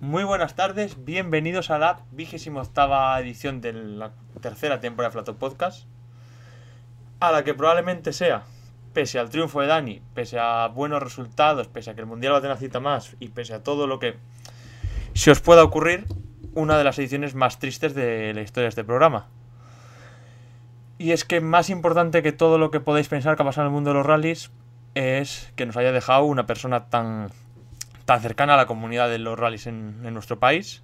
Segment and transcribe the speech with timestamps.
[0.00, 5.36] Muy buenas tardes, bienvenidos a la vigésima octava edición de la tercera temporada de Flato
[5.36, 5.86] Podcast,
[7.18, 8.42] a la que probablemente sea,
[8.92, 12.38] pese al triunfo de Dani, pese a buenos resultados, pese a que el Mundial va
[12.38, 14.16] a tener cita más y pese a todo lo que
[15.14, 16.04] se os pueda ocurrir,
[16.54, 19.28] una de las ediciones más tristes de la historia de este programa.
[20.98, 23.70] Y es que más importante que todo lo que podéis pensar que ha pasado en
[23.70, 24.50] el mundo de los rallies
[24.94, 27.30] es que nos haya dejado una persona tan,
[28.06, 30.82] tan cercana a la comunidad de los rallies en, nuestro país.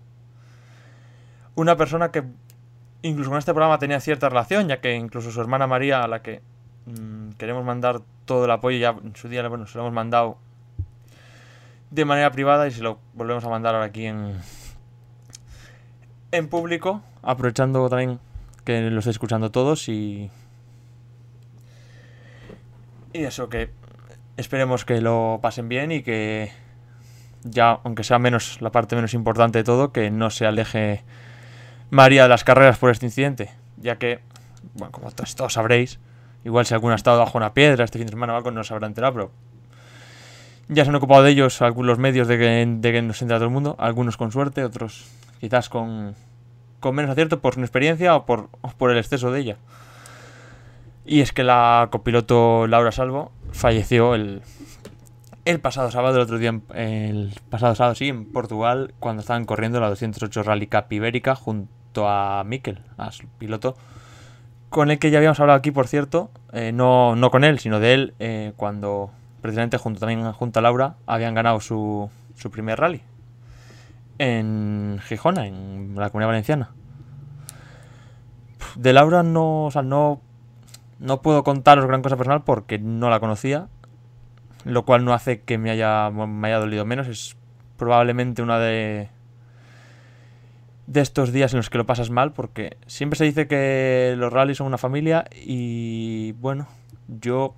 [1.55, 2.25] Una persona que
[3.03, 6.21] incluso con este programa tenía cierta relación, ya que incluso su hermana María, a la
[6.21, 6.43] que
[6.87, 10.37] mmm, queremos mandar todo el apoyo, ya en su día bueno, se lo hemos mandado
[11.91, 14.39] de manera privada y se lo volvemos a mandar ahora aquí en,
[16.33, 18.19] en público, aprovechando también
[18.65, 20.31] que lo estéis escuchando todos y...
[23.13, 23.71] Y eso, que
[24.39, 26.51] esperemos que lo pasen bien y que
[27.45, 31.03] ya, aunque sea menos la parte menos importante de todo, que no se aleje
[31.91, 34.21] María de las carreras por este incidente, ya que,
[34.75, 35.99] bueno, como todos, sabréis,
[36.45, 38.65] igual si alguno ha estado bajo una piedra este fin de semana o algo no
[38.65, 39.31] se habrá enterado, pero
[40.69, 43.49] ya se han ocupado de ellos algunos medios de que, de que nos entere todo
[43.49, 45.07] el mundo, algunos con suerte, otros
[45.41, 46.15] quizás con,
[46.81, 49.57] con menos acierto por su experiencia o por, o por el exceso de ella.
[51.05, 54.43] Y es que la copiloto Laura Salvo falleció el,
[55.45, 59.81] el pasado sábado, el otro día, el pasado sábado, sí, en Portugal, cuando estaban corriendo
[59.81, 63.77] la 208 Rally Cup Ibérica junto a Mikel, a su piloto,
[64.71, 67.81] con el que ya habíamos hablado aquí, por cierto, eh, no, no con él, sino
[67.81, 72.79] de él, eh, cuando precisamente junto también junto a Laura habían ganado su, su primer
[72.79, 73.03] rally
[74.19, 76.71] en Gijona, en la Comunidad Valenciana.
[78.77, 80.21] De Laura no, o sea, no,
[80.99, 83.69] no puedo contaros gran cosa personal porque no la conocía,
[84.65, 87.09] lo cual no hace que me haya, me haya dolido menos.
[87.09, 87.37] Es
[87.77, 89.09] probablemente una de
[90.87, 94.33] de estos días en los que lo pasas mal porque siempre se dice que los
[94.33, 96.67] rallies son una familia y bueno,
[97.07, 97.55] yo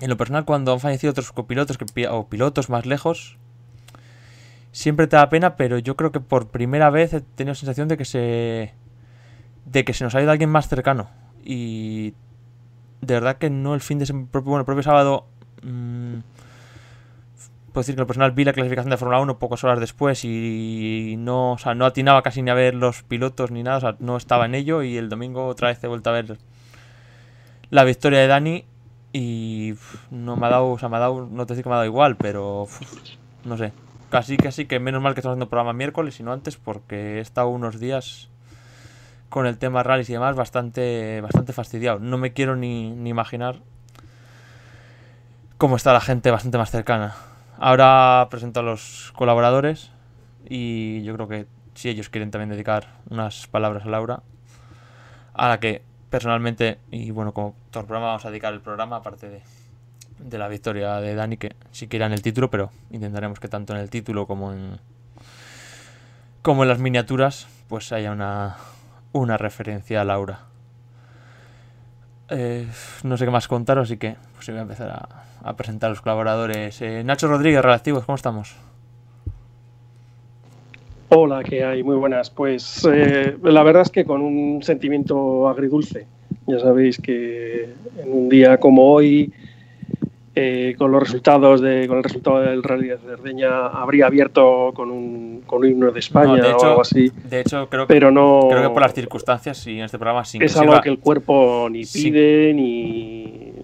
[0.00, 1.76] en lo personal cuando han fallecido otros copilotos
[2.08, 3.36] o pilotos más lejos
[4.76, 7.88] siempre te da pena, pero yo creo que por primera vez he tenido la sensación
[7.88, 8.74] de que se.
[9.64, 11.08] de que se nos ha ido alguien más cercano.
[11.42, 12.12] Y.
[13.00, 14.06] de verdad que no el fin de.
[14.12, 15.26] Bueno, el propio sábado.
[15.62, 16.18] Mmm,
[17.72, 21.16] puedo decir que el personal vi la clasificación de Fórmula 1 pocas horas después y
[21.18, 23.96] no, o sea, no atinaba casi ni a ver los pilotos ni nada, o sea,
[23.98, 24.82] no estaba en ello.
[24.82, 26.38] Y el domingo otra vez he vuelto a ver
[27.70, 28.64] la victoria de Dani
[29.12, 29.74] y
[30.10, 31.78] no me ha dado, o sea, me ha dado, no te decir que me ha
[31.78, 32.66] dado igual, pero
[33.44, 33.72] no sé,
[34.10, 37.20] Casi, casi que menos mal que estamos haciendo programa miércoles y no antes porque he
[37.20, 38.28] estado unos días
[39.28, 41.98] con el tema rallies y demás bastante, bastante fastidiado.
[41.98, 43.62] No me quiero ni, ni imaginar
[45.58, 47.14] cómo está la gente bastante más cercana.
[47.58, 49.90] Ahora presento a los colaboradores
[50.48, 54.22] y yo creo que si ellos quieren también dedicar unas palabras a Laura,
[55.34, 58.96] a la que personalmente, y bueno, como todo el programa vamos a dedicar el programa,
[58.96, 59.42] aparte de,
[60.18, 63.74] de la victoria de Dani, que sí que en el título, pero intentaremos que tanto
[63.74, 64.78] en el título como en
[66.42, 68.56] como en las miniaturas, pues haya una,
[69.10, 70.42] una referencia a Laura.
[72.28, 72.66] Eh,
[73.04, 75.08] no sé qué más contaros, así que pues voy a empezar
[75.44, 76.80] a, presentar a los colaboradores.
[76.82, 78.56] Eh, Nacho Rodríguez, Relativos, ¿cómo estamos?
[81.08, 81.84] Hola, ¿qué hay?
[81.84, 82.30] Muy buenas.
[82.30, 86.06] Pues eh, la verdad es que con un sentimiento agridulce.
[86.48, 87.70] Ya sabéis que
[88.02, 89.32] en un día como hoy,
[90.38, 94.90] eh, con los resultados de, con el resultado del Rally de Cerdeña habría abierto con
[94.90, 97.10] un, con un himno de España No, de hecho- o algo así.
[97.24, 100.24] De hecho, creo que, Pero no creo que por las circunstancias y en este programa
[100.26, 103.54] sin que, es algo sirva, que el cuerpo ni sin- pide ni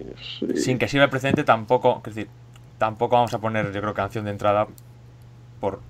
[0.56, 2.30] sin que sirva el precedente tampoco, es decir,
[2.78, 4.66] tampoco vamos a poner, yo creo, canción de entrada
[5.60, 5.80] por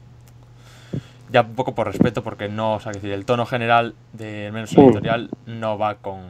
[1.30, 4.52] ya un poco por respeto, porque no, o sea, decir, el tono general de al
[4.52, 4.84] menos el Mm.
[4.86, 6.20] editorial no va con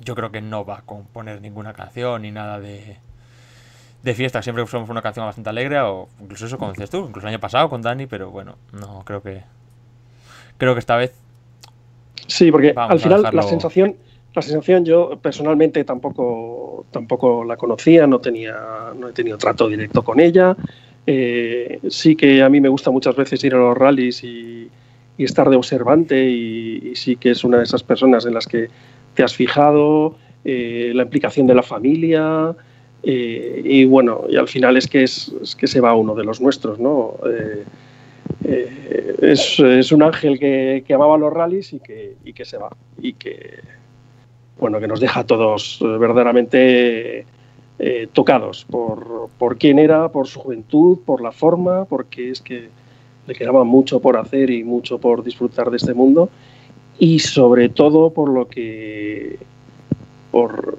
[0.00, 2.96] yo creo que no va con poner ninguna canción ni nada de
[4.04, 7.26] de fiesta, siempre somos una canción bastante alegre o incluso eso como dices tú, incluso
[7.26, 9.42] el año pasado con Dani, pero bueno, no creo que
[10.58, 11.12] creo que esta vez
[12.26, 13.96] Sí, porque Vamos al a final dejarlo- la sensación,
[14.34, 18.54] la sensación yo personalmente tampoco, tampoco la conocía, no tenía,
[18.98, 20.56] no he tenido trato directo con ella.
[21.06, 24.70] Eh, sí que a mí me gusta muchas veces ir a los rallies y,
[25.18, 28.46] y estar de observante y, y sí que es una de esas personas en las
[28.46, 28.68] que
[29.14, 30.16] te has fijado,
[30.46, 32.54] eh, la implicación de la familia.
[33.06, 36.78] Y bueno, y al final es que es, que se va uno de los nuestros,
[36.78, 37.14] ¿no?
[37.26, 37.64] Eh,
[38.44, 42.56] eh, es, es un ángel que, que amaba los rallies y que, y que se
[42.58, 42.70] va.
[43.00, 43.60] Y que,
[44.58, 47.26] bueno, que nos deja a todos eh, verdaderamente
[48.12, 52.68] tocados por, por quién era, por su juventud, por la forma, porque es que
[53.26, 56.30] le quedaba mucho por hacer y mucho por disfrutar de este mundo
[56.98, 59.38] y sobre todo por lo que
[60.30, 60.78] por,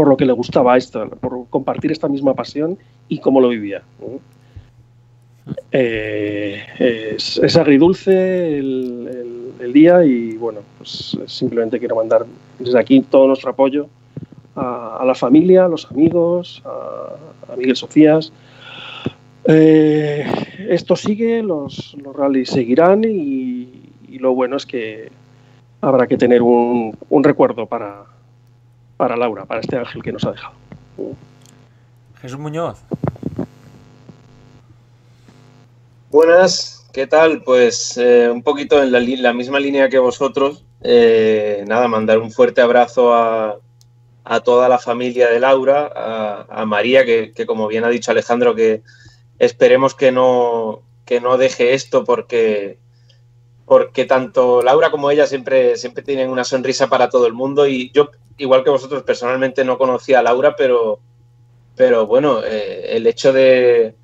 [0.00, 3.82] por lo que le gustaba esto, por compartir esta misma pasión y cómo lo vivía.
[5.72, 6.62] Eh,
[7.18, 12.24] es, agridulce el, el, día y bueno, pues simplemente quiero mandar
[12.58, 13.88] desde aquí todo nuestro apoyo
[14.56, 18.32] a, la familia, a los amigos, a, Miguel Sofías.
[19.44, 20.24] Eh,
[20.70, 23.68] esto sigue, los, los rallies seguirán y,
[24.18, 25.10] lo bueno es que
[25.82, 28.06] habrá que tener un, un recuerdo para,
[29.00, 30.54] para Laura, para este ángel que nos ha dejado.
[32.20, 32.82] Jesús Muñoz.
[36.10, 37.42] Buenas, ¿qué tal?
[37.42, 40.66] Pues eh, un poquito en la, misma línea que vosotros.
[40.82, 43.58] Eh, nada, mandar un fuerte abrazo a,
[44.44, 48.82] toda la familia de Laura, a, María, que, como bien ha dicho Alejandro, que
[49.38, 52.76] esperemos que no, que no deje esto porque,
[53.70, 57.92] porque tanto Laura como ella siempre, siempre tienen una sonrisa para todo el mundo y
[57.92, 60.98] yo igual que vosotros, personalmente no conocía a Laura, pero,
[61.76, 63.94] pero bueno, eh, el hecho de,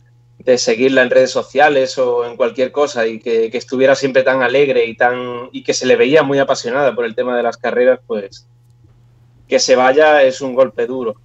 [0.57, 4.97] seguirla en redes sociales o en cualquier cosa y que, estuviera siempre tan alegre y,
[4.97, 8.47] tan, y que se le veía muy apasionada por el tema de las carreras, pues
[9.49, 11.17] que se vaya es un golpe duro.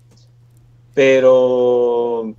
[0.96, 2.34] Pero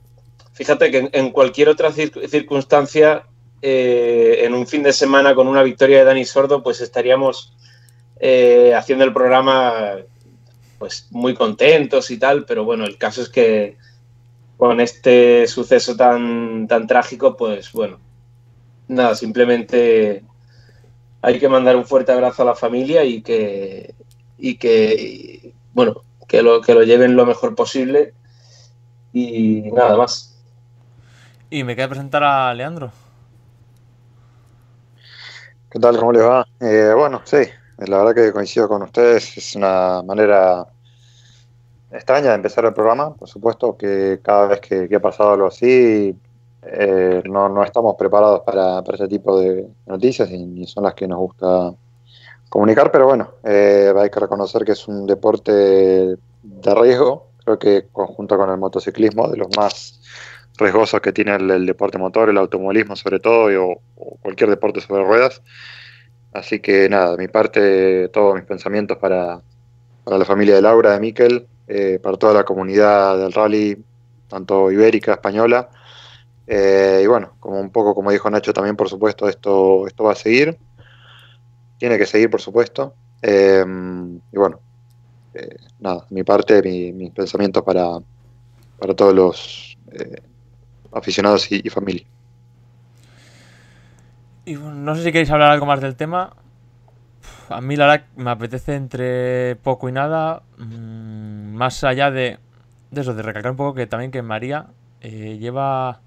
[0.52, 3.24] fíjate que en, cualquier otra circunstancia,
[3.62, 7.56] eh, en un fin de semana con una victoria de Dani Sordo, pues estaríamos
[8.18, 9.96] eh, haciendo el programa
[10.78, 13.76] pues muy contentos y tal, pero bueno, el caso es que
[14.56, 18.00] con este suceso tan, tan trágico, pues bueno,
[18.88, 20.24] nada, simplemente
[21.20, 23.94] hay que mandar un fuerte abrazo a la familia y que,
[24.38, 28.14] y que bueno, que lo, que lo lleven lo mejor posible
[29.12, 30.36] y nada más.
[31.48, 32.90] Y me queda presentar a Leandro.
[35.72, 35.96] ¿Qué tal?
[35.96, 36.46] ¿Cómo les va?
[36.60, 37.38] Eh, bueno, sí,
[37.78, 40.66] la verdad que coincido con ustedes, es una manera
[41.90, 46.14] extraña de empezar el programa, por supuesto que cada vez que, ha pasado algo así,
[46.60, 51.08] eh, no, estamos preparados para, para, ese tipo de noticias y ni son las que
[51.08, 51.72] nos gusta
[52.50, 57.86] comunicar, pero bueno, eh, hay que reconocer que es un deporte de riesgo, creo que
[57.90, 60.01] conjunto con el motociclismo, de los más
[60.58, 63.80] riesgosos que tiene el, deporte motor, el automovilismo sobre todo, o,
[64.20, 65.42] cualquier deporte sobre ruedas.
[66.32, 69.42] Así que nada, de mi parte, todos mis pensamientos para,
[70.04, 73.82] para la familia de Laura, de Miquel, eh, para toda la comunidad del rally,
[74.28, 75.68] tanto ibérica, española.
[76.46, 80.12] Eh, y bueno, como un poco como dijo Nacho también, por supuesto, esto, esto va
[80.12, 80.58] a seguir.
[81.78, 82.94] Tiene que seguir, por supuesto.
[83.20, 83.64] Eh,
[84.32, 84.60] y bueno,
[85.80, 87.98] nada, mi parte, mis pensamientos para,
[88.78, 89.78] para todos los
[90.92, 92.04] aficionados y, familia.
[94.44, 96.36] Y no sé si queréis hablar algo más del tema.
[97.48, 100.42] A mí la verdad me apetece entre poco y nada.
[100.58, 102.38] Mm, más allá de,
[102.90, 104.68] de, eso, de recalcar un poco que también que María
[105.00, 106.00] eh, lleva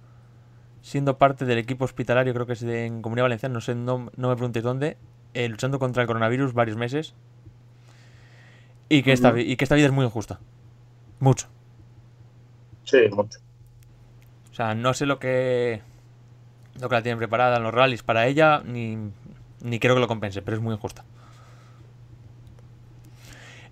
[0.82, 4.12] siendo parte del equipo hospitalario, creo que es de, en Comunidad Valenciana, no sé, no,
[4.16, 4.98] me preguntéis dónde,
[5.34, 7.16] eh, luchando contra el coronavirus varios meses.
[8.88, 10.40] Y que, esta, y que esta vida es muy injusta.
[11.20, 11.48] Mucho.
[12.84, 13.40] Sí, mucho.
[14.56, 15.82] O sea, no sé lo que
[16.80, 18.98] lo que la tienen preparada en los rallies para ella, ni,
[19.62, 21.04] ni creo que lo compense, pero es muy injusta.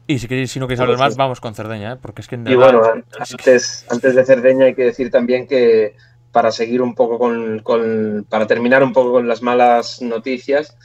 [0.08, 1.98] Y si, queréis, si no queréis hablar más, vamos con Cerdeña, ¿eh?
[2.02, 2.36] porque es que...
[2.36, 2.82] y bueno,
[3.18, 5.96] antes, antes de Cerdeña hay que decir también que
[6.34, 10.76] para seguir un poco con, para terminar un poco con las malas noticias,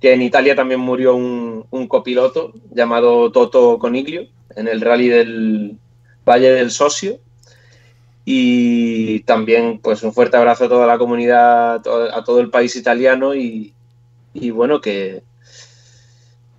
[0.00, 5.78] que en Italia también murió un, copiloto llamado Toto Coniglio en el rally del
[6.24, 7.18] Valle del Socio.
[8.24, 13.34] Y también pues un fuerte abrazo a toda la comunidad, a todo el país italiano
[13.34, 13.74] y,
[14.32, 15.22] y bueno, que,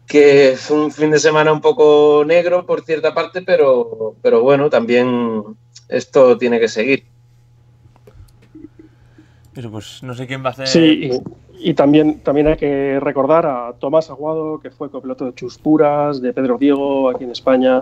[0.05, 4.69] que fue un fin de semana un poco negro por cierta parte, pero, pero bueno,
[4.69, 5.43] también
[5.89, 7.05] esto tiene que seguir.
[9.53, 10.67] Pero pues no sé quién va a hacer.
[10.67, 11.11] Sí,
[11.59, 16.33] y, también, también hay que recordar a Tomás Aguado, que fue copiloto de Chuspuras, de
[16.33, 17.81] Pedro Diego aquí en España,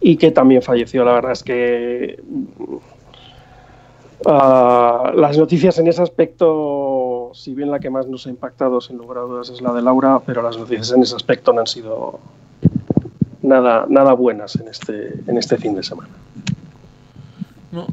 [0.00, 1.04] y que también falleció.
[1.04, 2.18] La verdad es que
[4.26, 8.96] ah, las noticias en ese aspecto si bien la que más nos ha impactado sin
[8.96, 11.66] lugar a dudas es la de Laura, pero las noticias en ese aspecto no han
[11.66, 12.18] sido
[13.42, 16.10] nada, nada buenas en este, en este fin de semana.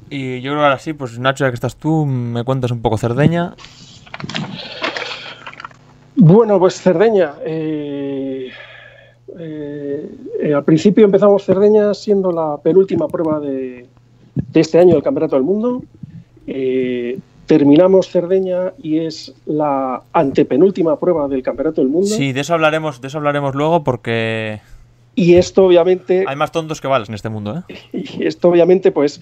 [0.09, 2.81] y yo creo que ahora sí, pues Nacho, ya que estás tú, me cuentas un
[2.81, 3.55] poco Cerdeña.
[6.15, 7.33] Bueno, pues Cerdeña.
[7.45, 8.49] Eh,
[9.39, 13.85] eh, al principio empezamos Cerdeña siendo la penúltima prueba de,
[14.53, 15.83] este año del Campeonato del Mundo.
[16.47, 22.07] Eh, terminamos Cerdeña y es la antepenúltima prueba del Campeonato del Mundo.
[22.07, 24.59] Sí, de eso hablaremos, de eso hablaremos luego porque
[25.17, 26.25] y esto obviamente...
[26.27, 27.75] Hay más tontos que balas en este mundo, ¿eh?
[28.19, 29.19] Y esto obviamente pues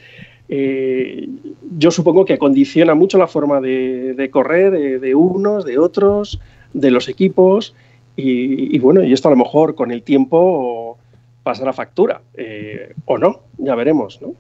[0.50, 1.30] eh,
[1.78, 6.42] yo supongo que condiciona mucho la forma de, correr de, unos, de otros,
[6.74, 7.74] de los equipos
[8.18, 10.98] y, bueno, y esto a lo mejor con el tiempo
[11.44, 14.34] pasará factura eh, o no, ya veremos, ¿no?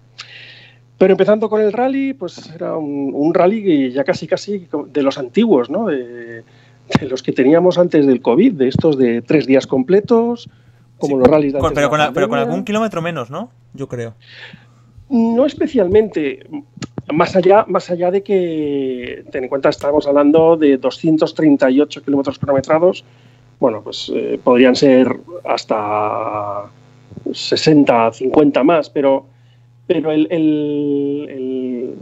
[0.98, 5.70] Pero empezando con el rally, pues era un, rally ya casi casi de los antiguos,
[5.70, 5.88] ¿no?
[5.88, 6.44] De,
[7.02, 10.50] los que teníamos antes del COVID, de estos de tres días completos,
[11.00, 13.50] como los rallies de antes pero, con pero con algún kilómetro menos, ¿no?
[13.74, 14.14] Yo creo.
[15.10, 16.48] No especialmente.
[17.14, 23.04] Más allá, más allá de que, ten en cuenta, estamos hablando de 238 kilómetros cronometrados,
[23.60, 26.64] bueno, pues eh, podrían ser hasta
[27.32, 29.28] 60, 50 más, pero
[29.88, 30.27] pero el,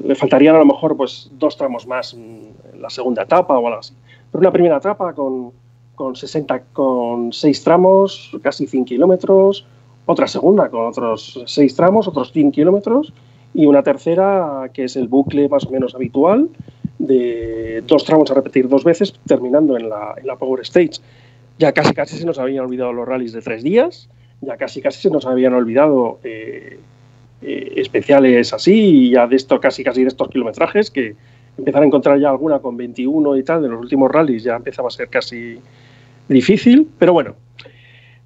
[0.03, 3.79] le faltarían a lo mejor pues dos tramos más en la segunda etapa o algo
[3.79, 3.93] así.
[4.31, 5.51] Pero una primera etapa con,
[5.95, 9.65] con 60, con 6 tramos, casi 100 kilómetros,
[10.05, 13.13] otra segunda con otros 6 tramos, otros 100 kilómetros,
[13.53, 16.49] y una tercera que es el bucle más o menos habitual
[16.99, 21.01] de dos tramos a repetir dos veces, terminando en la, en la Power Stage.
[21.59, 24.09] Ya casi casi se nos habían olvidado los rallies de tres días,
[24.41, 26.79] ya casi casi se nos habían olvidado eh,
[27.45, 31.15] eh, especiales así, y ya de esto casi casi de estos kilometrajes, que
[31.57, 34.87] empezar a encontrar ya alguna con 21 y tal, de los últimos rallies ya empezaba
[34.87, 35.59] a ser casi
[36.27, 37.35] difícil, pero bueno.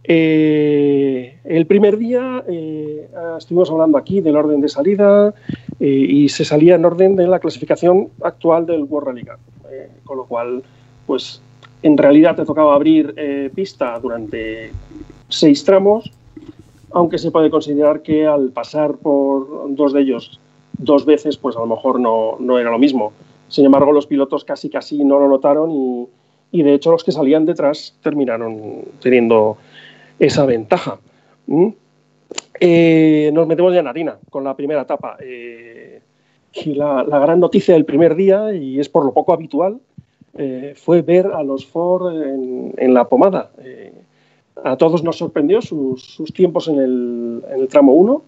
[0.10, 5.34] Eh, el primer día eh, estuvimos hablando aquí del orden de salida
[5.80, 9.40] y se salía en orden de la clasificación actual del World Rally Cup,
[10.06, 10.64] con lo cual,
[11.06, 11.42] pues
[11.84, 13.14] en realidad te tocaba abrir
[13.54, 14.72] pista durante
[15.30, 16.12] seis tramos
[16.98, 20.40] aunque se puede considerar que al pasar por dos de ellos
[20.80, 23.14] dos veces, pues a lo mejor no, era lo mismo.
[23.50, 26.08] Sin embargo, los pilotos casi casi no lo notaron
[26.52, 29.58] y, de hecho los que salían detrás terminaron teniendo
[30.18, 30.98] esa ventaja.
[31.46, 31.68] ¿Mm?
[32.60, 35.18] Eh, nos metemos ya en harina con la primera etapa.
[35.20, 36.02] Eh,
[36.54, 39.80] y la, gran noticia del primer día, y es por lo poco habitual,
[40.36, 43.52] eh, fue ver a los Ford en, en la pomada
[44.64, 48.22] a todos nos sorprendió sus, tiempos en el, tramo 1,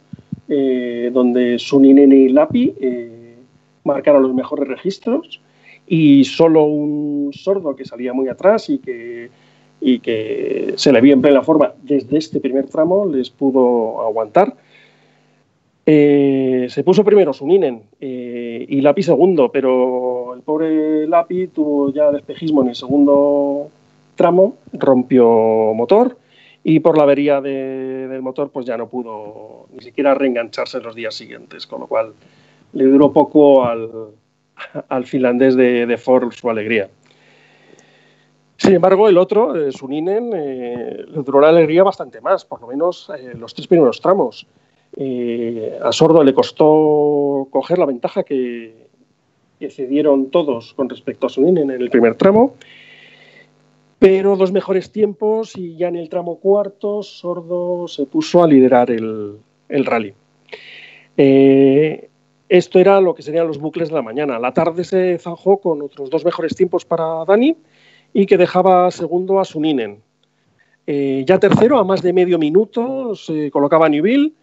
[0.50, 3.36] eh, donde Suninen y Lapi eh,
[3.84, 5.42] marcaron los mejores registros
[5.88, 9.30] y solo un sordo que salía muy atrás y que,
[10.76, 14.56] se le vio en plena forma desde este primer tramo les pudo aguantar.
[15.86, 22.62] Eh, se puso primero Suninen y Lapi segundo, pero el pobre Lapi tuvo ya despejismo
[22.62, 23.72] en el segundo
[24.20, 25.26] tramo, rompió
[25.74, 26.18] motor
[26.62, 30.94] y por la avería del motor pues ya no pudo ni siquiera reengancharse en los
[30.94, 32.12] días siguientes, con lo cual
[32.74, 34.12] le duró poco al,
[35.06, 36.90] finlandés de, Ford su alegría.
[38.58, 42.68] Sin embargo, el otro, eh, Suninen, eh, le duró la alegría bastante más, por lo
[42.68, 44.46] menos eh, los tres primeros tramos.
[45.82, 48.90] a Sordo le costó coger la ventaja que,
[49.62, 52.56] que cedieron todos con respecto a Suninen en el primer tramo
[54.00, 58.90] pero dos mejores tiempos y ya en el tramo cuarto Sordo se puso a liderar
[58.90, 60.14] el, rally.
[61.18, 62.10] Eh,
[62.48, 64.40] esto era lo que serían los bucles de la mañana.
[64.40, 67.58] La tarde se zanjó con otros dos mejores tiempos para Dani
[68.14, 70.02] y que dejaba segundo a Suninen.
[70.88, 74.34] Eh, ya tercero, a más de medio minuto, se colocaba Newville,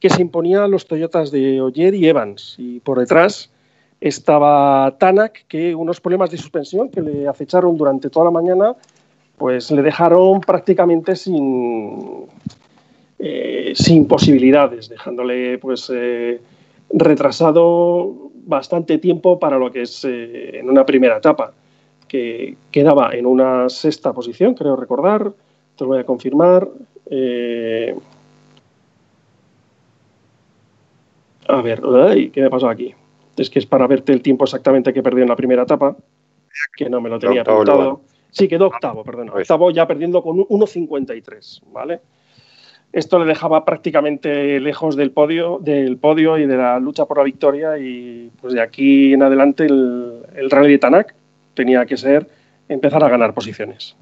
[0.00, 2.56] que se imponía a los Toyotas de Oyer y Evans.
[2.58, 3.50] Y por detrás
[4.00, 8.76] estaba Tanak, que unos problemas de suspensión que le acecharon durante toda la mañana
[9.38, 12.26] pues le dejaron prácticamente sin,
[13.18, 16.40] eh, sin posibilidades, dejándole pues eh,
[16.90, 21.52] retrasado bastante tiempo para lo que es eh, en una primera etapa,
[22.08, 25.32] que quedaba en una sexta posición, creo recordar,
[25.76, 26.68] te lo voy a confirmar.
[31.48, 31.80] a ver,
[32.32, 32.94] ¿qué me pasó aquí?
[33.36, 35.94] Es que es para verte el tiempo exactamente que perdió en la primera etapa,
[36.76, 38.00] que no me lo tenía apuntado.
[38.36, 39.30] Sí, quedó octavo, perdón.
[39.30, 42.00] Octavo ya perdiendo con 1.53, ¿vale?
[42.92, 47.24] Esto le dejaba prácticamente lejos del podio, del podio y de la lucha por la
[47.24, 51.14] victoria y pues de aquí en adelante el, Rally de Tanak
[51.54, 52.28] tenía que ser
[52.68, 53.96] empezar a ganar posiciones.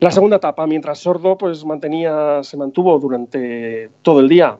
[0.00, 4.58] La segunda etapa, mientras Sordo pues mantenía, se mantuvo durante todo el día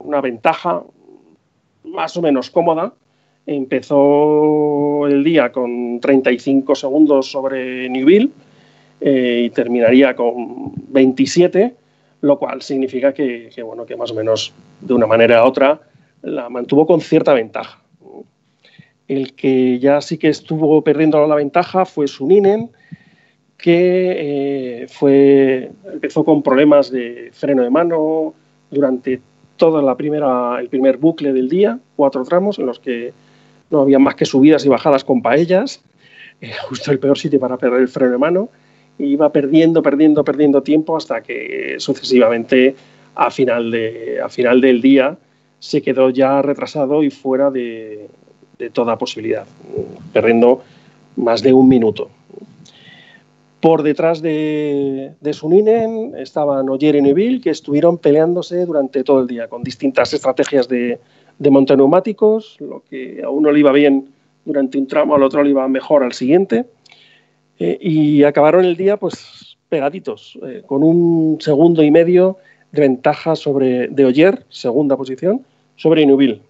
[0.00, 0.82] una ventaja
[1.84, 2.92] más o menos cómoda,
[3.46, 8.30] Empezó el día con 35 segundos sobre Newville
[9.00, 11.74] eh, y terminaría con 27,
[12.20, 15.80] lo cual significa que, bueno, que más o menos de una manera u otra
[16.22, 17.82] la mantuvo con cierta ventaja.
[19.08, 22.70] El que ya sí que estuvo perdiendo la ventaja fue Suninen,
[23.58, 28.34] que eh, fue, empezó con problemas de freno de mano
[28.70, 29.20] durante
[29.96, 33.12] primera, el primer bucle del día, cuatro tramos en los que
[33.72, 35.80] no había más que subidas y bajadas con paellas,
[36.40, 38.48] eh, justo el peor sitio para perder el freno de mano,
[38.98, 42.76] y iba perdiendo, perdiendo, perdiendo tiempo hasta que sucesivamente
[43.14, 45.16] a final, de, final del día
[45.58, 48.08] se quedó ya retrasado y fuera de,
[48.58, 49.46] de toda posibilidad,
[50.12, 50.62] perdiendo
[51.16, 52.10] más de un minuto.
[53.60, 59.28] Por detrás de, de Suninen estaban Oyer y Neville, que estuvieron peleándose durante todo el
[59.28, 60.98] día con distintas estrategias de,
[61.42, 64.08] de montoneumáticos, lo que a uno le iba bien
[64.44, 66.66] durante un tramo, al otro le iba mejor al siguiente.
[67.58, 72.38] Eh, y acabaron el día pues pegaditos, eh, con un segundo y medio
[72.70, 75.44] de ventaja sobre de Oyer, segunda posición,
[75.76, 76.40] sobre Inubil.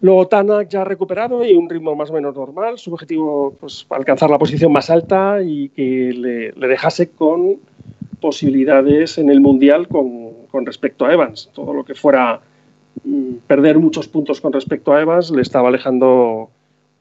[0.00, 2.78] Luego Tanak ya recuperado y un ritmo más o menos normal.
[2.78, 7.56] Su objetivo, pues, alcanzar la posición más alta y que le, le dejase con
[8.20, 11.50] posibilidades en el Mundial con, con, respecto a Evans.
[11.54, 12.40] Todo lo que fuera
[13.46, 16.50] perder muchos puntos con respecto a Evans le estaba alejando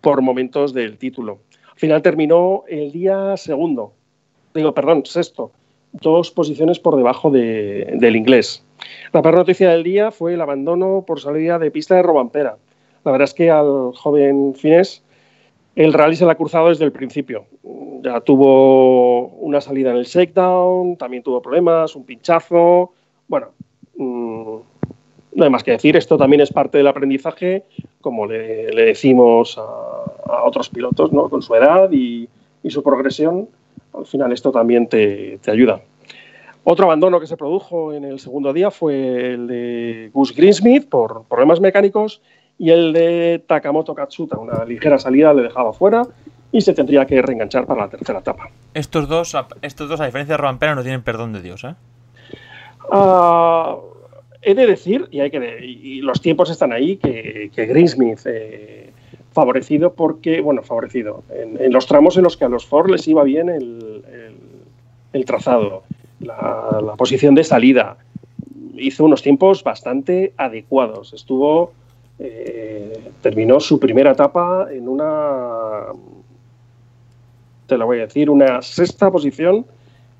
[0.01, 1.39] por momentos del título.
[1.71, 3.93] Al final terminó el día segundo,
[4.53, 5.51] digo, perdón, sexto,
[5.93, 8.63] dos posiciones por debajo de, del inglés.
[9.11, 12.57] La peor noticia del día fue el abandono por salida de pista de Robampera.
[13.05, 15.03] La verdad es que al joven finés
[15.75, 17.45] el rally se le ha cruzado desde el principio.
[18.01, 22.91] Ya tuvo una salida en el shakedown, también tuvo problemas, un pinchazo.
[23.27, 23.47] Bueno,
[23.95, 24.57] mmm,
[25.35, 25.95] no hay más que decir.
[25.95, 27.63] Esto también es parte del aprendizaje,
[28.01, 31.29] como le, le decimos a, a, otros pilotos, ¿no?
[31.29, 32.27] con su edad y,
[32.63, 33.49] y, su progresión.
[33.93, 35.81] Al final esto también te, te ayuda.
[36.63, 41.23] Otro abandono que se produjo en el segundo día fue el de Gus Greensmith por
[41.25, 42.21] problemas mecánicos
[42.57, 46.03] y el de Takamoto Katsuta, una ligera salida le dejaba fuera
[46.51, 48.49] y se tendría que reenganchar para la tercera etapa.
[48.73, 51.75] Estos dos, estos dos a diferencia de Robampera, no tienen perdón de Dios, ¿eh?
[52.91, 53.92] Uh,
[54.43, 58.89] he de decir, y, hay que, los tiempos están ahí, que, que Greensmith eh,
[59.31, 63.23] favorecido porque, bueno, favorecido, en, los tramos en los que a los Ford les iba
[63.23, 64.35] bien el, el,
[65.13, 65.83] el trazado,
[66.19, 67.97] la, la, posición de salida,
[68.75, 71.13] hizo unos tiempos bastante adecuados.
[71.13, 71.71] Estuvo,
[72.19, 75.85] eh, terminó su primera etapa en una,
[77.67, 79.65] te lo voy a decir, una sexta posición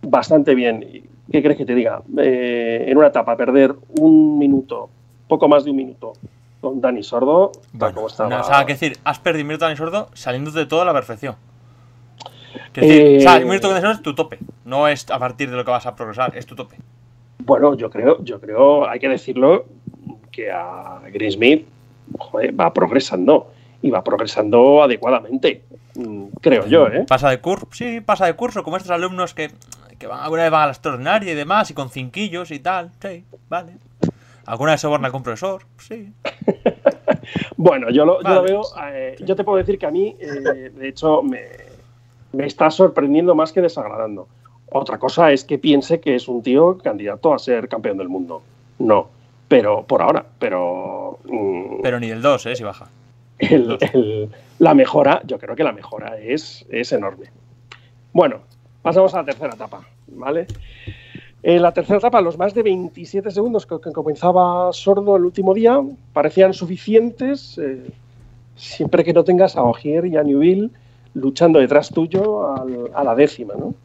[0.01, 1.03] bastante bien.
[1.31, 2.01] ¿Qué crees que te diga?
[2.17, 4.89] Eh, en una etapa perder un minuto,
[5.27, 6.13] poco más de un minuto,
[6.62, 8.29] con Dani Sordo, bueno, como estaba...
[8.29, 10.93] No, o sea, que decir, has perdido un minuto Dani Sordo saliendo de toda la
[10.93, 11.36] perfección.
[12.73, 13.17] Es decir, eh...
[13.17, 15.55] o sea, un minuto con Dani Sordo es tu tope, no es a partir de
[15.55, 16.77] lo que vas a progresar, es tu tope.
[17.39, 19.65] Bueno, yo creo, yo creo, hay que decirlo,
[20.31, 21.67] que a Greensmith
[22.17, 25.63] joder, va progresando y va progresando adecuadamente,
[25.95, 27.05] mm, creo yo, ¿eh?
[27.07, 29.51] Pasa de curso, sí, pasa de curso, como estos alumnos que,
[30.03, 32.91] que van, alguna vez van a la extraordinaria y demás, y con cinquillos y tal,
[33.01, 33.77] sí, vale.
[34.45, 35.63] ¿Alguna vez soborna con profesor?
[35.77, 36.11] Sí.
[37.57, 38.27] bueno, yo lo, vale.
[38.27, 38.61] yo lo veo,
[38.91, 41.39] eh, yo te puedo decir que a mí, eh, de hecho, me,
[42.33, 44.27] me está sorprendiendo más que desagradando.
[44.71, 48.41] Otra cosa es que piense que es un tío candidato a ser campeón del mundo.
[48.79, 49.07] No,
[49.47, 51.19] pero por ahora, pero...
[51.23, 52.55] Mm, pero ni el 2, ¿eh?
[52.57, 52.89] Si baja.
[53.39, 57.27] El, el, la mejora, yo creo que la mejora es, es enorme.
[58.11, 58.41] Bueno,
[58.81, 60.47] pasamos a la tercera etapa, ¿vale?
[61.43, 65.81] La tercera etapa, los más de 27 segundos que, que comenzaba Sordo el último día
[66.13, 67.83] parecían suficientes eh,
[68.55, 70.71] siempre que no tengas a Ogier y a Newville
[71.15, 73.75] luchando detrás tuyo al, a la décima, ¿no?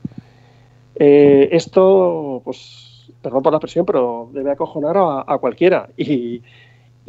[0.95, 5.89] Eh, esto, pues, perdón por la expresión, pero debe acojonar a, a cualquiera.
[5.97, 6.43] Y,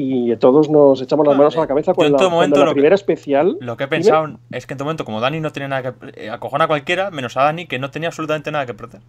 [0.01, 2.95] y, todos nos echamos las manos a la cabeza cuando, la, momento, cuando la primera
[2.95, 3.57] que, especial.
[3.59, 4.39] Lo que he pensado dime.
[4.51, 6.25] es que en tu momento, como Dani no tenía nada que.
[6.25, 9.01] Eh, acojona a cualquiera, menos a Dani, que no tenía absolutamente nada que perder.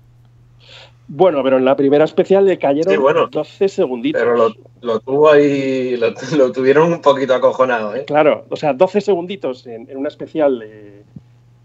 [1.07, 4.21] Bueno, pero en la primera especial le cayeron sí, bueno, 12 segunditos.
[4.21, 8.05] Pero lo, lo tuvo ahí, lo, lo, tuvieron un poquito acojonado, ¿eh?
[8.05, 11.05] Claro, o sea, 12 segunditos en, en una especial de,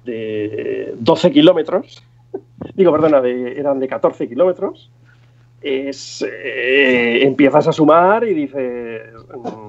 [0.05, 2.03] de 12 kilómetros.
[2.75, 4.91] Digo, perdona, de, eran de 14 kilómetros.
[5.61, 9.01] Es, eh, empiezas a sumar y dices,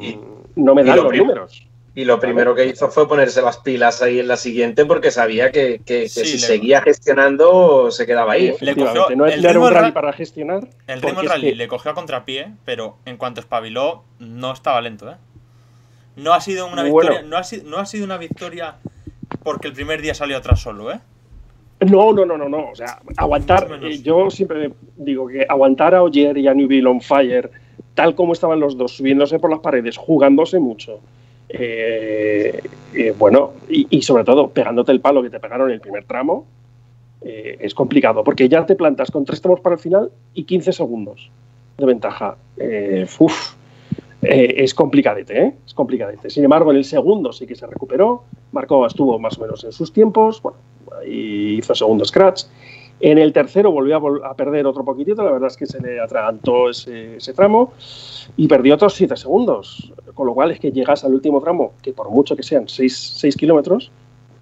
[0.00, 0.18] y,
[0.56, 1.66] no me dan los números.
[1.96, 5.50] Y lo primero que hizo fue ponerse las pilas ahí en la siguiente porque sabía
[5.50, 6.46] que, que, que sí, si le...
[6.46, 8.54] seguía gestionando se quedaba ahí.
[8.60, 10.68] Le cogió, no el era un rally para gestionar.
[10.86, 11.56] El ritmo rally es que...
[11.56, 15.10] le cogió a contrapié, pero en cuanto espabiló no estaba lento.
[15.10, 15.16] ¿eh?
[16.16, 17.28] No ha sido una victoria, bueno.
[17.28, 18.76] no, ha sido, no ha sido una victoria
[19.42, 21.00] porque el primer día salió atrás solo, ¿eh?
[21.80, 22.70] No, no, no, no, no.
[22.70, 23.68] O sea, aguantar.
[23.82, 27.50] Eh, yo siempre digo que aguantar a Oyer y a Newville on fire,
[27.94, 31.00] tal como estaban los dos, subiéndose por las paredes, jugándose mucho,
[31.48, 32.60] Eh,
[32.92, 36.44] eh, bueno, y, sobre todo pegándote el palo que te pegaron en el primer tramo,
[37.22, 40.72] eh, es complicado, porque ya te plantas con tres tramos para el final y 15
[40.72, 41.30] segundos
[41.78, 42.36] de ventaja.
[43.18, 43.54] uf,
[44.22, 45.54] es complicadete, ¿eh?
[45.64, 46.30] Es complicadete.
[46.30, 49.72] Sin embargo, en el segundo sí que se recuperó, Marco estuvo más o menos en
[49.72, 50.58] sus tiempos, bueno,
[51.00, 52.44] ahí hizo segundo scratch.
[52.98, 56.70] En el tercero volvió a, perder otro poquitito, la verdad es que se le atragantó
[56.70, 57.74] ese, tramo
[58.38, 59.92] y perdió otros 7 segundos.
[60.14, 63.36] Con lo cual es que llegas al último tramo, que por mucho que sean 6,
[63.36, 63.90] kilómetros,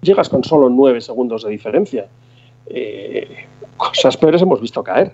[0.01, 2.07] llegas con solo 9 segundos de diferencia.
[2.67, 5.11] Eh, cosas peores hemos visto caer.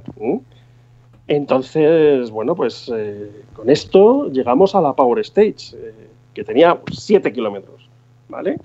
[1.28, 5.94] Entonces, bueno, pues eh, con esto llegamos a la Power Stage, eh,
[6.36, 7.90] que tenía 7 kilómetros.
[8.30, 8.58] ¿Vale?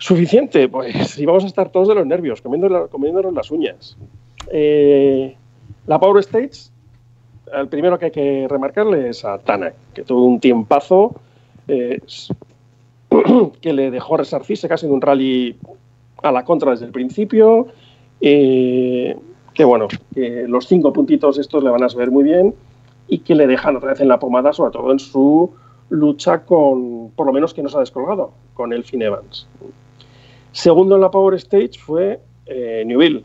[0.00, 0.66] ¿Suficiente?
[0.66, 3.98] Pues íbamos a estar todos de los nervios, comiéndonos las uñas.
[4.50, 5.36] Eh,
[5.86, 6.70] la Power Stage,
[7.52, 11.20] el primero que hay que remarcarle es a Tanak, que tuvo un tiempazo
[13.60, 15.56] que le dejó resarcirse casi en un rally
[16.22, 17.68] a la contra desde el principio.
[18.22, 19.14] Eh,
[19.52, 22.54] que bueno, que los cinco puntitos estos le van a ver muy bien
[23.06, 25.50] y que le dejan otra vez en la pomada, sobre todo en su
[25.90, 29.46] lucha con, por lo menos que no se ha descolgado, con el Evans.
[30.52, 33.24] Segundo en la Power Stage fue eh, Newville.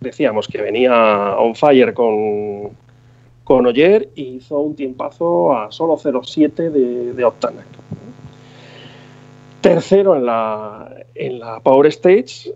[0.00, 2.70] Decíamos que venía on fire con,
[3.44, 7.32] con Oyer y hizo un tiempazo a solo 0,7 de, de
[9.60, 12.52] Tercero en la, en la Power Stage,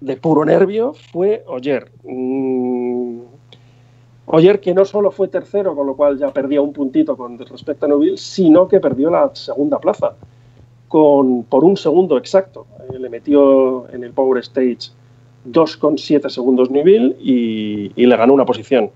[0.00, 1.90] de puro nervio, fue Oyer.
[2.04, 3.20] Mm,
[4.26, 7.86] Oyer que no solo fue tercero, con lo cual ya perdía un puntito con respecto
[7.86, 10.14] a Newville, sino que perdió la segunda plaza
[10.88, 12.66] con, por un segundo exacto.
[12.90, 14.90] Eh, le metió en el Power Stage
[15.48, 18.90] 2,7 segundos Newville y, y, le ganó una posición.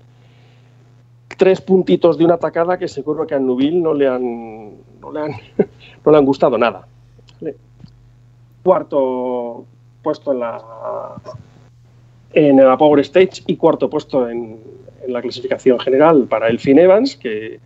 [1.37, 5.19] Tres puntitos de una atacada que seguro que a Newville no le han, no le
[5.19, 5.31] han,
[6.05, 6.87] no le han gustado nada.
[8.63, 9.65] Cuarto
[10.03, 10.61] puesto en la,
[12.33, 14.59] en la Power Stage y cuarto puesto en,
[15.03, 17.59] en la clasificación general para el Finn Evans, que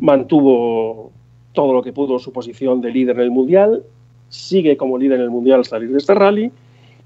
[0.00, 1.12] mantuvo
[1.54, 3.82] todo lo que pudo su posición de líder en el Mundial,
[4.28, 6.52] sigue como líder en el Mundial al salir de este rally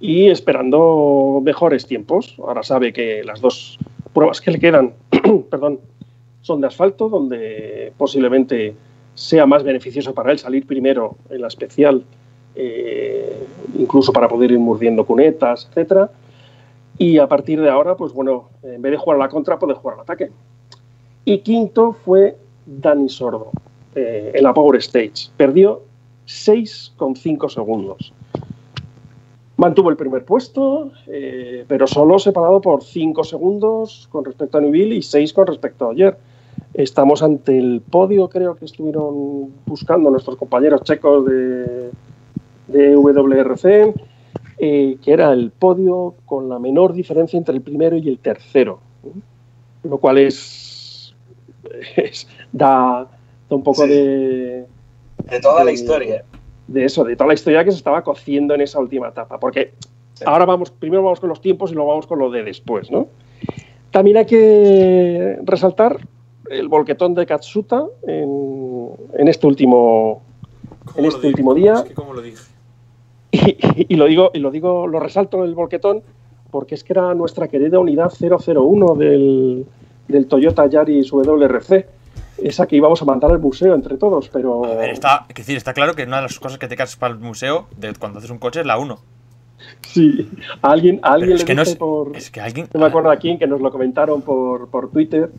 [0.01, 2.35] y esperando mejores tiempos.
[2.39, 3.79] Ahora sabe que las dos
[4.13, 4.95] pruebas que le quedan
[5.51, 5.79] perdón,
[6.43, 8.75] son de asfalto, donde posiblemente
[9.15, 12.05] sea más beneficioso para él salir primero en la especial,
[12.55, 13.47] eh,
[13.79, 16.11] incluso para poder ir mordiendo cunetas, etcétera.
[16.97, 19.75] Y a partir de ahora, pues bueno, en vez de jugar a la contra, puede
[19.75, 20.31] jugar al ataque.
[21.25, 23.51] Y quinto fue Dani Sordo.
[24.01, 25.29] Eh, en la Power Stage.
[25.37, 25.83] Perdió
[26.25, 28.13] 6,5 segundos.
[29.57, 34.95] Mantuvo el primer puesto, eh, pero solo separado por 5 segundos con respecto a Newville
[34.95, 36.17] y 6 con respecto a ayer.
[36.75, 41.91] Estamos ante el podio, creo que estuvieron buscando nuestros compañeros checos de,
[42.69, 43.95] de WRC,
[44.59, 48.79] eh, que era el podio con la menor diferencia entre el primero y el tercero,
[49.83, 51.17] lo cual es,
[51.97, 53.09] es da,
[53.57, 54.67] un poco de...
[55.25, 56.25] De toda la historia.
[56.67, 59.39] De eso, de toda la historia que se estaba cociendo en esa última etapa.
[59.41, 59.73] Porque
[60.25, 63.09] ahora vamos, primero vamos con los tiempos y luego vamos con lo de después, ¿no?
[63.91, 65.99] También hay que resaltar
[66.51, 70.23] el volquetón de Katsuta en, este último
[70.97, 71.85] en este último día.
[72.15, 72.39] lo dije.
[73.89, 76.03] Y, lo digo, y lo digo, lo resalto el volquetón
[76.51, 79.67] porque es que era nuestra querida unidad 001 del,
[80.09, 81.87] del Toyota Yaris WRC
[82.43, 84.65] esa que íbamos a mandar al museo entre todos, pero...
[84.65, 86.97] A ver, está, es decir, está claro que una de las cosas que te casas
[86.97, 88.99] para el museo de cuando haces un coche es la 1.
[89.83, 90.31] Sí,
[90.63, 92.17] alguien, alguien es que no es, por...
[92.17, 92.69] Es que alguien...
[92.73, 95.31] No me acuerdo a quién, que nos lo comentaron por, por Twitter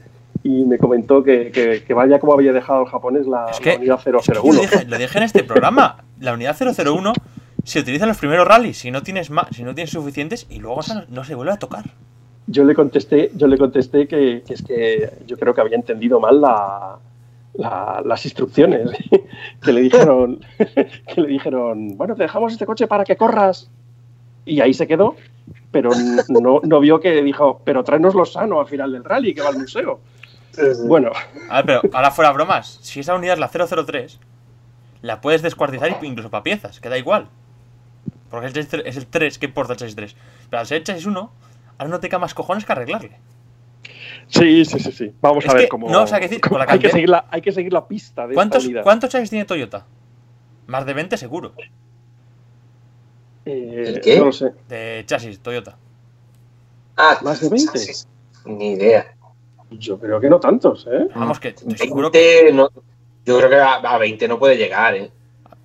[0.43, 1.51] y me comentó que,
[1.85, 4.61] que, vaya como había dejado el japonés la, unidad 001.
[4.87, 6.03] lo, dije, en este programa.
[6.19, 7.13] La unidad 001
[7.63, 10.59] se utiliza en los primeros rallies si no tienes más, si no tienes suficientes y
[10.59, 11.85] luego no se vuelve a tocar
[12.49, 16.41] yo le contesté, yo le contesté que, es que yo creo que había entendido mal
[17.53, 18.89] las instrucciones
[19.63, 23.69] que le dijeron, que le dijeron, bueno, te dejamos este coche para que corras.
[24.45, 25.15] Y ahí se quedó,
[25.71, 25.91] pero
[26.29, 29.59] no, no vio que dijo, pero tráenoslo sano al final del rally, que va al
[29.59, 29.99] museo.
[30.87, 31.11] Bueno.
[31.49, 33.49] A ver, pero ahora fuera bromas, si esa unidad es la
[33.85, 34.19] 003,
[35.03, 37.27] la puedes descuartizar incluso para piezas, queda igual.
[38.31, 40.15] Porque es el 3, ¿qué importa el 6-3?
[40.49, 41.31] Pero al ser el 1
[41.79, 43.17] ahora no te más cojones que arreglarle.
[44.27, 45.13] Sí, sí, sí, sí.
[45.21, 45.89] Vamos a ver cómo.
[45.89, 48.35] No, o sea, que decir, hay, que seguir la, hay que seguir la pista de
[48.35, 49.87] ¿Cuántos, ¿Cuántos chasis tiene Toyota?
[50.67, 51.53] Más de 20 seguro.
[53.45, 54.19] Eh, qué?
[54.19, 54.51] No lo sé.
[54.67, 55.77] De chasis, Toyota.
[56.95, 57.79] Ah, ¿más de 20?
[58.45, 59.15] Ni idea.
[59.71, 61.07] Yo creo que no tantos, ¿eh?
[61.15, 62.51] Vamos, que seguro que.
[62.53, 62.69] No,
[63.25, 65.11] Yo creo que a, a 20 no puede llegar, ¿eh?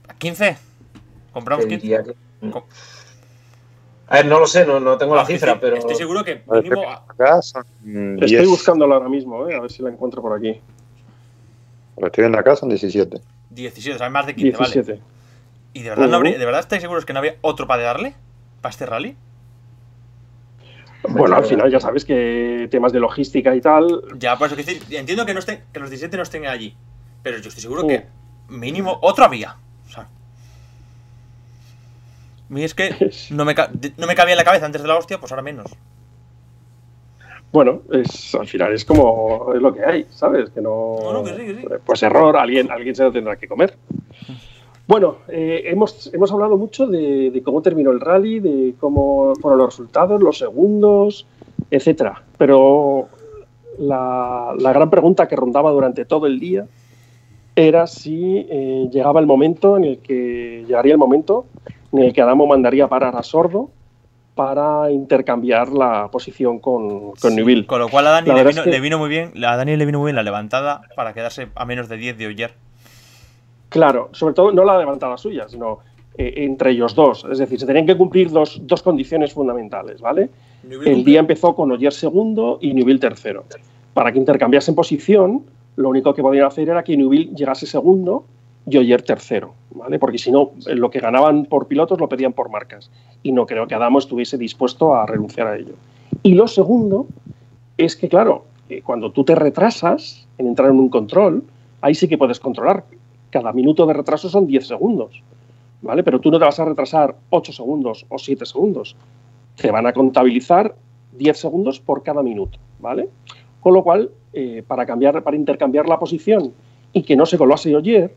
[0.09, 0.57] ¿A 15?
[1.33, 1.83] ¿Compramos Te 15?
[1.83, 2.14] diría que-
[4.09, 5.77] A ver, no lo sé, no, no tengo la cifra, estoy, pero.
[5.81, 6.83] Estoy seguro que mínimo...
[7.19, 8.49] Estoy 10.
[8.49, 9.55] buscándola ahora mismo, ¿eh?
[9.57, 10.61] a ver si la encuentro por aquí.
[11.97, 13.21] Lo que estoy viendo acá son 17.
[13.51, 14.93] 17, o sea, más de 15, 17.
[14.93, 15.03] vale.
[15.73, 18.14] ¿Y de verdad, no habría- ¿de verdad estáis seguros que no había otro para darle?
[18.61, 19.17] ¿Para este rally?
[21.09, 24.03] Bueno, al final ya sabes que temas de logística y tal.
[24.17, 26.77] Ya, por eso quiero decir, entiendo que, no estén, que los 17 no estén allí.
[27.23, 28.07] Pero yo estoy seguro que
[28.49, 29.57] mínimo otro había.
[32.48, 32.90] Mí es que
[33.30, 33.54] no me,
[33.96, 35.70] no me cabía en la cabeza antes de la hostia, pues ahora menos.
[37.52, 40.50] Bueno, es, al final es como es lo que hay, ¿sabes?
[40.50, 40.96] Que no.
[41.00, 41.66] No, no, que sí, que sí.
[41.87, 43.76] Pues error, alguien, alguien se lo tendrá que comer.
[44.88, 49.59] Bueno, eh, hemos, hemos hablado mucho de, de cómo terminó el rally, de cómo fueron
[49.59, 51.26] los resultados, los segundos,
[51.70, 52.22] etcétera.
[52.37, 53.09] Pero
[53.78, 56.66] la, la gran pregunta que rondaba durante todo el día
[57.57, 61.46] era si eh, llegaba el momento en el que llegaría el momento
[61.94, 63.70] en el que Adamo mandaría parar a Sordo
[64.35, 67.66] para intercambiar la posición con, con Sí, Newville.
[67.66, 69.33] Con lo cual a Dani La le verdad vino, es que- le vino muy bien.
[69.44, 72.26] A Dani le vino muy bien la levantada para quedarse a menos de 10 de
[72.26, 72.54] Oyer.
[73.68, 75.78] Claro, sobre todo no la levantada suya, sino
[76.16, 77.26] eh, entre ellos dos.
[77.30, 80.30] Es decir, se tenían que cumplir dos, dos condiciones fundamentales, ¿vale?
[80.85, 83.44] El día empezó con Oyer segundo y Newville tercero.
[83.92, 85.44] Para que intercambiasen posición,
[85.76, 88.24] lo único que podían hacer era que Newville llegase segundo
[88.66, 89.98] y Oyer tercero, ¿vale?
[89.98, 92.90] Porque si no, eh, lo que ganaban por pilotos lo pedían por marcas.
[93.22, 95.74] Y no creo que Adamo estuviese dispuesto a renunciar a ello.
[96.22, 97.07] Y lo segundo
[97.77, 101.44] es que, claro, eh, cuando tú te retrasas en entrar en un control,
[101.81, 102.85] ahí sí que puedes controlar.
[103.31, 105.22] Cada minuto de retraso son 10 segundos,
[105.83, 106.03] ¿vale?
[106.03, 108.96] Pero tú no te vas a retrasar 8 segundos o 7 segundos.
[109.57, 110.74] Te van a contabilizar
[111.18, 113.09] 10 segundos por cada minuto, ¿vale?
[113.61, 116.53] Con lo cual, eh, para, cambiar, para intercambiar la posición
[116.92, 118.14] y que no se colase Oyer,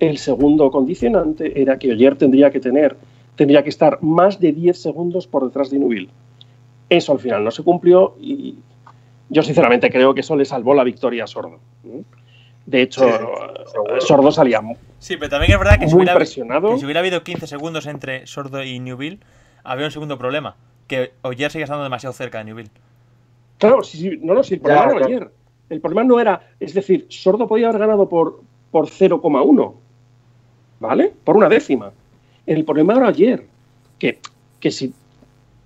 [0.00, 2.96] el segundo condicionante era que Oyer tendría que tener,
[3.34, 6.10] tendría que estar más de 10 segundos por detrás de Nubil.
[6.88, 8.56] Eso al final no se cumplió y
[9.28, 11.58] yo sinceramente creo que eso le salvó la victoria a Sordo.
[12.66, 13.12] De hecho, Sí,
[13.72, 14.00] seguro.
[14.00, 16.70] Sordo salía muy Sí, pero también es verdad que si, hubiera, presionado.
[16.72, 19.20] que si hubiera habido 15 segundos entre Sordo y Newville,
[19.62, 20.56] había un segundo problema.
[20.88, 22.70] Que Oyer sigue estando demasiado cerca de Newville.
[23.58, 25.14] Claro, sí, sí, no, no, sí, el Ya, problema no era claro.
[25.16, 25.30] ayer.
[25.68, 29.74] El problema no era, es decir, Sordo podía haber ganado por, por 0,1,
[30.80, 31.12] ¿vale?
[31.24, 31.92] Por una décima.
[32.46, 33.46] El problema era ayer,
[33.98, 34.20] que,
[34.60, 34.92] que si,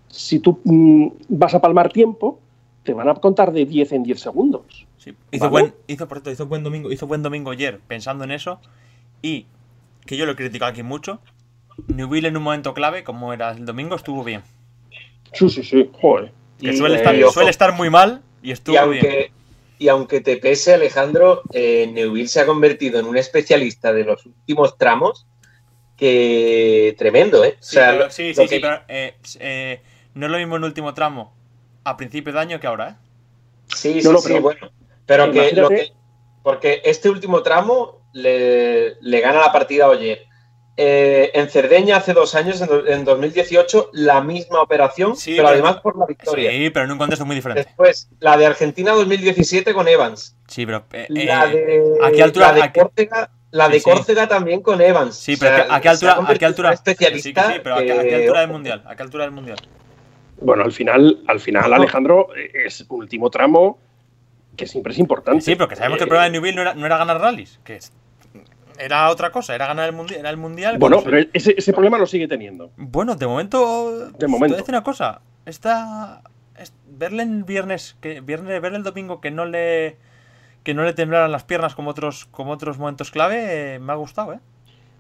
[0.09, 2.41] si tú mm, vas a palmar tiempo,
[2.83, 4.87] te van a contar de 10 en 10 segundos.
[4.99, 5.15] Sí.
[5.31, 5.51] Hizo, ¿Vale?
[5.51, 8.61] buen, hizo, por cierto, hizo buen domingo, hizo buen domingo ayer pensando en eso.
[9.23, 9.47] Y
[10.07, 11.21] que yo lo he criticado aquí mucho.
[11.89, 14.43] Newville en un momento clave, como era el domingo, estuvo bien.
[15.33, 16.33] Sí, sí, sí, joder.
[16.59, 19.33] Que suele, eh, estar, ojo, suele estar muy mal y estuvo Y bien.
[19.81, 24.25] Y aunque te pese, Alejandro, eh, Neuville se ha convertido en un especialista de los
[24.27, 25.27] últimos tramos
[25.97, 27.57] que tremendo, ¿eh?
[27.59, 29.81] O Sí, sea, pero- lo- sí, sí, que- sí, pero eh, eh,
[30.15, 31.35] no es lo mismo en el último tramo
[31.85, 32.95] a principio de año que ahora, ¿eh?
[33.75, 34.71] sí, No, sí, sí, pero- bueno.
[35.07, 35.93] Pero que, lo que-
[36.43, 40.25] Porque este último tramo le, le gana la partida a Oyer.
[40.83, 45.49] Eh, en Cerdeña hace dos años, en, en 2018, la misma operación, Sí, pero, pero-
[45.53, 46.51] además por la victoria.
[46.51, 47.65] Sí, pero en un contexto muy diferente.
[47.65, 50.37] Después, la de Argentina 2017 con Evans.
[50.47, 50.85] Sí, pero.
[50.93, 53.91] eh, La eh, de, ¿a qué altura- la de Córcega, la de Sí, sí.
[53.91, 55.17] Córcega también con Evans.
[55.17, 56.35] Sí, pero O sea, ¿a qué- ¿a qué se ha altura?
[56.35, 56.71] ¿A qué altura?
[56.71, 58.83] un Sí, especialista sí, pero ¿a qué, a qué que- altura del mundial?
[58.87, 59.59] ¿A qué altura del mundial?
[60.41, 63.79] Bueno, al final, al final, Alejandro, es último tramo
[64.57, 65.43] que siempre es importante.
[65.43, 67.61] Sí, pero que sabemos que el problema de Newville no era, no era ganar rallies,
[67.65, 67.79] que
[68.81, 70.21] era otra cosa, era ganar el mundial.
[70.21, 72.71] Era el mundial Bueno, se- pero ese, ese problema lo sigue teniendo.
[72.77, 74.09] Bueno, de momento.
[74.11, 74.27] De momento.
[74.27, 75.21] Te voy a decir una cosa.
[75.47, 76.23] Esta.
[76.59, 77.97] es- verle el viernes.
[78.01, 79.97] Que, viernes verle el domingo que no le.
[80.63, 83.97] Que no le temblaran las piernas como otros, como otros momentos clave, eh, me ha
[83.97, 84.41] gustado, ¿eh?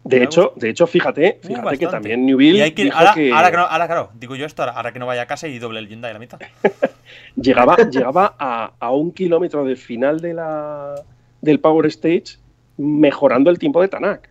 [0.05, 3.31] De Me hecho, de hecho, fíjate, fíjate que también Newville Y que, dijo ahora, que
[3.31, 5.47] ahora que no, ahora, claro, digo yo esto, ahora, ahora que no vaya a casa
[5.47, 6.39] y doble el Hyundai a la mitad.
[7.37, 10.95] llegaba, llegaba a, a un kilómetro del final de la,
[11.43, 12.39] del Power Stage
[12.81, 14.29] mejorando el tiempo de Tanak.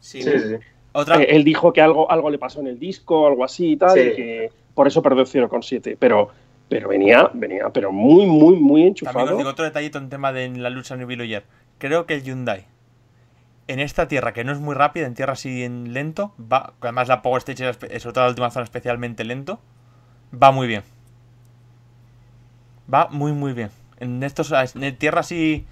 [0.00, 0.56] Sí, Sí, sí.
[0.92, 3.76] Otra, Eh, él dijo que algo, algo le pasó en el disco, algo así y
[3.76, 4.00] tal, Sí.
[4.00, 5.96] y que por eso perdió 0,7.
[5.98, 6.30] Pero,
[6.68, 9.32] pero venía, venía, pero muy, muy, muy También enchufado.
[9.32, 11.44] os digo otro detallito en tema de la lucha ayer.
[11.78, 12.66] Creo que el Hyundai,
[13.68, 17.08] en esta tierra que no es muy rápida, en tierra así en lento, va, además
[17.08, 19.60] la Power Stage, era espe- sobre todo la última zona especialmente lento,
[20.32, 20.82] va muy bien.
[22.92, 23.70] Va muy, muy bien.
[24.00, 25.66] En estos, en tierra así,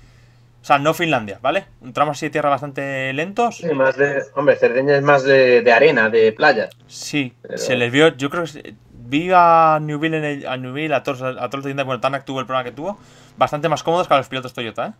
[0.66, 1.66] o sea, no Finlandia, ¿vale?
[1.80, 3.58] Un tramo así de tierra bastante lentos.
[3.58, 6.68] Sí, más de, hombre, Cerdeña es más de, de arena, de playa.
[6.88, 10.92] Sí, Pero- se les vio, yo creo que vi a Newville, en el- a Newville,
[10.92, 12.98] a todos, a todos los Hyundai, bueno, Tanak tuvo el problema que tuvo,
[13.36, 14.92] bastante más cómodos que a los pilotos Toyota, ¿eh?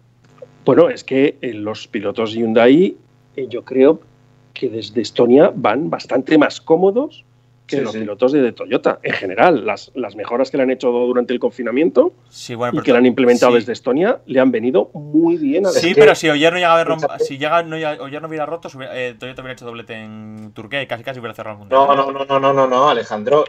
[0.65, 2.97] Bueno, es que eh, los pilotos Hyundai,
[3.35, 4.01] eh, yo creo
[4.55, 7.25] que desde Estonia van bastante más cómodos
[7.67, 7.99] que Sí, los sí.
[8.01, 9.01] pilotos de Toyota.
[9.03, 12.83] En general, las, las mejoras que le han hecho durante el confinamiento Sí, bueno, y
[12.85, 13.59] que le han implementado sí.
[13.59, 16.75] desde Estonia le han venido muy bien a Sí, pero si Oyer no llega a
[16.75, 20.53] haber rom- si llega, no, Ogier no hubiera roto, eh, Toyota hubiera hecho doblete en
[20.55, 21.81] Turquía y casi casi hubiera cerrado el mundial.
[21.87, 23.45] No, no, no, no, no, no, no, Alejandro.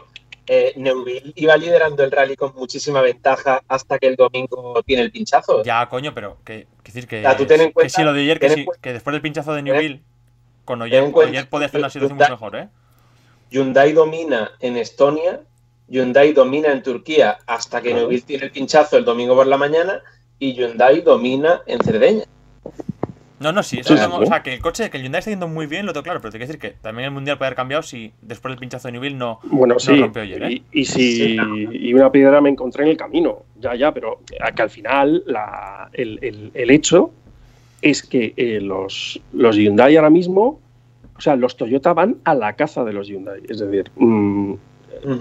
[0.50, 5.12] Eh, Neuville iba liderando el rally con muchísima ventaja hasta que el domingo tiene el
[5.12, 5.62] pinchazo.
[5.62, 8.14] Ya, coño, pero que, que decir que, Ya, tú ten en que cuenta- si lo
[8.14, 10.02] de Oyer, que, cuenta- que después del pinchazo de ten Newville,
[10.64, 12.68] con Oyer, Oyer podía hacer una situación mucho mejor, ¿eh?
[13.50, 15.40] Hyundai domina en Estonia,
[15.88, 18.02] Hyundai domina en Turquía hasta que Claro.
[18.02, 20.02] Neuville tiene el pinchazo el domingo por la mañana
[20.38, 22.24] y Hyundai domina en Cerdeña.
[23.40, 25.66] No, no, sí, eso o sea, que el coche, que el Hyundai está yendo muy
[25.66, 27.84] bien, lo tengo claro, pero te quiero decir que también el mundial puede haber cambiado
[27.84, 29.38] si después del pinchazo de Newville no.
[29.44, 29.96] Bueno, No sí.
[29.96, 30.52] rompió ayer, ¿eh?
[30.72, 31.54] y, y si Sí, claro.
[31.56, 33.44] y una piedra me encontré en el camino.
[33.60, 37.12] Ya, ya, pero a que al final la- el, el- el hecho
[37.80, 40.60] es que eh, los, los Hyundai ahora mismo,
[41.18, 43.42] o sea, los Toyota van a la caza de los Hyundai.
[43.48, 44.54] Es decir, mm,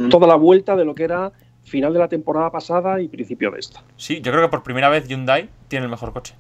[0.10, 1.32] toda la vuelta de lo que era
[1.64, 3.84] final de la temporada pasada y principio de esta.
[3.98, 6.36] Sí, yo creo que por primera vez Hyundai tiene el mejor coche.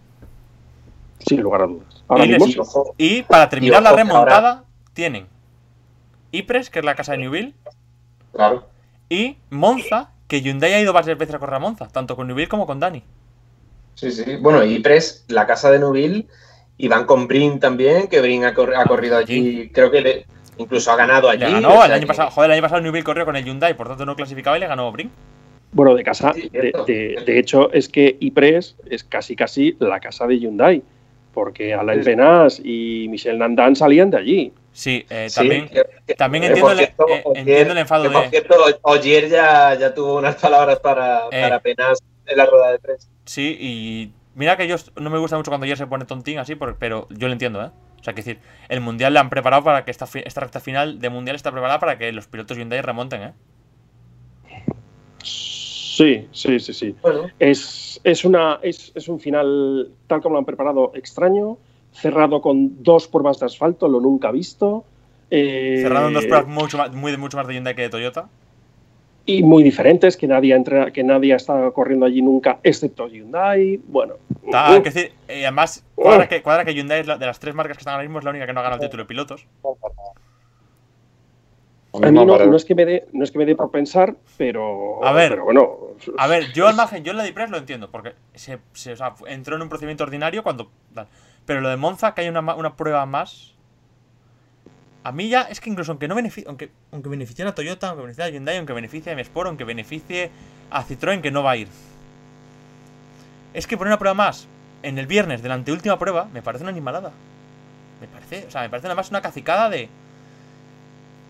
[1.20, 2.04] Sin lugar a dudas.
[2.08, 2.60] Ahora Y mismo les- sí.
[2.60, 5.26] Ojo, Y para terminar Y la ojo remontada, tienen
[6.32, 7.54] Ypres, que es la casa de Newville,
[8.34, 8.66] claro.
[9.10, 12.48] y Monza, que Hyundai ha ido varias veces a correr a Monza, tanto con Newville
[12.50, 13.02] como con Dani.
[13.96, 14.36] Sí, sí.
[14.40, 16.28] Bueno, y Pres, la casa de Neuville,
[16.78, 20.26] y van con Brin también, que Brin ha, cor- ha corrido allí, creo que le-
[20.58, 21.42] incluso ha ganado allí.
[21.42, 22.30] Le o ganó sea el año pasado.
[22.32, 24.68] Joder, el año pasado Newville corrió con el Hyundai, por tanto no clasificaba y le
[24.68, 25.12] ganó Brin.
[25.72, 26.86] Bueno, de casa, Sí, de, cierto.
[26.86, 30.82] de- de hecho, es que Ypres es casi casi la casa de Hyundai,
[31.34, 32.06] porque Alain Sí.
[32.06, 34.54] Penas y Michel Nandan salían de allí.
[34.72, 38.30] Sí, eh, también, que- también que, entiendo, el, cierto, eh, Ogier- entiendo el enfado de.
[38.30, 41.42] cierto, Ogier ya, ya tuvo unas palabras para, Eh.
[41.42, 43.08] para Penas en la rueda de prensa.
[43.26, 46.56] Sí, y mira que yo no me gusta mucho cuando ya se pone tontín así,
[46.56, 47.72] por- pero yo lo entiendo, ¿eh?
[48.00, 50.60] O sea, que decir, el mundial le han preparado para que esta, fi- esta recta
[50.62, 53.34] final de mundial está preparada para que los pilotos Hyundai remonten, ¿eh?
[55.24, 56.96] Sí, sí, sí, sí.
[57.02, 61.58] Bueno, Es, es, una, es, es un final, tal como lo han preparado, extraño,
[61.92, 64.86] cerrado con dos pruebas de asfalto, lo nunca visto.
[65.32, 68.30] eh, Cerrado en dos pruebas mucho más, muy, mucho más de Hyundai que de Toyota.
[69.30, 73.78] Y muy diferentes, que nadie, ha entra- que nadie estado corriendo allí nunca, excepto Hyundai.
[73.88, 74.14] Bueno,
[74.50, 76.04] Ta- hay que decir, eh, además, Uh.
[76.04, 78.20] cuadra que, cuadra que Hyundai es la- de las tres marcas que están ahora mismo
[78.20, 79.46] es la única que no ha ganado el título de pilotos.
[79.64, 79.78] Lo
[82.08, 84.16] a mí no, no es que me dé no es que me dé por pensar,
[84.38, 85.32] pero, A ver.
[85.32, 85.78] pero bueno.
[86.18, 88.94] A ver, yo al margen, yo en la de Ypres lo entiendo, porque se, se-
[88.94, 90.70] o sea, fu- entró en un procedimiento ordinario cuando.
[91.46, 93.56] Pero lo de Monza, que hay una, una prueba más.
[95.04, 98.02] A mí ya, es que incluso aunque no beneficie, aunque, aunque beneficie a Toyota, aunque
[98.04, 100.32] beneficie a Hyundai, aunque beneficie a M-Sport, aunque beneficie
[100.70, 101.68] a Citroën, que no va a ir.
[103.54, 104.48] Es que poner una prueba más
[104.84, 107.12] en el viernes de la anteúltima prueba me parece una animalada.
[108.02, 109.90] Me parece, o sea, me parece nada más una cacicada de.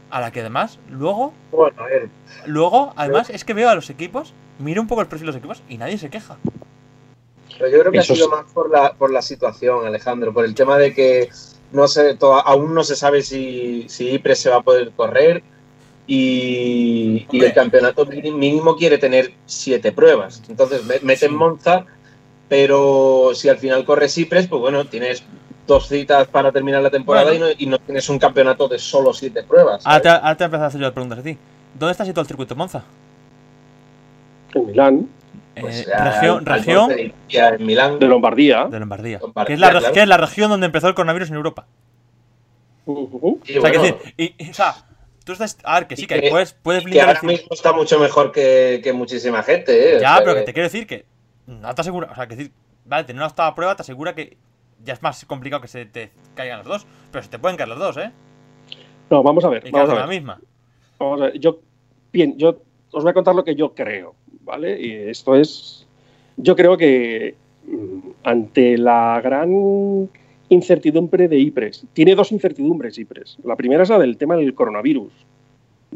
[0.10, 2.10] A la que además, luego bueno, a ver.
[2.46, 5.36] Luego, además, es que veo a los equipos, miro un poco el perfil de los
[5.36, 6.38] equipos y nadie se queja.
[7.58, 8.36] Pero yo creo que Eso ha sido sí.
[8.36, 11.30] más por la, por la situación, Alejandro, por el tema de que
[11.72, 15.44] no sé, aún no se sabe si, si Ypres se va a poder correr
[16.08, 20.42] y, y el campeonato mínimo quiere tener siete pruebas.
[20.50, 21.36] Entonces me- meten Sí.
[21.36, 21.86] Monza,
[22.48, 25.24] pero si al final corres Ypres, pues bueno, tienes
[25.68, 27.48] dos citas para terminar la temporada Bueno.
[27.50, 29.86] y, no, y no tienes un campeonato de solo siete pruebas.
[29.86, 31.38] Ahora te, ahora te a empezar a hacer yo preguntas a ti.
[31.78, 32.84] ¿Dónde está situado el circuito de Monza?
[34.54, 35.10] En Milán,
[35.62, 38.00] Pues, Eh, región al región de Italia, en Milán.
[38.00, 38.66] de Lombardía.
[38.66, 39.20] de Lombardía.
[39.20, 39.94] Lombardía, Que es, la, claro.
[39.94, 41.66] que es la región donde empezó el coronavirus en Europa.
[42.86, 43.40] Ujú.
[43.46, 44.76] Y o sea, que bueno, decir, y, o sea,
[45.26, 45.58] tú estás.
[45.64, 47.48] A ver, que sí, Y que, que- puedes, puedes que blindar el ahora cir- mismo
[47.52, 49.94] está mucho mejor que, que muchísima gente.
[49.94, 49.98] ¿eh?
[49.98, 51.06] O Ya, sea pero que que- te quiero decir que
[51.48, 52.10] no te asegura.
[52.12, 52.52] O sea, que decir,
[52.86, 54.38] vale, tener una octava prueba te asegura que
[54.84, 56.88] ya es más complicado que se te caigan las dos.
[57.12, 58.12] Pero se te pueden caer las dos, ¿eh?
[59.10, 59.68] No, vamos a ver.
[59.68, 60.16] Y Vamos a en la ver.
[60.18, 60.40] misma.
[61.00, 61.60] Vamos a ver, yo,
[62.14, 64.16] bien, yo os voy a contar lo que yo creo,
[64.48, 64.82] ¿vale?
[64.82, 65.86] Y esto es,
[66.38, 67.36] yo creo que
[67.68, 70.10] mm, ante la gran
[70.50, 73.38] incertidumbre de IPRES, tiene dos incertidumbres IPRES.
[73.44, 75.12] La primera es la del tema del coronavirus,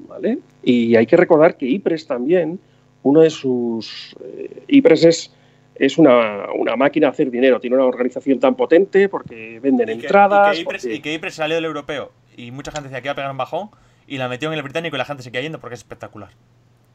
[0.07, 0.39] ¿vale?
[0.61, 2.59] Y hay que recordar que IPRES también,
[3.03, 4.15] uno de sus...
[4.23, 5.31] eh, IPRES es,
[5.75, 9.97] es una, una máquina de hacer dinero, tiene una organización tan potente porque venden Y
[9.99, 10.55] que, entradas...
[10.59, 13.07] y que Ypres- porque- y que Ypres salió del europeo y mucha gente decía que
[13.07, 13.69] iba a pegar un bajón
[14.05, 16.29] y la metió en el británico y la gente se queda yendo porque es espectacular.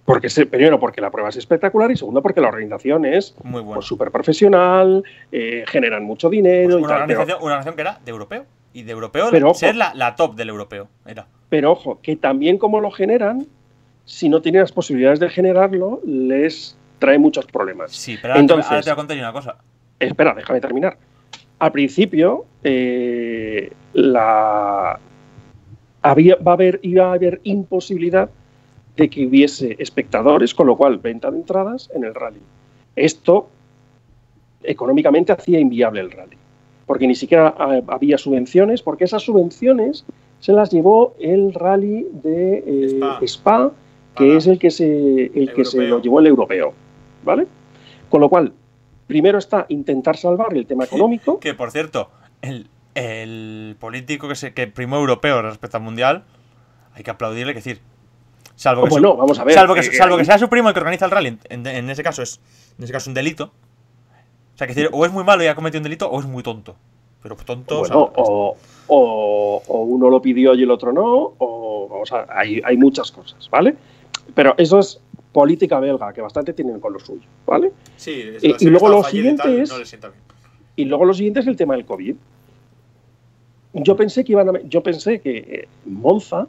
[0.07, 3.61] Porque se- primero, porque la prueba es espectacular y segundo, porque la organización es Muy
[3.61, 3.75] bueno.
[3.75, 5.03] pues, súper profesional,
[5.33, 6.87] eh, generan mucho dinero Pues y una.
[6.89, 8.45] Pero, organización, una organización que era de europeo.
[8.73, 9.59] Y de europeo, Pero ojo.
[9.59, 10.89] ser la, la top del europeo.
[11.07, 11.27] Era.
[11.49, 13.47] pero ojo, que también como lo generan,
[14.05, 17.91] si no tienen las posibilidades de generarlo, les trae muchos problemas.
[17.93, 19.57] Sí, pero ahora, Entonces- ahora te voy a contar una cosa.
[19.99, 20.99] Espera, déjame terminar.
[21.59, 25.01] Al principio, eh, la,
[26.03, 28.29] había, va a haber, iba a haber imposibilidad
[28.97, 32.41] de que hubiese espectadores, con lo cual venta de entradas en el rally.
[32.95, 33.49] Esto
[34.63, 36.37] económicamente hacía inviable el rally,
[36.87, 40.05] porque ni siquiera ah, había subvenciones, porque esas subvenciones
[40.41, 43.19] se las llevó el rally de eh, Spa.
[43.23, 43.73] Spa,
[44.17, 46.73] que es el que se el que se lo llevó el europeo,
[47.23, 47.47] ¿vale?
[48.09, 48.53] Con lo cual,
[49.07, 51.39] primero está intentar salvar el tema económico.
[51.39, 56.25] Que por cierto, el, el político que, se, que primó europeo respecto al mundial,
[56.95, 57.81] hay que aplaudirle, que decir.
[58.57, 59.55] Salvo que, Bueno, su- vamos a ver.
[59.55, 61.67] salvo que, eh, salvo que ahí- sea su primo el que organiza el rally, en,
[61.67, 62.41] en ese caso es
[62.79, 63.45] en ese caso un delito.
[64.55, 66.27] O sea, que decir, o es muy malo y ha cometido un delito, o es
[66.27, 66.75] muy tonto.
[67.23, 68.57] Pero tonto, o sea, Bueno, o,
[68.89, 73.13] o- o uno lo pidió y el otro no, o vamos a, hay, hay muchas
[73.13, 73.77] cosas, ¿vale?
[74.35, 75.01] Pero eso es
[75.33, 77.73] política belga, que bastante tienen con lo suyo, ¿vale?
[77.97, 80.09] sí, es- y- y luego lo y tal, siguiente es- no.
[80.77, 82.15] Y luego lo siguiente es el tema del COVID.
[83.75, 86.47] Yo pensé que iban a, yo pensé que eh, Monza,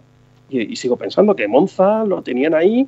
[0.50, 2.88] y, y sigo pensando que Monza lo tenían ahí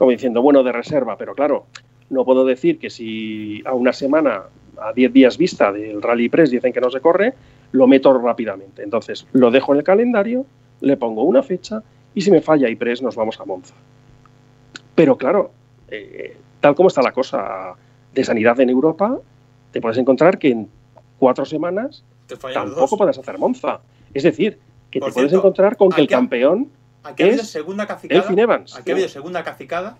[0.00, 1.66] como diciendo, bueno, de reserva, pero claro,
[2.08, 4.44] no puedo decir que si a una semana,
[4.78, 7.34] a 10 días vista del Rally Press dicen que no se corre,
[7.72, 8.82] lo meto rápidamente.
[8.82, 10.46] Entonces, lo dejo en el calendario,
[10.80, 11.82] le pongo una fecha
[12.14, 13.74] y si me falla IPRES nos vamos a Monza.
[14.94, 15.50] Pero claro,
[15.88, 17.74] eh, tal como está la cosa
[18.14, 19.18] de sanidad en Europa,
[19.70, 20.70] te puedes encontrar que en
[21.18, 22.04] cuatro semanas
[22.54, 23.80] tampoco puedes hacer Monza.
[24.14, 24.58] Es decir,
[24.90, 26.70] que Por te puedes encontrar con que el campeón
[27.02, 28.20] Aquí ha habido es segunda cacicada.
[28.20, 28.76] Elfin Evans.
[28.76, 29.96] Aquí ha habido segunda cacicada.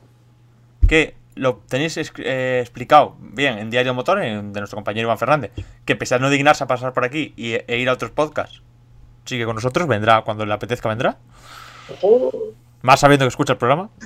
[0.88, 5.52] Que lo tenéis eh, explicado bien en Diario Motor, en- de nuestro compañero Iván Fernández,
[5.84, 8.62] que pese a no dignarse a pasar por aquí y, e ir a otros podcasts,
[9.24, 11.16] sigue con nosotros, vendrá cuando le apetezca, vendrá.
[12.82, 13.90] Más sabiendo que escucha el programa.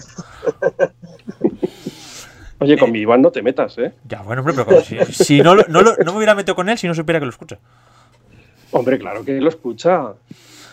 [2.61, 3.93] Oye, con mi Iván no te metas, ¿eh?
[4.09, 6.79] Ya, bueno, hombre, pero como si, si no, no, no me hubiera metido con él
[6.79, 7.59] si no supiera que lo escucha.
[8.71, 10.13] Hombre, claro que lo escucha.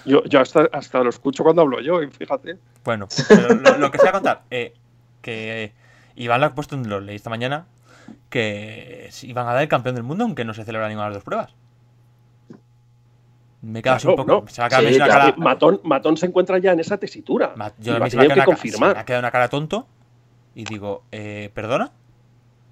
[0.05, 2.57] Yo, yo hasta, hasta lo escucho cuando hablo yo, y fíjate.
[2.83, 4.73] Bueno, pero lo, lo que se va a contar, eh,
[5.21, 5.73] que
[6.15, 7.65] Iván lo ha puesto, en- lo leí esta mañana,
[8.29, 11.17] que iban a dar el campeón del mundo aunque no se celebra ninguna de las
[11.17, 11.53] dos pruebas.
[13.61, 14.41] Me he quedado así un Claro, poco.
[14.45, 14.47] no.
[14.47, 15.19] Se va a quedar Sí, una claro.
[15.19, 15.35] cara.
[15.37, 17.53] Matón, Matón se encuentra ya en esa tesitura.
[17.55, 18.97] Ma- Yo a va mí a se me que quedado una, ca- se me confirmar.
[18.97, 19.87] ha quedado una cara tonto.
[20.55, 21.91] Y digo, eh, ¿perdona?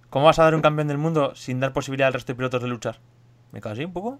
[0.09, 2.61] ¿Cómo vas a dar un campeón del mundo sin dar posibilidad al resto de pilotos
[2.63, 2.97] de luchar?
[3.51, 4.19] Me quedo así un poco.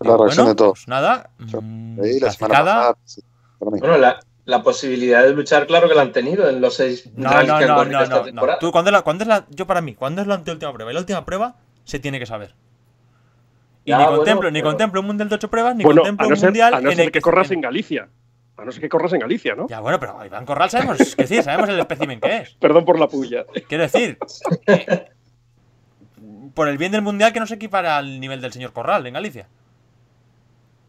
[0.00, 0.72] La reacción de todos.
[0.80, 1.30] Pues nada.
[1.38, 2.64] Mm, la semana cacicada.
[2.64, 3.22] pasada, sí,
[3.58, 3.80] para mí.
[3.80, 7.28] Bueno, la, la posibilidad de luchar, claro que la han tenido en los seis No,
[7.30, 8.58] no, que no, no, esta no, no.
[8.58, 10.90] Tú, ¿cuándo es la, cuándo es la, yo para mí, ¿cuándo es la anteúltima prueba?
[10.90, 12.54] Y la última prueba se tiene que saber.
[13.84, 16.02] Y Ya, ni, bueno, contemplo, ni pero- contemplo un mundial de ocho pruebas, ni Bueno,
[16.02, 18.08] contemplo a no un ser, mundial a no en ser el que corras en Galicia.
[18.56, 19.68] A no ser que corras en Galicia, ¿no?
[19.68, 22.50] Ya, bueno, pero Iván Corral sabemos, que sí, sabemos el espécimen que es.
[22.60, 23.46] Perdón por la puya.
[23.68, 24.18] Quiero decir,
[24.66, 25.10] eh,
[26.54, 29.14] por el bien del mundial que no se equipara al nivel del señor Corral en
[29.14, 29.46] Galicia.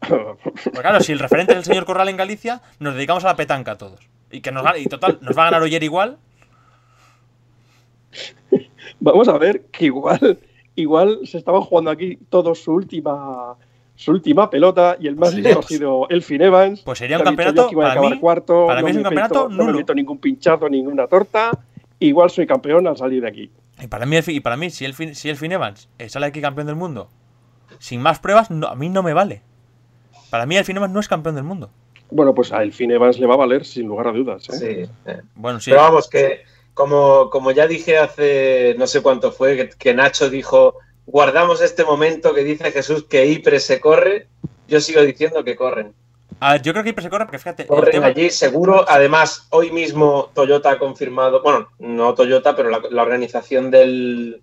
[0.08, 3.36] Porque claro, si el referente es el señor Corral en Galicia, nos dedicamos a la
[3.36, 4.00] petanca todos.
[4.30, 6.18] Y que nos y total, nos va a ganar Oyer igual.
[8.98, 10.38] Vamos a ver que igual,
[10.74, 13.54] igual se estaban jugando aquí todos su última,
[13.94, 15.42] su última pelota y el más Sí.
[15.46, 16.80] ha sido Elfin Evans.
[16.82, 19.56] Pues sería un campeonato, que para mí, cuarto, para mí es un campeonato meto- No
[19.58, 19.78] me nulo.
[19.78, 21.50] meto ningún pinchazo, ninguna torta.
[21.98, 23.50] Igual soy campeón al salir de aquí.
[23.80, 26.26] Y para mí, y para mí si el fin, si el Fin Evans eh, sale
[26.26, 27.08] aquí campeón del mundo
[27.78, 29.42] sin más pruebas, no- a mí no me vale.
[30.30, 31.70] Para mí el Fin Evans no es campeón del mundo.
[32.10, 34.48] Bueno, pues a Elfin Evans le va a valer sin lugar a dudas.
[34.50, 34.52] ¿eh?
[34.52, 35.20] Sí, eh.
[35.34, 35.70] Bueno, sí.
[35.70, 36.42] Pero vamos, que
[36.74, 40.76] como, como ya dije hace no sé cuánto fue, que, que Nacho dijo,
[41.06, 44.26] guardamos este momento que dice Jesús que Ipre se corre,
[44.66, 45.92] yo sigo diciendo que corren.
[46.40, 48.84] A ver, yo creo que siempre se corre porque fíjate, el Corren tema, allí seguro.
[48.88, 54.40] Además, hoy mismo Toyota ha confirmado, bueno, no Toyota, pero la, la organización del,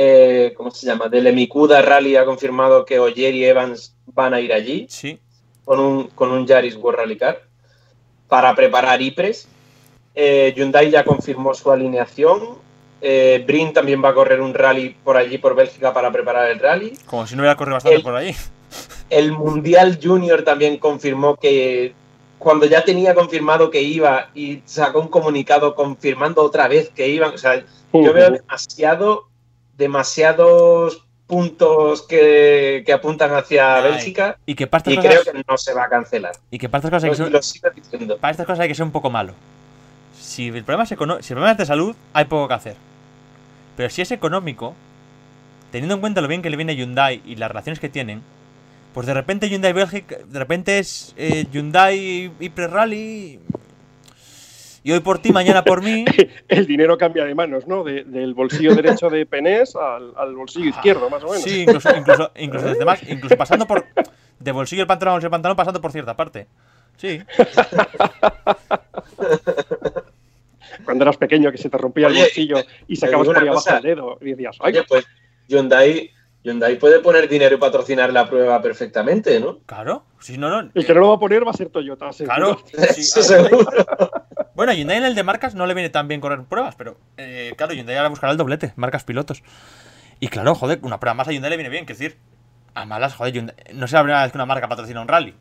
[0.00, 1.08] eh, ¿cómo se llama?
[1.08, 5.18] Del Emikuda Rally ha confirmado que Oyer y Evans van a ir allí sí,
[5.64, 7.42] con un, con un Yaris World Rally Car
[8.28, 9.48] para preparar IPRES.
[10.14, 12.58] Eh, Hyundai ya confirmó su alineación.
[13.00, 16.58] Eh, Brin también va a correr un rally por allí, por Bélgica, para preparar el
[16.60, 16.92] rally.
[17.06, 18.34] como si no hubiera corrido bastante El- por ahí.
[19.10, 21.94] El Mundial Junior también confirmó que
[22.38, 27.32] cuando ya tenía confirmado que iba y sacó un comunicado confirmando otra vez que iban.
[27.34, 29.28] O sea, yo veo demasiado,
[29.78, 35.32] demasiados puntos que, que apuntan hacia Ay, Bélgica Y que para estas y cosas, creo
[35.32, 36.32] que no se va a cancelar.
[36.50, 38.92] y que para estas cosas hay que ser, para estas cosas hay que ser un
[38.92, 39.34] poco malo.
[40.18, 42.76] Si el, problema es si el problema es de salud, hay poco que hacer.
[43.76, 44.74] Pero si es económico,
[45.70, 48.22] teniendo en cuenta lo bien que le viene a Hyundai y las relaciones que tienen,
[48.94, 53.38] pues de repente Hyundai Bélgica, de repente es eh, Hyundai Ypres Rally.
[54.88, 56.06] Y hoy por ti, mañana por mí.
[56.48, 57.84] el dinero cambia de manos, ¿no?
[57.84, 61.42] De- del bolsillo derecho de Penés al, al bolsillo izquierdo, más o menos.
[61.42, 63.84] Sí, incluso, incluso, incluso desde más, incluso pasando por.
[64.40, 66.46] De bolsillo el pantalón bolsillo el pantalón, pasando por cierta parte.
[66.96, 67.20] Sí.
[70.86, 73.82] Cuando eras pequeño que se te rompía el bolsillo y sacabas por ahí abajo el
[73.82, 74.72] dedo y decías, ¡ay!
[74.72, 75.04] Oye, pues
[75.48, 76.10] Hyundai,
[76.44, 79.58] Hyundai puede poner dinero y patrocinar la prueba perfectamente, ¿no?
[79.66, 80.04] Claro.
[80.18, 80.70] Sí, no, no.
[80.74, 82.10] El que no lo va a poner va a ser Toyota.
[82.12, 82.34] seguro.
[82.34, 82.58] Claro.
[82.94, 83.68] sí, Eso a seguro.
[84.58, 86.96] Bueno, a Hyundai en el de marcas no le viene tan bien correr pruebas, pero
[87.16, 89.44] eh, claro, Hyundai ahora buscará el doblete, marcas pilotos.
[90.18, 92.18] Y claro, joder, una prueba más a Hyundai le viene bien, que decir,
[92.74, 95.36] a malas, joder, Hyundai- no sé la primera vez que una marca patrocina un rally.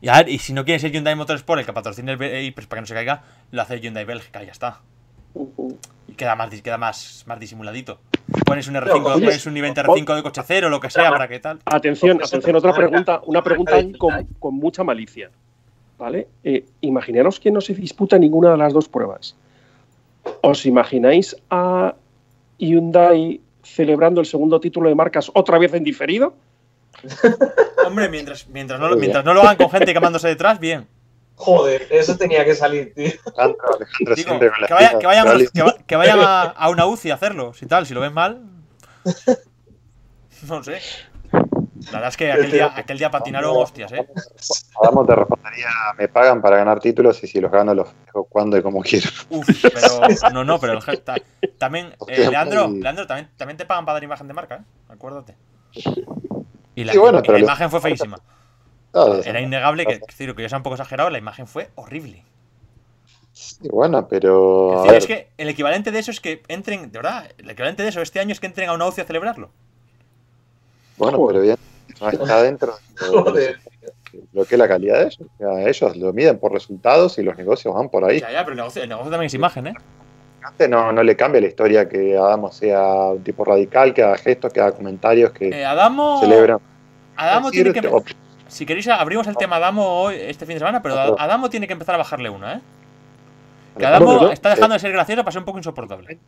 [0.00, 2.52] Y a ver, y si no quiere ser Hyundai Motorsport el que patrocine el BI,
[2.52, 4.80] pues para que no se caiga, lo hace Hyundai Bélgica y ya está.
[5.34, 5.76] Ujú.
[6.06, 7.98] Y queda más, queda más, más disimuladito.
[8.46, 11.10] Pones un R5, Pero, oye, pones un i20 R5 de coche cero, lo que sea,
[11.10, 11.58] para que tal.
[11.64, 13.82] Atención, atención, te otra pregunta, una pregunta
[14.38, 15.32] con mucha malicia.
[16.04, 16.28] ¿Vale?
[16.44, 19.34] Eh, imaginaros que no se disputa ninguna de las dos pruebas.
[20.42, 21.94] ¿Os imagináis a
[22.58, 26.34] Hyundai celebrando el segundo título de marcas otra vez en diferido?
[27.86, 30.86] Hombre, mientras, mientras, no, lo- mientras no lo hagan con gente quemándose detrás, bien.
[31.36, 33.06] Joder, eso tenía que salir, tío.
[33.38, 35.48] Alejandro, Alejandro Digo, que, vaya- que vayan, rally.
[35.54, 38.12] que, va- que vayan a, a una UCI a hacerlo, si tal, si lo ven
[38.12, 38.42] mal.
[40.48, 40.80] No sé.
[41.86, 44.06] La verdad es que aquel día, aquel día patinaron hostias, ¿eh?
[44.82, 45.68] Adamo te respondería,
[45.98, 49.08] me pagan para ganar títulos y si los gano los dejo cuando y como quiero.
[49.30, 50.30] Uf, pero.
[50.32, 51.16] No, no, pero el ta-
[51.58, 51.94] también.
[52.08, 54.60] eh, Leandro, Leandro también, también te pagan para dar imagen de marca, ¿eh?
[54.88, 55.36] Acuérdate.
[56.74, 58.18] Y la, Sí, bueno, y la imagen fue feísima.
[58.96, 62.22] Ah, Era innegable que, que, que yo sea un poco exagerado, la imagen fue horrible.
[63.32, 64.76] sí, bueno, pero...
[64.76, 67.82] Es, decir, es que el equivalente de eso es que entren, de verdad, el equivalente
[67.82, 69.50] de eso este año es que entren a una UCI a celebrarlo.
[70.96, 73.58] Bueno, pero bien, no está dentro de lo- Joder.
[74.32, 75.20] lo que es la calidad de ellos.
[75.20, 78.20] O sea, ellos lo miden por resultados y los negocios van por ahí.
[78.20, 79.74] Ya, ya, pero el negocio, el negocio también es imagen, ¿eh?
[80.42, 82.82] Antes no, no le cambia la historia que Adamo sea
[83.12, 86.20] un tipo radical, que haga gestos, que haga comentarios, que Eh, Adamo.
[86.20, 86.58] celebra.
[87.16, 87.90] Adamo tiene que.
[88.46, 91.18] Si queréis, abrimos el tema Adamo hoy, este fin de semana, pero.
[91.18, 92.60] Adamo tiene que empezar a bajarle una, ¿eh?
[93.78, 94.30] Que Adamo ¿no?
[94.30, 96.18] está dejando de ser gracioso para ser un poco insoportable.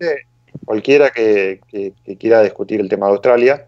[0.65, 3.67] Cualquiera que, que- que quiera discutir el tema de Australia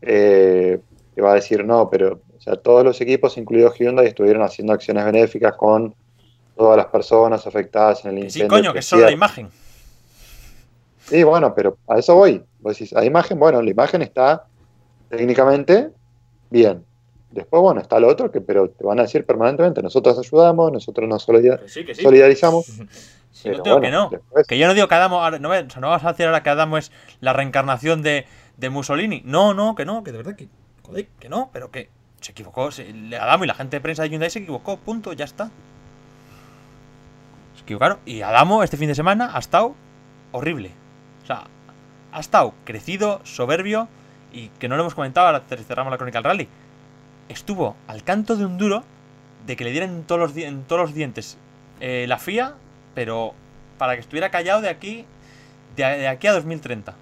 [0.00, 0.78] eh,
[1.14, 4.72] te va a decir no, pero o sea, todos los equipos, incluidos Hyundai, estuvieron haciendo
[4.72, 5.94] acciones benéficas con
[6.56, 8.48] todas las personas afectadas en el Que sí, incendio.
[8.58, 9.48] coño, que es solo la imagen.
[11.06, 12.42] Sí, bueno, pero a eso voy.
[12.60, 14.44] Vos decís, la imagen, bueno, la imagen está
[15.08, 15.90] técnicamente
[16.50, 16.84] bien.
[17.30, 21.08] Después, bueno, está lo otro, que pero te van a decir permanentemente, nosotros ayudamos, nosotros
[21.08, 22.02] nos solidar- Que sí, que sí.
[22.02, 22.66] solidarizamos.
[23.34, 24.10] Sí, no pero digo bueno, que no.
[24.22, 25.18] después- Que yo no digo que Adamo.
[25.40, 28.26] No, o sea, no vas a decir ahora que Adamo es la reencarnación de,
[28.58, 29.22] de Mussolini.
[29.24, 30.48] No, no, que no, que de verdad que.
[30.86, 31.88] Joder, que no, pero que
[32.20, 32.70] se equivocó.
[32.70, 35.50] se- le- Adamo y la gente de prensa de Hyundai se equivocó, punto, ya está.
[37.56, 37.98] Se equivocaron.
[38.06, 39.74] Y Adamo este fin de semana ha estado
[40.32, 40.70] horrible.
[41.22, 41.44] O sea,
[42.12, 43.88] ha estado crecido, soberbio
[44.32, 46.48] y que no lo hemos comentado, ahora cerramos la crónica del rally.
[47.28, 48.82] Estuvo al canto de un duro
[49.46, 51.36] de que le dieran todos los, dientes
[51.80, 52.54] eh, la FIA,
[52.94, 53.34] pero
[53.78, 55.04] para que estuviera callado de aquí,
[55.76, 56.94] de, aquí a 2030.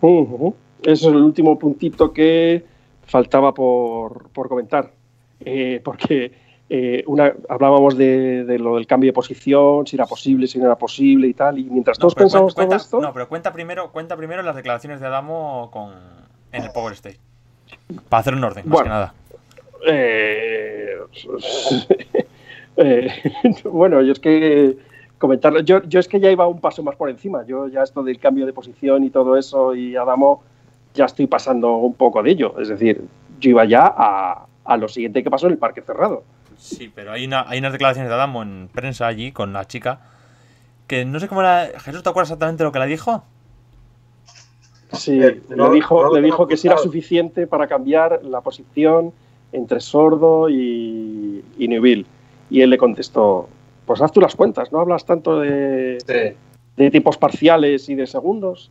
[0.00, 0.54] Ujú.
[0.82, 2.64] Eso es el último puntito que
[3.12, 4.90] faltaba por, por comentar.
[5.44, 6.32] Eh, porque
[6.70, 10.64] eh, una, hablábamos de, de lo del cambio de posición, si era posible, si no
[10.64, 11.58] era posible y tal.
[11.58, 14.42] Y mientras No, todos pero pensamos cuenta, todo esto, no, pero cuenta primero, cuenta primero
[14.42, 15.92] las declaraciones de Adamo con,
[16.52, 17.18] en el Power Stage.
[18.08, 18.84] Para hacer un orden, más Bueno.
[18.84, 19.14] que nada.
[19.86, 20.96] Eh,
[22.76, 23.08] eh,
[23.64, 24.78] bueno, yo es que
[25.18, 27.44] comentarlo, yo, yo es que ya iba un paso más por encima.
[27.46, 30.42] Yo ya esto del cambio de posición y todo eso y Adamo
[30.94, 32.54] ya estoy pasando un poco de ello.
[32.60, 33.02] Es decir,
[33.40, 36.24] yo iba ya a, a lo siguiente que pasó en el parque cerrado.
[36.56, 40.00] Sí, pero hay, una, hay unas declaraciones de Adamo en prensa allí con la chica
[40.86, 41.68] que no sé cómo era.
[41.80, 43.24] Jesús, ¿te acuerdas exactamente lo que le dijo?
[44.92, 48.42] Sí, Eh, no, le dijo, no le dijo que si era suficiente para cambiar la
[48.42, 49.12] posición
[49.52, 52.04] entre Sordo y, y Neuville.
[52.50, 53.48] Y él le contestó,
[53.86, 56.36] pues haz tú las cuentas, ¿no hablas tanto de, Sí.
[56.76, 58.70] de tipos parciales y de segundos?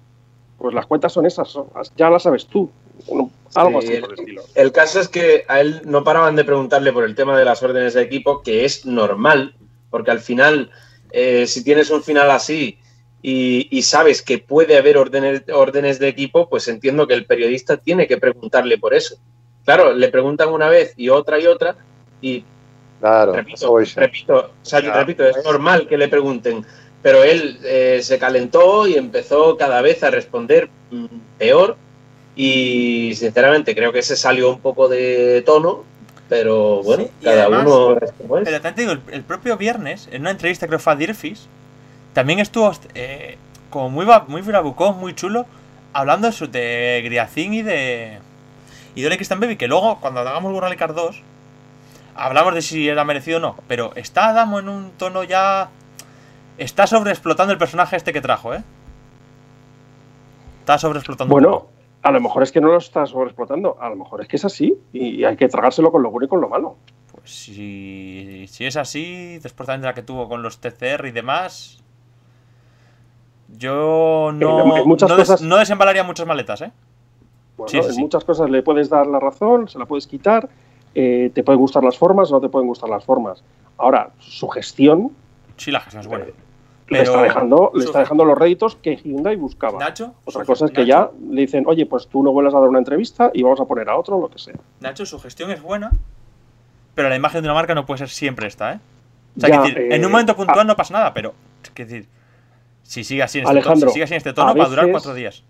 [0.61, 2.69] Pues las cuentas son esas, son- ya las sabes tú.
[3.07, 4.41] Bueno, algo Sí, así el- por el estilo.
[4.53, 7.63] El caso es que a él no paraban de preguntarle por el tema de las
[7.63, 9.55] órdenes de equipo, que es normal,
[9.89, 10.69] porque al final,
[11.11, 12.77] eh, si tienes un final así
[13.23, 17.77] y, y sabes que puede haber órdenes, órdenes de equipo, pues entiendo que el periodista
[17.77, 19.15] tiene que preguntarle por eso.
[19.65, 21.75] Claro, le preguntan una vez y otra y otra,
[22.19, 22.45] y
[22.99, 23.99] Claro, repito, voy yo.
[23.99, 24.93] repito, o sea, yo Ya.
[24.99, 26.63] repito, es normal que le pregunten,
[27.01, 30.69] pero él eh, se calentó y empezó cada vez a responder
[31.37, 31.77] peor
[32.35, 35.83] y sinceramente creo que se salió un poco de tono
[36.29, 38.43] Pero bueno, Sí, cada además- uno es como es.
[38.45, 41.47] Pero te digo, el, el propio viernes, en una entrevista creo fue a Dirfis,
[42.13, 43.37] también estuvo eh,
[43.69, 45.45] como muy, muy bravucón, muy chulo,
[45.93, 48.19] hablando de, su, de Griacín y de.
[48.95, 51.21] y de Christian Baby, que luego, cuando hagamos World Rally Car 2,
[52.15, 53.55] hablamos de si era merecido o no.
[53.67, 55.69] Pero está Adamo en un tono ya.
[56.61, 58.61] Está sobreexplotando el personaje este que trajo, ¿eh?
[60.59, 61.33] Está sobreexplotando.
[61.33, 61.67] Bueno,
[62.03, 64.45] a lo mejor es que no lo está sobreexplotando, a lo mejor es que es
[64.45, 66.75] así y hay que tragárselo con lo bueno y con lo malo.
[67.11, 71.11] Pues si, si es así, después también de la que tuvo con los TCR y
[71.11, 71.81] demás,
[73.57, 76.71] yo no, en muchas no, des- cosas- no desembalaría muchas maletas, ¿eh?
[77.57, 78.01] Bueno, Sí, sí, en sí.
[78.01, 80.47] muchas cosas le puedes dar la razón, se la puedes quitar,
[80.95, 83.43] eh, te pueden gustar las formas o no te pueden gustar las formas.
[83.77, 85.11] Ahora, su gestión
[85.57, 86.25] Sí, la gestión es buena.
[86.25, 86.33] le,
[86.91, 89.79] Pero está dejando, le está dejando los réditos que Hyundai buscaba.
[89.79, 92.59] Nacho, Otra cosa es que Nacho- ya le dicen, oye, pues tú no vuelvas a
[92.59, 94.55] dar una entrevista y vamos a poner a otro, lo que sea.
[94.79, 95.91] Nacho, su gestión es buena,
[96.95, 98.79] pero la imagen de una marca no puede ser siempre esta, ¿eh?
[99.37, 101.33] O sea, Ya, que decir, eh, en un momento puntual a- no pasa nada, pero
[101.63, 102.07] es que decir,
[102.83, 104.65] si sigue así en este Alejandro, tono, si sigue así en este tono a va
[104.65, 105.43] a durar veces- cuatro días.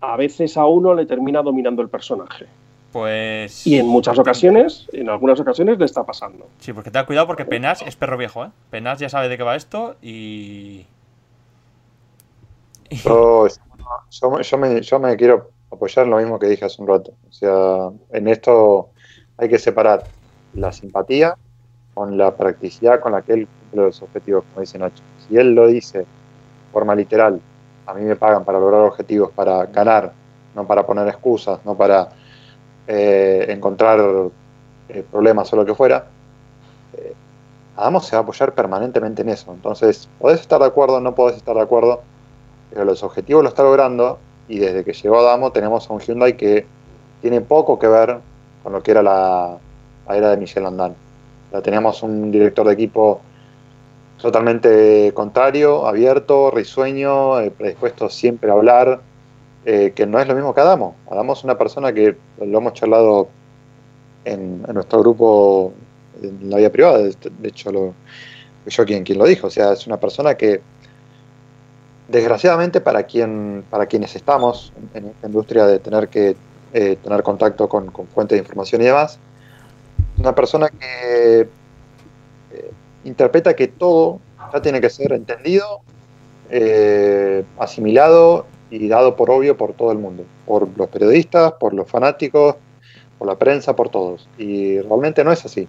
[0.00, 2.46] A veces a uno le termina dominando el personaje.
[2.92, 3.66] Pues.
[3.66, 6.46] Y en muchas ocasiones, en algunas ocasiones le está pasando.
[6.60, 8.50] Sí, porque ten cuidado porque Penas es perro viejo, ¿eh?
[8.70, 10.86] Penas ya sabe de qué va esto y.
[12.90, 13.46] Yo,
[14.10, 16.88] yo me- yo me, yo me quiero apoyar en lo mismo que dije hace un
[16.88, 17.12] rato.
[17.28, 18.90] O sea, en esto
[19.38, 20.04] hay que separar
[20.54, 21.34] la simpatía
[21.94, 25.02] con la practicidad con la que él cumple los objetivos, como dice Nacho.
[25.26, 26.06] Si él lo dice de
[26.72, 27.40] forma literal,
[27.86, 30.12] a mí me pagan para lograr objetivos, para ganar,
[30.54, 32.08] no para poner excusas, no para
[32.86, 34.00] eh, encontrar
[34.88, 36.06] eh, problemas o lo que fuera,
[36.96, 37.14] eh,
[37.76, 39.52] Adamo se va a apoyar permanentemente en eso.
[39.52, 42.02] Entonces, podés estar de acuerdo, no podés estar de acuerdo,
[42.70, 44.18] pero los objetivos lo está logrando
[44.48, 46.66] y desde que llegó Adamo tenemos a un Hyundai que
[47.20, 48.18] tiene poco que ver
[48.62, 49.58] con lo que era la,
[50.08, 50.94] era de Michel Landán.
[51.62, 53.20] Teníamos un director de equipo
[54.20, 59.00] totalmente contrario, abierto, risueño, predispuesto siempre a hablar,
[59.64, 60.96] eh, que no es lo mismo que Adamo.
[61.08, 63.28] Adamo es una persona que lo hemos charlado
[64.24, 65.72] en, nuestro grupo
[66.20, 67.94] en la vida privada, de, hecho lo,
[68.66, 70.60] yo quien, quien lo dijo, o sea, es una persona que
[72.08, 76.36] desgraciadamente para quien para quienes estamos en esta industria de tener que
[76.72, 79.18] eh, tener contacto con, con fuentes de información y demás,
[80.18, 81.48] una persona que
[82.50, 82.70] eh,
[83.04, 84.18] interpreta que todo
[84.52, 85.82] ya tiene que ser entendido,
[87.58, 92.56] asimilado y dado por obvio por todo el mundo, por los periodistas, por los fanáticos,
[93.18, 94.26] por la prensa, por todos.
[94.38, 95.68] Y realmente no es así.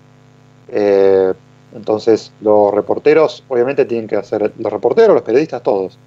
[0.70, 1.34] Eh,
[1.76, 6.00] entonces, los reporteros, obviamente, tienen que hacer, los reporteros, los periodistas, todos,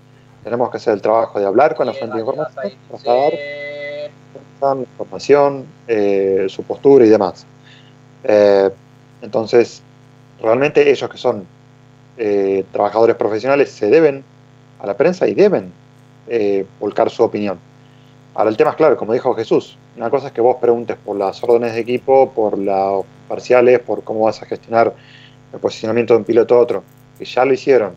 [0.42, 3.32] tenemos que hacer el trabajo de hablar con la fuente de información, trasladar
[4.78, 7.44] información, eh, su postura y demás.
[8.24, 8.70] Eh,
[9.20, 9.82] entonces,
[10.40, 11.44] realmente ellos que son
[12.72, 14.24] trabajadores profesionales se deben
[14.78, 15.70] a la prensa y deben
[16.28, 17.58] eh, volcar su opinión.
[18.34, 21.16] Ahora el tema es claro, como dijo Jesús, una cosa es que vos preguntes por
[21.16, 24.92] las órdenes de equipo, por las parciales, por cómo vas a gestionar
[25.52, 26.82] el posicionamiento de un piloto a otro,
[27.18, 27.92] que ya lo hicieron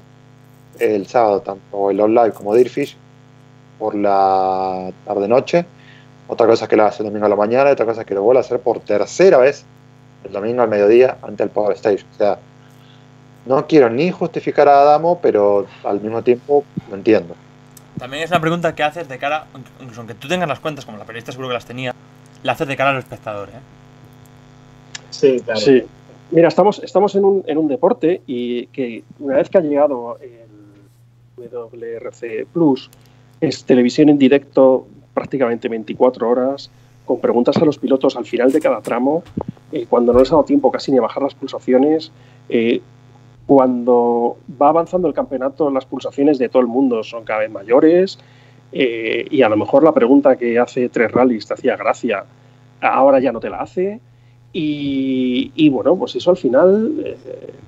[0.80, 2.96] el sábado, tanto el online como Dirfish,
[3.78, 5.66] por la tarde-noche.
[6.28, 8.14] Otra cosa es que lo hace el domingo a la mañana, otra cosa es que
[8.14, 9.66] lo vuelva a hacer por tercera vez
[10.24, 12.06] el domingo al mediodía ante el Power Stage.
[12.14, 12.40] O sea,
[13.46, 17.36] no quiero ni justificar a Adamo, pero al mismo tiempo lo entiendo.
[18.00, 19.46] También es una pregunta que haces de cara,
[19.80, 21.94] incluso aunque tú tengas las cuentas, como la periodista seguro que las tenía,
[22.44, 23.60] la haces de cara al espectador, ¿eh?
[25.10, 25.60] Sí, claro.
[25.60, 25.84] Sí.
[26.32, 30.18] Mira, estamos, estamos en, un, en un deporte y que una vez que ha llegado
[30.22, 32.90] el WRC Plus,
[33.42, 36.70] es televisión en directo prácticamente 24 horas,
[37.06, 39.24] con preguntas a los pilotos al final de cada tramo,
[39.72, 42.12] eh, cuando no les ha dado tiempo casi ni a bajar las pulsaciones.
[42.50, 42.82] eh,
[43.50, 48.20] cuando va avanzando el campeonato, las pulsaciones de todo el mundo son cada vez mayores
[48.72, 52.26] eh, y a lo mejor la pregunta que hace tres rallies te hacía gracia,
[52.80, 54.00] ahora ya no te la hace.
[54.54, 56.94] Y, y bueno, pues eso al final.
[57.04, 57.18] eh,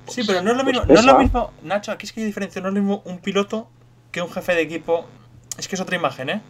[0.04, 2.12] pues- Sí, pero no es lo pues mismo, no es lo mismo, Nacho, aquí es
[2.12, 3.66] que hay diferencia, no es lo mismo un piloto
[4.12, 5.04] que un jefe de equipo.
[5.58, 6.40] Es que es otra imagen, ¿eh?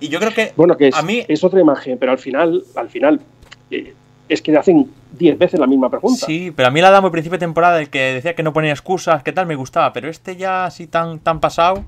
[0.00, 2.64] Y yo creo que Bueno, que es, A mí- es otra imagen, pero al final,
[2.74, 3.20] al final
[3.70, 3.94] eh,
[4.28, 6.24] es que le hacen 10 veces la misma pregunta.
[6.26, 8.52] Sí, pero a mí la damo al principio de temporada, el que decía que no
[8.52, 11.84] ponía excusas, que tal, me gustaba, pero este ya así tan, tan pasado.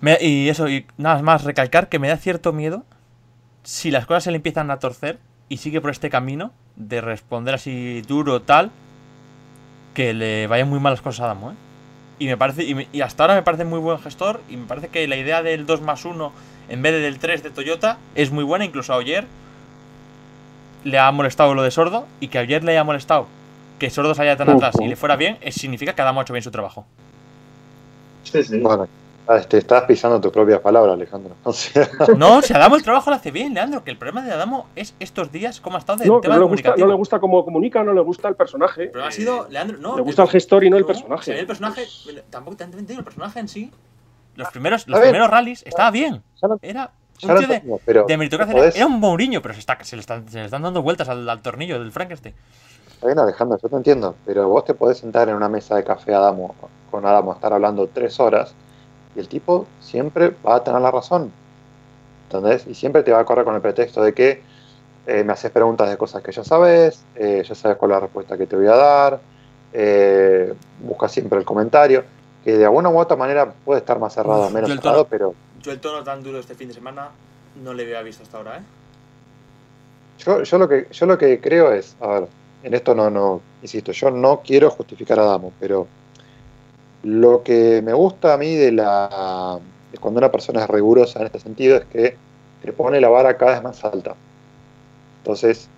[0.00, 2.84] me- y eso, y nada más recalcar que me da cierto miedo
[3.62, 7.54] si las cosas se le empiezan a torcer y sigue por este camino de responder
[7.54, 8.70] así duro tal,
[9.94, 11.54] que le vayan muy mal las cosas a Adamo, ¿eh?
[12.18, 14.66] Y me parece, y, me- y hasta ahora me parece muy buen gestor, y me
[14.66, 16.32] parece que la idea del 2 más 1
[16.68, 19.26] en vez de del 3 de Toyota es muy buena, incluso ayer
[20.84, 23.26] le ha molestado lo de sordo y que ayer le haya molestado
[23.80, 26.44] que sordo salía tan atrás y le fuera bien, significa que Adamo ha hecho bien
[26.44, 26.86] su trabajo.
[28.22, 28.60] Sí, sí.
[28.60, 28.86] Bueno,
[29.26, 31.34] ah, te estás pisando tus propias palabras, Alejandro.
[31.44, 34.32] O sea, No, si Adamo el trabajo lo hace bien, Leandro, que el problema de
[34.32, 36.86] Adamo es estos días cómo ha estado del No, tema no, le de gusta, no
[36.86, 38.82] le gusta cómo comunica, no le gusta el personaje.
[38.84, 39.96] El problema ha sido, Leandro, no.
[39.96, 41.38] le gusta el gestor y no el personaje.
[41.40, 41.86] el personaje,
[42.28, 43.72] tampoco te el personaje en sí.
[44.36, 46.22] Los primeros, A los primeros rallies estaba bien.
[46.62, 48.68] Era tío de, entiendo, pero de meritocracia.
[48.74, 51.28] Era un Mourinho, pero se, está, se, le están, se le están dando vueltas al,
[51.28, 52.34] al tornillo del Frankenstein.
[52.94, 55.84] Está bien, Alejandro, yo te entiendo, pero vos te podés sentar en una mesa de
[55.84, 56.54] café Adamo,
[56.90, 58.54] con Adamo, estar hablando tres horas,
[59.16, 61.32] y el tipo siempre va a tener la razón.
[62.24, 62.66] ¿Entendés?
[62.68, 64.42] Y siempre te va a correr con el pretexto de que
[65.06, 68.00] eh, me haces preguntas de cosas que ya sabes, eh, ya sabes cuál es la
[68.00, 69.20] respuesta que te voy a dar,
[69.72, 72.04] eh, busca siempre el comentario,
[72.44, 75.72] que de alguna u otra manera puede estar más cerrado o menos cerrado, pero Yo
[75.72, 77.10] el tono tan duro este fin de semana
[77.62, 78.62] no le había visto hasta ahora, ¿eh?
[80.18, 82.28] Yo, yo, lo que, yo lo que creo es, a ver,
[82.62, 85.86] en esto no, no, insisto, yo no quiero justificar a Damo, pero
[87.02, 89.58] lo que me gusta a mí de la
[89.90, 92.16] de cuando una persona es rigurosa en este sentido es que
[92.62, 94.14] te pone la vara cada vez más alta.
[95.18, 95.68] Entonces,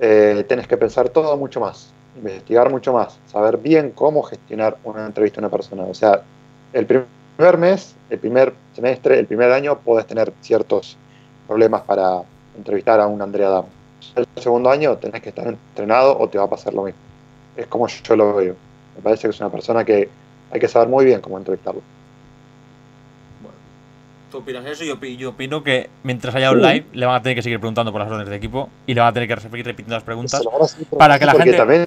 [0.00, 5.06] eh, tienes que pensar todo mucho más, investigar mucho más, saber bien cómo gestionar una
[5.06, 5.84] entrevista a una persona.
[5.84, 6.22] O sea,
[6.72, 7.06] el primer
[7.58, 10.96] mes, el primer semestre, el primer año, puedes tener ciertos
[11.46, 12.22] problemas para
[12.56, 13.68] entrevistar a un Andrea Damo.
[14.16, 17.00] El segundo año tenés que estar entrenado o te va a pasar lo mismo.
[17.56, 18.54] Es como yo lo veo.
[18.96, 20.08] Me parece que es una persona que
[20.50, 21.80] hay que saber muy bien cómo entrevistarlo.
[24.30, 27.22] Tú opinas eso, yo, opi- yo opino que mientras haya un live le van a
[27.22, 29.38] tener que seguir preguntando por las órdenes de equipo y le van a tener que
[29.40, 30.40] seguir repitiendo las preguntas.
[30.40, 31.86] A para que la porque gente- también,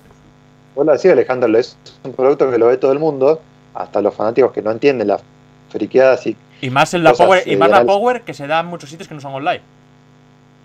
[0.75, 3.41] vos lo decís Alejandro, es un producto que lo ve todo el mundo,
[3.73, 5.23] hasta los fanáticos que no entienden las
[5.69, 8.59] friqueadas y Y más en la cosas, power, y más la power que se da
[8.61, 9.61] en muchos sitios que no son online.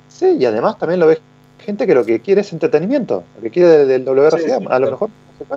[0.08, 1.20] Sí, y además también lo ves
[1.64, 4.78] gente que lo que quiere es entretenimiento, lo que quiere del, WRC, Sí, sí, a
[4.78, 5.10] lo mejor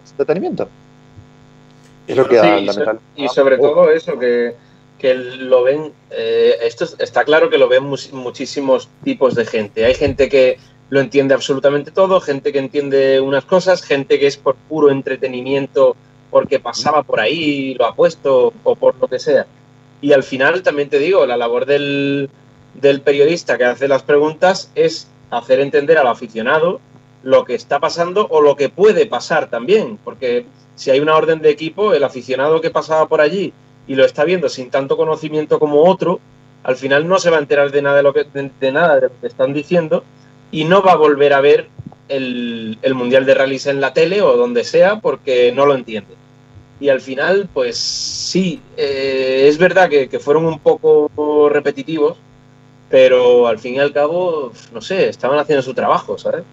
[0.03, 0.67] es entretenimiento.
[2.07, 2.67] Es lo que da Sí,
[3.15, 4.55] y, y sobre todo eso, que,
[4.99, 9.85] que lo ven, eh, esto es- está claro que lo ven muchísimos tipos de gente.
[9.85, 10.57] Hay gente que
[10.89, 15.95] lo entiende absolutamente todo, gente que entiende unas cosas, gente que es por puro entretenimiento
[16.33, 19.45] porque pasaba por ahí lo ha puesto o por lo que sea.
[20.01, 22.29] Y al final también te digo, la labor del,
[22.73, 26.81] del periodista que hace las preguntas es hacer entender al aficionado
[27.21, 31.39] lo que está pasando o lo que puede pasar también, porque si hay una orden
[31.39, 33.53] de equipo, el aficionado que pasaba por allí
[33.87, 36.19] y lo está viendo sin tanto conocimiento como otro,
[36.63, 38.25] al final no se va a enterar de nada de lo que,
[38.59, 40.03] de nada de lo que están diciendo
[40.51, 41.67] y no va a volver a ver
[42.09, 46.22] el, el Mundial de Rallys en la tele o donde sea porque no lo entiende.
[46.83, 52.17] Y al final, pues sí, eh, es verdad que, fueron un poco repetitivos,
[52.89, 56.43] pero al fin y al cabo, no sé, estaban haciendo su trabajo, ¿sabes?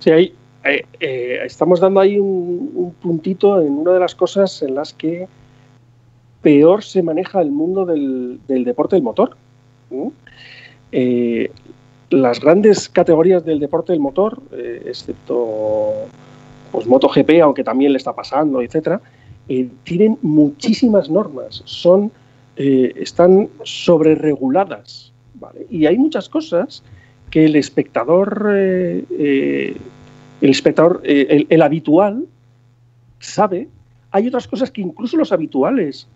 [0.00, 4.60] Sí, ahí, eh, eh, estamos dando ahí un, un puntito en una de las cosas
[4.60, 5.26] en las que
[6.42, 9.38] peor se maneja el mundo del, del deporte del motor.
[12.10, 14.38] las grandes categorías del deporte del motor,
[14.84, 15.94] excepto
[16.72, 19.00] pues, MotoGP, aunque también le está pasando, etcétera,
[19.52, 22.10] eh, tienen muchísimas normas, son,
[22.56, 25.12] eh, están sobrereguladas.
[25.34, 25.66] ¿vale?
[25.70, 26.82] Y hay muchas cosas
[27.30, 29.76] que el espectador, eh, eh,
[30.40, 32.24] el espectador, el, el habitual
[33.20, 33.68] sabe.
[34.10, 36.06] Hay otras cosas que incluso los habituales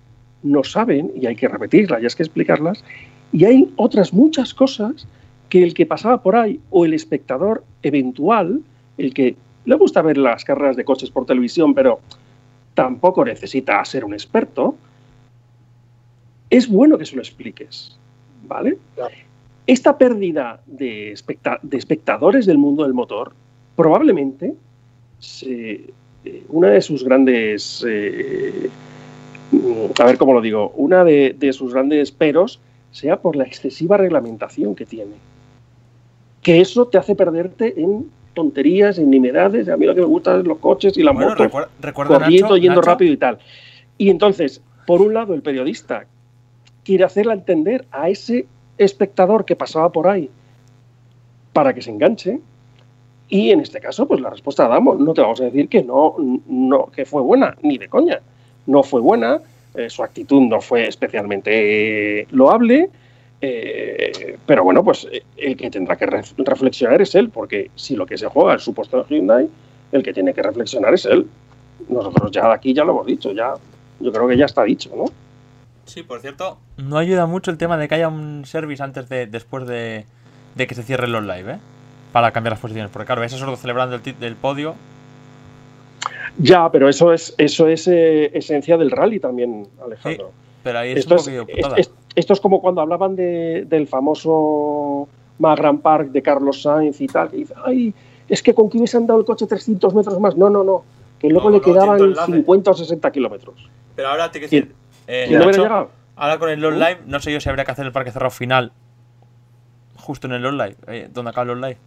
[0.43, 2.85] no saben y hay que repetirlas y hay que explicarlas.
[3.33, 5.07] Y hay otras muchas cosas
[5.51, 8.63] que el que pasaba por ahí o el espectador eventual,
[8.97, 12.01] el que le gusta ver las carreras de coches por televisión, pero
[12.77, 14.77] tampoco necesita ser un experto,
[16.51, 17.99] es bueno que se lo expliques,
[18.47, 18.77] ¿vale?
[18.95, 19.15] Claro.
[19.67, 23.33] Esta pérdida de, especta- de espectadores del mundo del motor
[23.75, 24.55] probablemente
[25.19, 25.91] se-
[26.25, 28.69] eh, una de sus grandes, eh,
[29.99, 32.61] a ver cómo lo digo, una de, de sus grandes peros
[32.93, 35.15] sea por la excesiva reglamentación que tiene.
[36.43, 39.69] Que eso te hace perderte en tonterías, nimiedades.
[39.69, 42.19] A mí lo que me gusta es los coches y la Bueno, moto recuerda, recuerda,
[42.19, 43.39] corriendo, Nacho, yendo Nacho, rápido y tal.
[43.99, 46.07] Y entonces, por un lado, el periodista
[46.85, 48.47] quiere hacerle entender a ese
[48.79, 50.31] espectador que pasaba por ahí
[51.53, 52.39] para que se enganche.
[53.29, 55.01] Y en este caso, pues la respuesta damos.
[55.01, 56.15] No te vamos a decir que no,
[56.47, 58.21] no que fue buena, ni de coña.
[58.67, 59.41] No fue buena,
[59.75, 62.91] eh, su actitud no fue especialmente loable.
[63.49, 67.97] Eh, pero bueno, pues eh, el que tendrá que ref- reflexionar es él, porque si
[67.97, 69.49] lo que se juega es su puesto de Hyundai,
[69.93, 71.27] el que tiene que reflexionar es él.
[71.89, 73.55] Nosotros ya aquí ya lo hemos dicho, ya
[74.01, 75.05] yo creo que ya está dicho, ¿no?
[75.85, 79.27] Sí, por cierto, no ayuda mucho el tema de que haya un service antes de,
[79.27, 80.05] después de,
[80.57, 81.59] de que se cierren los live, ¿eh?
[82.13, 82.91] para cambiar las posiciones.
[82.91, 84.75] Porque claro, ves a Sordo celebrando el, tit- del podio.
[86.39, 90.33] Ya, pero eso es, eso es eh, esencia del rally también, Alejandro.
[90.63, 91.77] Pero ahí es esto, un es, putada.
[92.15, 95.09] esto es como cuando hablaban de- del famoso
[95.39, 97.31] Magran Park de Carlos Sainz y tal.
[97.31, 97.95] Que dice, ay,
[98.29, 100.37] es que con que hubiesen dado el coche 300 metros más.
[100.37, 100.85] No, no, no.
[101.19, 102.33] Que luego No, le no, quedaban ciento enlace.
[102.33, 103.71] 50 o 60 kilómetros.
[103.95, 104.77] Pero ahora te quiero ¿Quién- decir.
[105.07, 105.91] eh, ¿Quién no hubiera Nacho, llegado?
[106.17, 108.31] ahora con el Long Live, no sé yo si habría que hacer el parque cerrado
[108.31, 108.73] final.
[109.97, 111.79] Justo en el Long Live, eh, donde acaba el Long Live.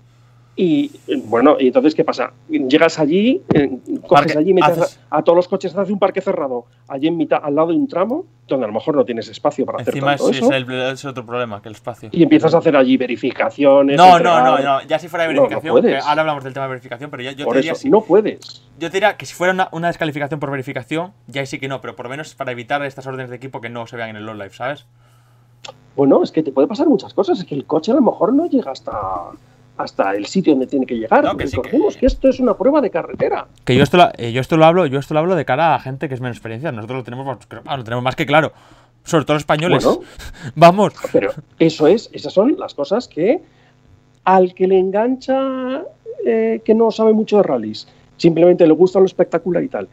[0.55, 0.91] Y
[1.25, 2.33] bueno, y entonces, ¿qué pasa?
[2.49, 3.69] Llegas allí, eh,
[4.01, 7.07] coges Parque- allí, metes haces- a, a todos los coches, haces un parque cerrado, allí
[7.07, 9.79] en mitad, al lado de un tramo, donde a lo mejor no tienes espacio para
[9.79, 12.09] Encima hacer tanto es, eso, es el, es otro problema, que el espacio.
[12.11, 13.95] y empiezas a hacer allí verificaciones.
[13.95, 14.43] No, no, entregar.
[14.43, 16.03] no, no, ya si fuera de No, no verificación, puedes.
[16.05, 18.01] ahora hablamos del tema de verificación, pero yo, yo Por te diría eso, si- no
[18.01, 18.63] puedes.
[18.79, 21.79] Yo te diría que si fuera una, una descalificación por verificación, ya sí que no,
[21.79, 24.17] pero por lo menos para evitar estas órdenes de equipo que no se vean en
[24.17, 24.85] el Long Live, ¿sabes?
[25.95, 27.39] Bueno, es que te puede pasar muchas cosas.
[27.39, 28.91] Es que el coche a lo mejor no llega hasta,
[29.79, 31.23] hasta el sitio donde tiene que llegar.
[31.23, 32.05] No, que sí, Recordemos que- que...
[32.07, 33.47] esto es una prueba de carretera.
[33.63, 35.73] Que yo esto, lo, eh, yo esto lo hablo, yo esto lo hablo de cara
[35.73, 36.71] a gente que es menos experiencia.
[36.73, 38.51] Nosotros lo tenemos, lo tenemos más que claro.
[39.05, 39.85] Sobre todo los españoles.
[39.85, 40.01] Bueno.
[40.55, 40.93] Vamos.
[41.13, 43.39] Pero eso es, esas son las cosas que
[44.25, 45.83] al que le engancha
[46.25, 49.87] eh, que no sabe mucho de rallies, simplemente le gusta lo espectacular y tal,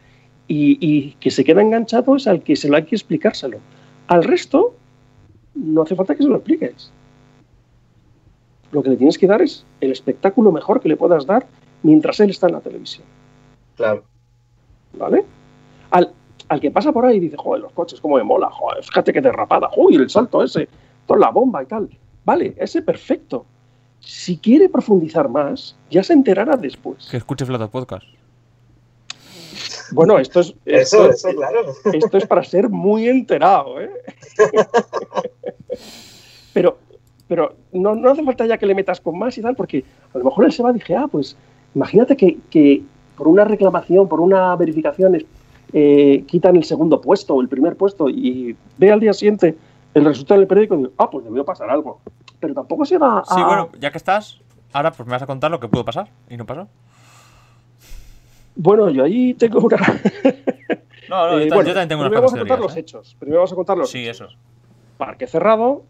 [0.49, 3.59] y, y que se queda enganchado es al que se lo hay que explicárselo.
[4.07, 4.75] Al resto,
[5.55, 6.91] no hace falta que se lo expliques.
[8.77, 11.47] Lo que le tienes que dar es el espectáculo mejor que le puedas dar
[11.81, 13.07] mientras él está en la televisión.
[13.75, 14.03] Claro.
[14.93, 15.25] ¿Vale?
[15.89, 16.13] Al,
[16.47, 19.11] al que pasa por ahí y dice, joder, los coches, cómo me mola, joder, fíjate
[19.11, 20.69] qué derrapada, uy, el salto ese,
[21.07, 21.89] toda la bomba y tal.
[22.23, 23.47] Vale, ese perfecto.
[23.99, 27.07] Si quiere profundizar más, ya se enterará después.
[27.09, 28.05] Que escuche Flato Podcast.
[29.91, 31.65] Bueno, esto es, Eso, esto, eso, claro.
[31.93, 33.89] esto es para ser muy enterado, ¿eh?
[36.53, 36.77] pero
[37.27, 40.17] pero no, no hace falta ya que le metas con más y tal, porque a
[40.17, 41.35] lo mejor él se va y dije, ah, pues
[41.75, 42.81] imagínate que, que
[43.17, 45.25] por una reclamación, por una verificación,
[45.73, 49.57] eh, quitan el segundo puesto o el primer puesto y ve al día siguiente
[49.93, 51.99] el resultado del periódico y digo, ah, pues debió pasar algo.
[52.39, 53.25] Pero tampoco se va a...
[53.25, 54.39] Sí, bueno, ya que estás,
[54.71, 56.67] ahora pues me vas a contar lo que pudo pasar y no pasó.
[58.55, 59.77] Bueno, yo ahí tengo una...
[61.09, 62.79] No, no, Eh, bueno, yo también tengo unas primero vamos a contar los ¿eh?
[62.81, 63.15] hechos.
[63.17, 64.27] Primero vamos a contar los Sí, hechos.
[64.29, 64.37] eso.
[64.97, 65.83] Parque cerrado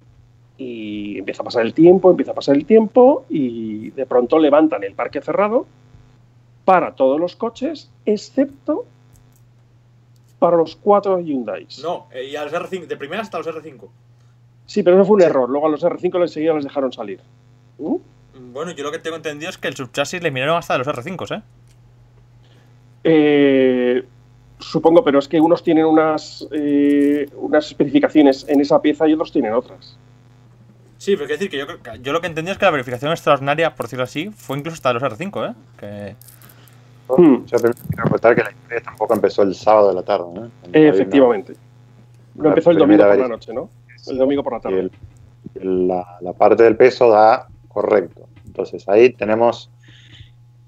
[0.57, 4.83] y empieza a pasar el tiempo, empieza a pasar el tiempo y de pronto levantan
[4.83, 5.67] el parque cerrado
[6.65, 8.85] para todos los coches, excepto
[10.39, 11.67] para los cuatro Hyundai.
[11.81, 13.87] No, eh, y a los R5, de primera hasta los R5.
[14.65, 15.49] Sí, pero eso fue un error.
[15.49, 17.21] Luego a los R5 enseguida les dejaron salir.
[17.77, 17.95] ¿Mm?
[18.53, 21.37] Bueno, yo lo que tengo entendido es que el subchasis le miraron hasta los R5,
[21.37, 21.41] ¿eh?
[23.03, 24.03] Eh,
[24.59, 29.31] supongo, pero es que unos tienen unas, eh, unas especificaciones en esa pieza y otros
[29.31, 29.97] tienen otras.
[30.97, 32.71] Sí, pero quiero decir que yo, creo que- yo lo que entendí es que la
[32.71, 35.53] verificación extraordinaria, por decirlo así, fue incluso hasta los R5, ¿eh?
[35.79, 36.15] Que...
[37.09, 37.45] Hmm.
[37.45, 40.25] Yo primero quiero acotar que la historia tampoco empezó el sábado de la tarde.
[40.33, 40.45] ¿no?
[40.73, 41.53] Eh, efectivamente.
[42.35, 43.69] No empezó el domingo por la noche, ¿no?
[44.07, 44.79] El domingo por la Y tarde.
[44.79, 44.91] el-
[45.61, 48.27] el- la, la parte del peso da correcto.
[48.45, 49.69] Entonces ahí tenemos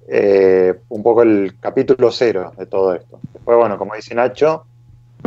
[0.08, 3.20] eh, un poco el capítulo cero de todo esto.
[3.34, 4.66] Después, bueno, como dice Nacho,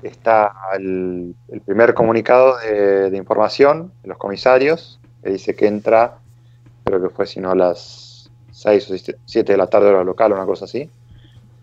[0.03, 6.19] está el, el primer comunicado de, de información de los comisarios, que dice que entra,
[6.85, 10.33] creo que fue si no a las 6 o 7 de la tarde hora local,
[10.33, 10.89] una cosa así,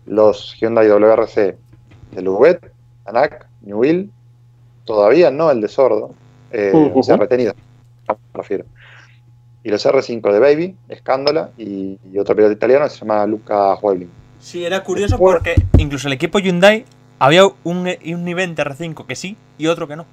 [0.06, 1.56] los Hyundai WRC
[2.12, 2.72] de Luguet,
[3.04, 4.10] Tanak, Newell,
[4.84, 6.14] todavía no el de Sordo,
[6.50, 7.00] eh, Ujú.
[7.00, 7.54] o sea, retenido,
[8.08, 8.64] me refiero.
[9.62, 13.74] Y los R5 de Baby, Escándola, y, y otro piloto italiano que se llama Luca
[13.74, 14.10] Huebling.
[14.40, 16.86] Sí, era curioso porque incluso el equipo Hyundai
[17.20, 20.06] había un, un nivel de R5 que sí y otro que no.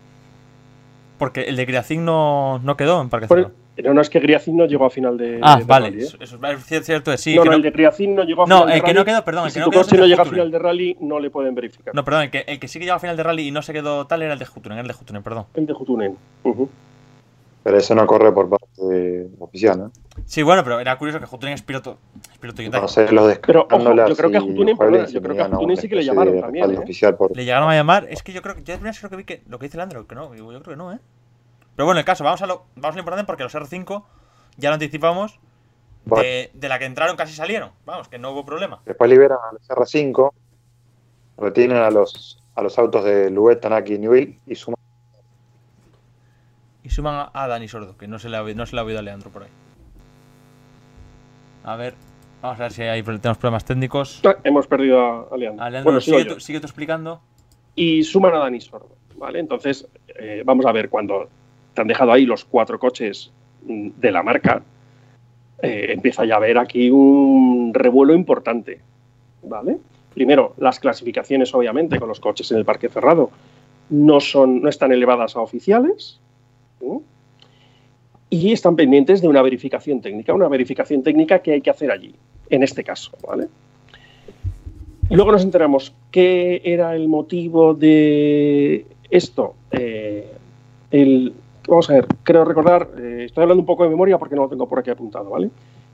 [1.17, 3.51] Porque el de Griacin no, no quedó en Parque Cerrado.
[3.93, 5.39] No es que Griacin no llegó a final de.
[5.41, 5.89] Ah, de vale.
[5.91, 6.05] rally, ¿eh?
[6.05, 6.33] Eso, es
[6.67, 7.35] cier- cierto, sí.
[7.35, 8.85] no, que no, no- el de Griacin no llegó a No, final de el que
[8.87, 8.97] rally.
[8.99, 10.25] no quedó, perdón, el que si no tu quedó coche el no de llega a
[10.25, 11.93] final de rally, no le pueden verificar.
[11.95, 13.61] No, perdón, el que, el que sí que llegó a final de rally y no
[13.61, 15.45] se quedó tal era el de Jutunen, el de Jutunen, perdón.
[15.53, 16.17] El de Jutunen.
[16.43, 16.69] Ujú.
[17.67, 19.91] Pero eso no corre por parte de- oficial, ¿no?
[20.25, 21.97] Sí, bueno, pero era curioso que Jutunen es piloto,
[22.31, 22.79] es piloto Hyundai.
[22.79, 25.49] No sé, los de Pero, ojo, yo creo que a Jutunen, yo creo que a
[25.49, 26.77] Jutunen sí que le llamaron también, ¿eh?
[26.77, 29.25] oficial por, Le llegaron a llamar, es que yo creo que yo creo que vi
[29.25, 30.99] que lo que dice Leandro, que no, yo yo creo que no, ¿eh?
[31.75, 34.01] Pero bueno, el caso, vamos a lo, vamos a lo importante porque los R5
[34.55, 35.37] ya lo anticipamos
[36.05, 37.71] Bueno, de, de la que entraron casi salieron.
[37.85, 38.79] Vamos, que no hubo problema.
[38.85, 40.31] Después liberan a los R5,
[41.37, 44.76] retienen a los, a los autos de Luet, Tanaki y Newell y suman
[46.87, 48.99] Y suman a, Dani Sordo, que no se, le ha, no se le ha oído
[48.99, 49.49] a Leandro por ahí.
[51.65, 51.95] A ver,
[52.41, 54.21] vamos a ver si hay, tenemos problemas técnicos.
[54.23, 55.65] Ah, Hemos perdido a, a Leandro.
[55.65, 57.19] A Leandro, bueno, tú, sigue tú explicando.
[57.75, 58.95] y suman a Dani Sordo.
[59.17, 59.39] ¿vale?
[59.39, 59.85] Entonces,
[60.17, 61.27] eh, vamos a ver, cuando
[61.73, 63.33] te han dejado ahí los cuatro coches
[63.65, 64.61] mm, de la marca,
[65.61, 68.79] eh, empieza ya a haber aquí un revuelo importante.
[69.43, 69.77] ¿Vale?
[70.13, 73.29] Primero, las clasificaciones, obviamente, con los coches en el parque cerrado
[73.89, 76.21] no, son, no están elevadas a oficiales.
[78.29, 82.13] Y están pendientes de una verificación técnica, una verificación técnica que hay que hacer allí,
[82.49, 83.11] en este caso.
[83.25, 83.47] ¿vale?
[85.09, 89.55] Luego nos enteramos qué era el motivo de esto.
[89.71, 90.33] Eh,
[91.67, 94.49] vamos a ver, creo recordar, eh, estoy hablando un poco de memoria porque no lo
[94.49, 95.49] tengo por aquí apuntado, ¿vale?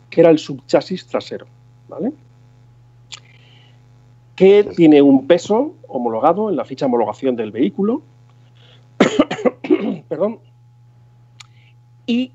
[0.09, 1.45] Que era el subchasis trasero,
[1.87, 2.11] ¿vale?
[4.35, 8.01] Que tiene un peso homologado en la ficha de homologación del vehículo.
[10.07, 10.39] Perdón.
[12.05, 12.31] Y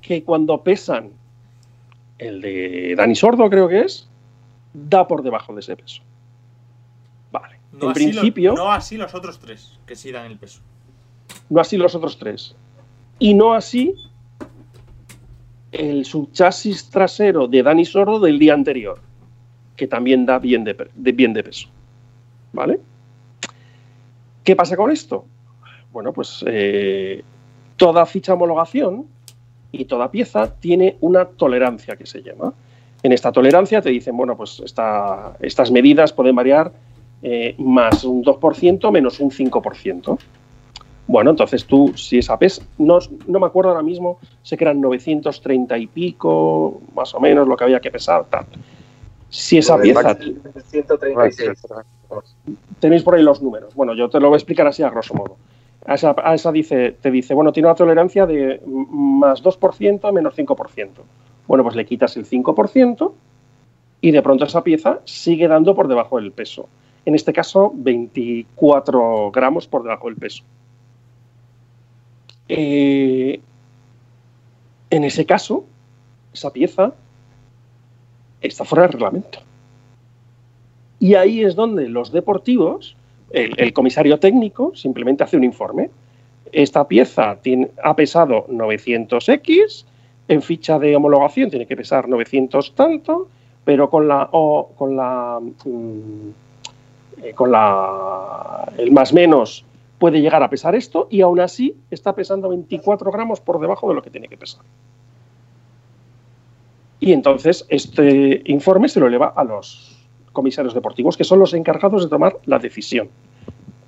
[0.00, 1.10] que cuando pesan
[2.18, 4.08] el de Dani Sordo, creo que es,
[4.72, 6.02] da por debajo de ese peso.
[7.30, 7.58] Vale.
[7.72, 8.54] No en principio.
[8.54, 10.60] no así los otros tres, que sí dan el peso.
[11.48, 12.54] No así los otros tres.
[13.18, 13.94] Y no así
[15.72, 19.00] el subchasis trasero de Dani Sordo del día anterior,
[19.76, 21.68] que también da bien de, bien de peso.
[22.52, 22.80] ¿Vale?
[24.44, 25.24] ¿Qué pasa con esto?
[25.92, 27.22] Bueno, pues eh,
[27.76, 29.06] toda ficha homologación
[29.72, 32.52] y toda pieza tiene una tolerancia que se llama.
[33.02, 36.72] En esta tolerancia te dicen, bueno, pues estas medidas pueden variar
[37.22, 40.18] eh, más un 2%, menos un 5%.
[41.08, 44.80] Bueno, entonces tú, si esa pesa, no, no me acuerdo ahora mismo, sé que eran
[44.80, 48.46] 930 y pico, más o menos, lo que había que pesar, tal.
[49.28, 50.16] Si esa pieza...
[50.68, 51.66] 136.
[52.78, 53.74] Tenéis por ahí los números.
[53.74, 55.36] Bueno, yo te lo voy a explicar así a grosso modo.
[55.84, 60.88] A esa, dice, te dice, bueno, tiene una tolerancia de más 2%, menos 5%.
[61.48, 63.12] Bueno, pues le quitas el 5%
[64.00, 66.68] y de pronto esa pieza sigue dando por debajo del peso.
[67.04, 70.44] En este caso, 24 gramos por debajo del peso.
[72.48, 73.40] Eh,
[74.90, 75.64] en ese caso,
[76.32, 76.92] esa pieza
[78.40, 79.40] está fuera del reglamento.
[80.98, 82.96] Y ahí es donde los deportivos,
[83.32, 85.90] el, comisario técnico simplemente hace un informe.
[86.50, 87.38] Esta pieza
[87.82, 89.84] ha pesado 900X,
[90.28, 93.28] en ficha de homologación tiene que pesar 900 tanto,
[93.64, 96.28] pero con la, con la, mm,
[97.22, 99.64] eh, con la, el más menos
[99.98, 103.94] puede llegar a pesar esto y aún así está pesando 24 gramos por debajo de
[103.94, 104.62] lo que tiene que pesar.
[106.98, 109.91] Y entonces este informe se lo eleva a los
[110.32, 113.08] comisarios deportivos, que son los encargados de tomar la decisión,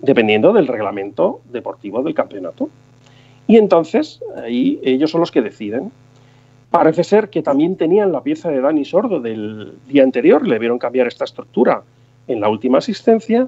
[0.00, 2.68] dependiendo del reglamento deportivo del campeonato.
[3.46, 5.90] Y entonces ahí ellos son los que deciden
[6.74, 10.76] Parece ser que también tenían la pieza de Dani Sordo del día anterior, le vieron
[10.80, 11.84] cambiar esta estructura
[12.26, 13.46] en la última asistencia,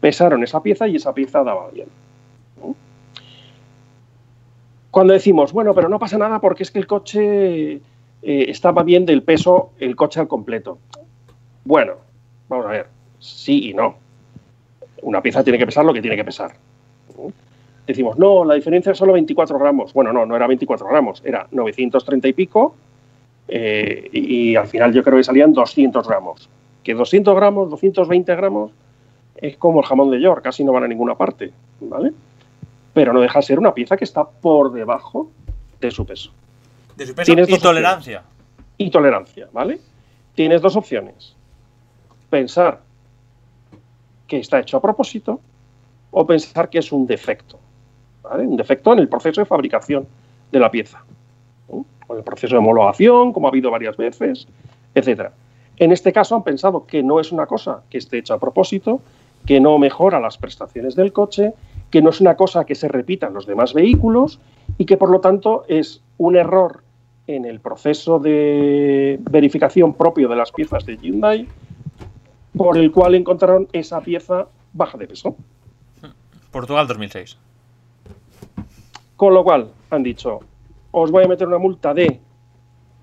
[0.00, 1.88] pesaron esa pieza y esa pieza daba bien.
[4.90, 7.80] Cuando decimos, bueno, pero no pasa nada porque es que el coche eh,
[8.22, 10.78] estaba bien del peso, el coche al completo.
[11.66, 11.96] Bueno,
[12.48, 12.86] vamos a ver,
[13.18, 13.96] sí y no.
[15.02, 16.54] Una pieza tiene que pesar lo que tiene que pesar
[17.86, 19.92] decimos, no, la diferencia es solo 24 gramos.
[19.92, 22.74] Bueno, no, no era 24 gramos, era 930 y pico
[23.48, 26.48] eh, y, al final yo creo que salían 200 gramos.
[26.82, 28.72] Que 200 gramos, 220 gramos
[29.36, 32.12] es como el jamón de York, casi no van a ninguna parte, ¿vale?
[32.92, 35.30] Pero no deja de ser una pieza que está por debajo
[35.80, 36.30] de su peso.
[36.96, 38.22] De su peso y tolerancia.
[38.76, 39.78] Y tolerancia, ¿vale?
[40.34, 41.34] Tienes dos opciones.
[42.32, 42.80] Pensar
[44.26, 45.38] que está hecho a propósito
[46.10, 47.58] o pensar que es un defecto
[48.40, 50.06] un defecto en el proceso de fabricación
[50.50, 51.04] de la pieza,
[51.68, 54.46] o en el proceso de homologación, como ha habido varias veces,
[54.94, 55.28] etc.
[55.76, 59.02] En este caso han pensado que no es una cosa que esté hecha a propósito,
[59.44, 61.52] que no mejora las prestaciones del coche,
[61.90, 64.40] que no es una cosa que se repita en los demás vehículos
[64.78, 66.82] y que por lo tanto es un error
[67.26, 71.46] en el proceso de verificación propio de las piezas de Hyundai
[72.56, 75.36] por el cual encontraron esa pieza baja de peso.
[76.50, 77.36] Portugal 2006.
[79.16, 80.40] Con lo cual, han dicho,
[80.90, 82.20] os voy a meter una multa de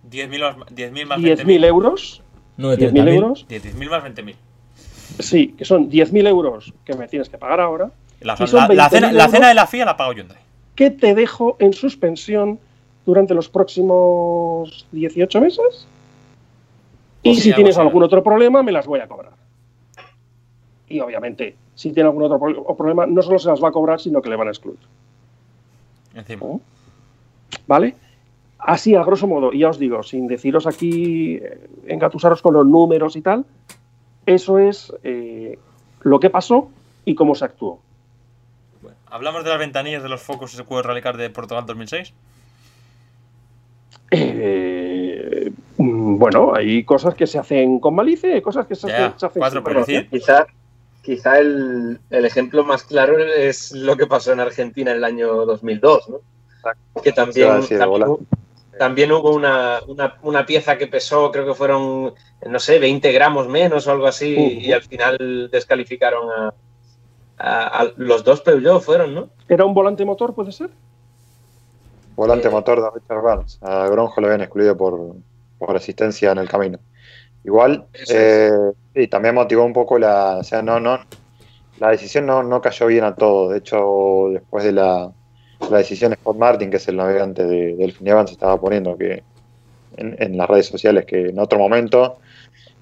[0.10, 2.22] 10.000 más 10.000 euros.
[2.58, 3.48] 10.000 euros.
[3.48, 4.36] 10.000 más 20.000.
[5.20, 7.92] Sí, que son 10.000 euros que me tienes que pagar ahora.
[8.22, 10.38] La, cena, de la FIA la pago Hyundai.
[10.76, 12.60] Que te dejo en suspensión
[13.06, 15.88] durante los próximos 18 meses.
[17.24, 19.39] Y si tienes algún otro problema, me las voy a cobrar.
[20.90, 24.22] Y obviamente, si tiene algún otro problema, no solo se las va a cobrar, sino
[24.22, 24.80] que le van a excluir.
[26.40, 26.60] ¿Oh?
[27.68, 27.96] ¿Vale?
[28.58, 32.66] Así, a grosso modo, y ya os digo, sin deciros aquí, eh, engatusaros con los
[32.66, 33.46] números y tal,
[34.26, 35.58] eso es eh,
[36.02, 36.70] lo que pasó
[37.06, 37.80] y cómo se actuó.
[39.12, 42.14] ¿Hablamos de las ventanillas de los focos juego Rally de Portugal 2006?
[44.12, 49.06] Eh, Mm, Bueno, hay cosas que se hacen con malicia y cosas que se, Ya,
[49.08, 50.00] hacen, se hacen cuatro por malicia.
[50.02, 50.10] decir.
[50.10, 50.46] Quizá,
[51.02, 55.46] quizá el, el ejemplo más claro es lo que pasó en Argentina en el año
[55.46, 56.18] 2002, ¿no?
[57.02, 57.48] Que Se también,
[58.78, 62.14] también, hubo una, una- una pieza que pesó, creo que fueron,
[62.46, 64.68] no sé, 20 gramos menos o algo así, Ujú.
[64.68, 66.54] y al final descalificaron a,
[67.38, 69.30] a- a- los dos Peugeot, fueron, ¿no?
[69.48, 70.70] ¿Era un volante motor, puede ser?
[72.16, 73.58] Volante Eh, motor de Richard Barnes.
[73.62, 75.16] A Gronjo lo habían excluido por,
[75.58, 76.80] por asistencia en el camino.
[77.44, 78.52] Igual, eh,
[78.94, 80.38] sí, también motivó un poco la.
[80.38, 81.00] O sea, no, no.
[81.80, 83.52] La decisión no, no cayó bien a todos.
[83.54, 85.10] De hecho, después de la,
[85.70, 89.24] la decisión Scott Martin, que es el navegante de, del Evans, estaba poniendo que
[89.96, 92.20] en, en las redes sociales que en otro momento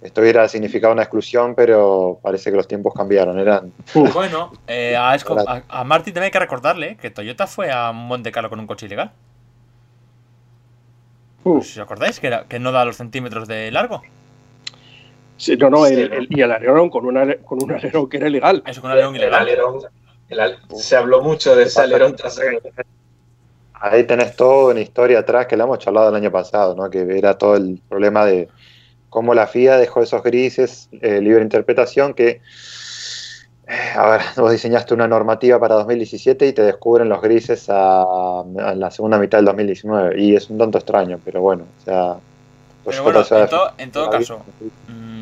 [0.01, 3.37] esto hubiera significado una exclusión, pero parece que los tiempos cambiaron.
[3.39, 3.71] Eran
[4.13, 7.91] Bueno, eh, a, Esco- a, a Martin también hay que recordarle que Toyota fue a
[7.91, 9.11] Monte Carlo con un coche ilegal.
[11.43, 12.19] ¿Os acordáis?
[12.19, 14.01] Que, era- que no da los centímetros de largo.
[15.37, 18.63] Sí, no, no, y el alerón con un, ale- con un alerón que era ilegal.
[18.65, 19.41] Eso con un alerón El ilegal.
[19.41, 19.79] alerón,
[20.29, 22.59] el al- se habló mucho de ese alerón trasero.
[23.79, 26.89] Ahí tenés toda una historia atrás que la hemos charlado el año pasado, ¿no?
[26.89, 28.49] que era todo el problema de
[29.09, 32.41] cómo la FIA dejó esos grises, eh, libre interpretación, que,
[33.67, 38.01] eh, a ver, vos diseñaste una normativa para 2017 y te descubren los grises a,
[38.01, 42.17] a la segunda mitad del 2019, y es un tanto extraño, pero bueno, o sea...
[42.83, 44.45] Pero bueno, en, to- defender en todo caso.
[44.59, 45.16] vida.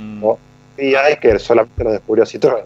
[0.78, 2.66] Y hay que solamente lo descubrió Citroën.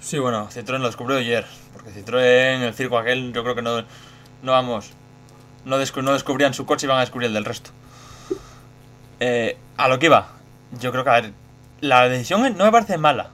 [0.00, 1.44] Sí, bueno, Citroën lo descubrió ayer.
[1.72, 3.82] Porque Citroën, el circo aquel, yo creo que no,
[4.42, 4.92] no vamos.
[5.64, 7.70] No, descu- no descubrían su coche y van a descubrir el del resto.
[9.20, 10.28] Eh, a lo que iba.
[10.80, 11.32] Yo creo que, a ver,
[11.80, 13.30] la decisión no me parece mala.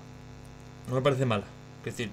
[0.88, 1.45] No me parece mala.
[1.84, 2.11] Es decir,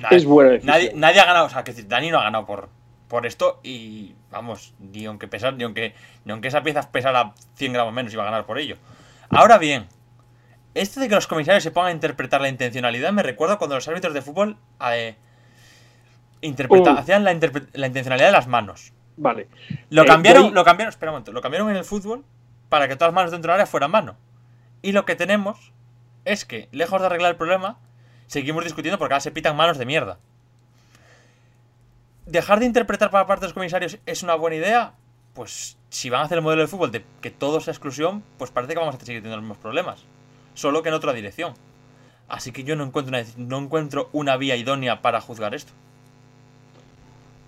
[0.00, 0.74] nadie, Es buena decisión.
[0.74, 1.46] nadie, nadie ha ganado.
[1.46, 2.68] O sea, que decir, Dani no ha ganado por,
[3.08, 3.60] por esto.
[3.62, 5.94] Y vamos, ni aunque, pesar, ni, aunque,
[6.24, 8.76] ni aunque esa pieza pesara 100 gramos menos, iba a ganar por ello.
[9.30, 9.86] Ahora bien,
[10.74, 13.86] esto de que los comisarios se pongan a interpretar la intencionalidad me recuerda cuando los
[13.88, 14.56] árbitros de fútbol
[14.90, 15.16] eh,
[16.40, 16.98] interpreta- Mm.
[16.98, 18.92] hacían la, interpre- la intencionalidad de las manos.
[19.16, 19.48] Vale.
[19.90, 22.24] Lo Eh, cambiaron, lo cambiaron, espera un momento, lo cambiaron en el fútbol
[22.68, 24.16] para que todas las manos dentro del área fueran mano.
[24.82, 25.72] Y lo que tenemos
[26.24, 27.78] es que, lejos de arreglar el problema,
[28.26, 30.18] seguimos discutiendo porque ahora se pitan manos de mierda.
[32.26, 34.94] Dejar de interpretar para parte de los comisarios es una buena idea.
[35.34, 38.50] Pues si van a hacer el modelo de fútbol de que todo sea exclusión, pues
[38.50, 40.04] parece que vamos a seguir teniendo los mismos problemas.
[40.54, 41.54] Solo que en otra dirección.
[42.28, 45.72] Así que yo no encuentro una, no encuentro una vía idónea para juzgar esto.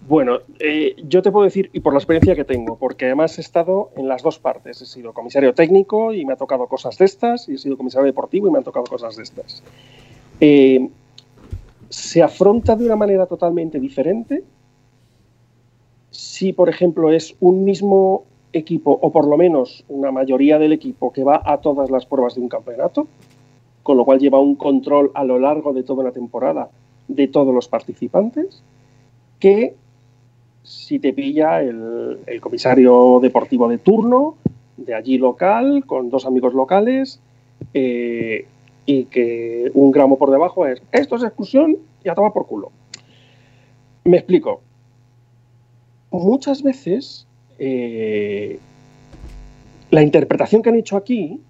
[0.08, 3.40] Bueno, eh, yo te puedo decir, y por la experiencia que tengo, porque además he
[3.40, 4.80] estado en las dos partes.
[4.80, 8.06] He sido comisario técnico y me ha tocado cosas de estas, y he sido comisario
[8.06, 9.62] deportivo y me han tocado cosas de estas.
[10.40, 10.88] Eh,
[11.88, 14.44] se afronta de una manera totalmente diferente
[16.10, 21.12] si, por ejemplo, es un mismo equipo, o por lo menos una mayoría del equipo
[21.12, 23.06] que va a todas las pruebas de un campeonato,
[23.82, 26.70] con lo cual lleva un control a lo largo de toda la temporada
[27.08, 28.62] de todos los participantes,
[29.38, 29.74] que
[30.62, 34.34] si te pilla el, comisario deportivo de turno,
[34.76, 37.20] de allí local, con dos amigos locales,
[37.72, 38.46] eh,
[38.84, 42.72] y que un gramo por debajo es, esto es exclusión y a tomar por culo.
[44.04, 44.60] Me explico.
[46.10, 47.25] Muchas veces
[47.58, 48.58] eh,
[49.90, 51.40] la interpretación que han hecho aquí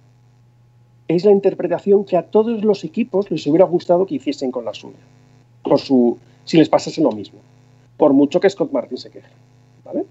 [1.08, 4.74] es la interpretación que a todos los equipos les hubiera gustado que hiciesen con la
[4.74, 4.98] suya,
[5.62, 7.38] con su, si les pasase lo mismo,
[7.96, 9.28] por mucho que Scott Martin se queje.
[9.84, 10.04] ¿vale?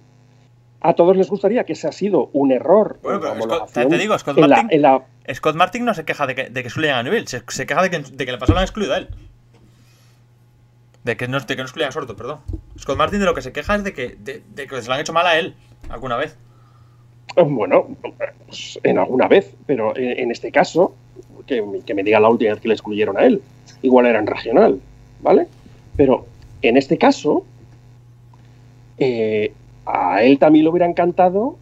[0.82, 2.99] A todos les gustaría que ese ha sido un error.
[3.03, 5.84] Bueno, en la pero Scott- te digo, Scott en la- Martin- en la- Scott Martin
[5.86, 8.26] no se queja de que, de que a Newell, se, se queja de que, de
[8.26, 9.10] que le pasó lo han excluido a él.
[11.03, 12.40] De que, no, de que no excluyan a Sordo, perdón.
[12.80, 14.94] Scott Martin de lo que se queja es de que, de, de que se lo
[14.94, 15.56] han hecho mal a él
[15.90, 16.38] alguna vez.
[17.36, 17.88] Bueno,
[18.45, 20.95] pues, en alguna vez, pero en, este caso,
[21.45, 23.41] que, que me diga la última vez que le excluyeron a él.
[23.82, 24.80] Igual era en regional,
[25.22, 25.48] ¿vale?
[25.98, 26.26] Pero
[26.62, 27.45] en este caso,
[28.98, 29.52] eh,
[29.86, 31.57] a él también le hubiera encantado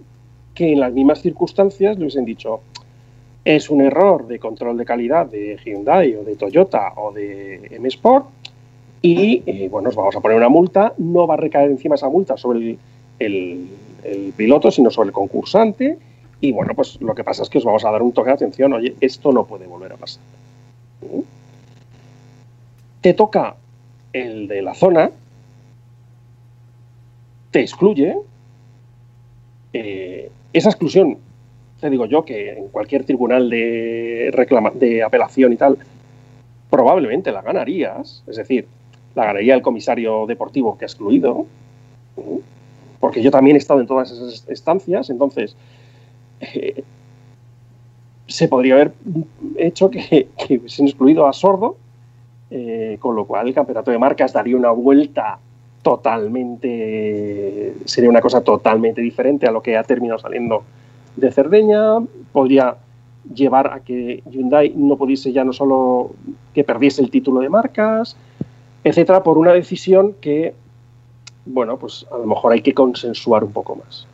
[0.53, 2.61] que en las mismas circunstancias le hubiesen dicho
[3.43, 7.87] es un error de control de calidad de Hyundai o de Toyota o de M
[7.89, 8.27] Sport
[9.01, 12.07] y eh, bueno, os vamos a poner una multa, no va a recaer encima esa
[12.07, 12.77] multa sobre
[13.19, 13.67] el-
[14.03, 15.97] el piloto, sino sobre el concursante
[16.43, 18.33] y bueno, pues lo que pasa es que os vamos a dar un toque de
[18.33, 20.21] atención, oye, esto no puede volver a pasar.
[22.99, 23.55] Te toca
[24.11, 25.09] el de la zona,
[27.51, 28.17] te excluye,
[29.71, 31.17] eh, esa exclusión,
[31.79, 35.77] te digo yo que en cualquier tribunal de, reclama, de apelación y tal,
[36.69, 38.67] probablemente la ganarías, es decir,
[39.15, 41.45] la ganaría el comisario deportivo que ha excluido.
[43.03, 45.57] Porque yo también he estado en todas esas estancias, entonces
[46.39, 46.85] eh,
[48.27, 48.93] se podría haber
[49.57, 51.75] hecho que, que hubiesen excluido a Sordo,
[52.49, 55.37] eh, con lo cual el campeonato de marcas daría una vuelta
[55.81, 60.63] totalmente, sería una cosa totalmente diferente a lo que ha terminado saliendo
[61.17, 61.99] de Cerdeña,
[62.31, 62.77] podría
[63.35, 66.11] llevar a que Hyundai no pudiese ya no solo
[66.53, 68.15] que perdiese el título de marcas,
[68.85, 70.53] etcétera, por una decisión que,
[71.45, 74.07] bueno, pues a lo mejor hay que consensuar un poco más.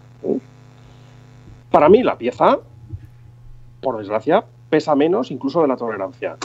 [1.72, 2.60] Para mí la pieza,
[3.81, 6.38] por desgracia, pesa menos incluso de la tolerancia.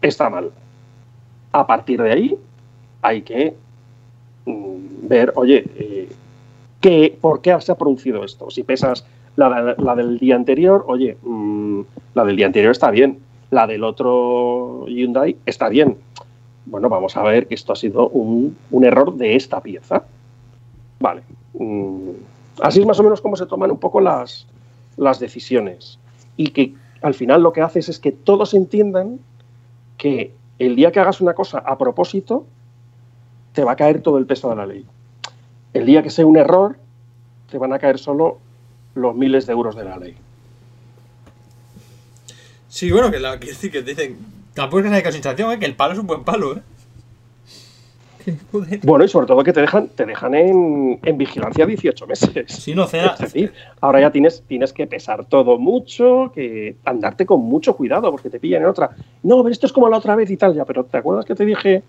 [0.00, 0.50] Está mal.
[1.52, 2.38] A partir de ahí
[3.02, 3.54] hay que
[4.46, 6.08] mm, ver, oye, eh,
[6.80, 8.50] ¿qué, ¿por qué se ha producido esto?
[8.50, 9.04] Si pesas
[9.36, 11.82] la, la del día anterior, oye, mmm,
[12.14, 15.96] la del día anterior está bien, la del otro Hyundai está bien.
[16.70, 20.04] Bueno, vamos a ver que esto ha sido un, un error de esta pieza.
[21.00, 21.22] Vale.
[21.54, 22.10] Mm,
[22.60, 24.46] así es más o menos como se toman un poco las,
[24.96, 25.98] las decisiones.
[26.36, 29.18] Y que al final lo que haces es que todos entiendan
[29.96, 32.44] que el día que hagas una cosa a propósito,
[33.52, 34.84] te va a caer todo el peso de la ley.
[35.72, 36.76] El día que sea un error,
[37.50, 38.38] te van a caer solo
[38.94, 40.16] los miles de euros de la ley.
[42.68, 44.37] Sí, bueno, que, la, que, que dicen.
[44.54, 45.58] Tampoco es que sea sensación, ¿eh?
[45.58, 46.62] que el palo es un buen palo, ¿eh?
[48.82, 52.52] Bueno, y sobre todo que te dejan, te dejan en, en vigilancia 18 meses.
[52.52, 57.26] Sí, no, sea, es decir, ahora ya tienes, tienes que pesar todo mucho, que andarte
[57.26, 58.90] con mucho cuidado, porque te pillan en otra.
[59.22, 61.34] No, pero esto es como la otra vez y tal, ya, pero ¿te acuerdas que
[61.34, 61.82] te dije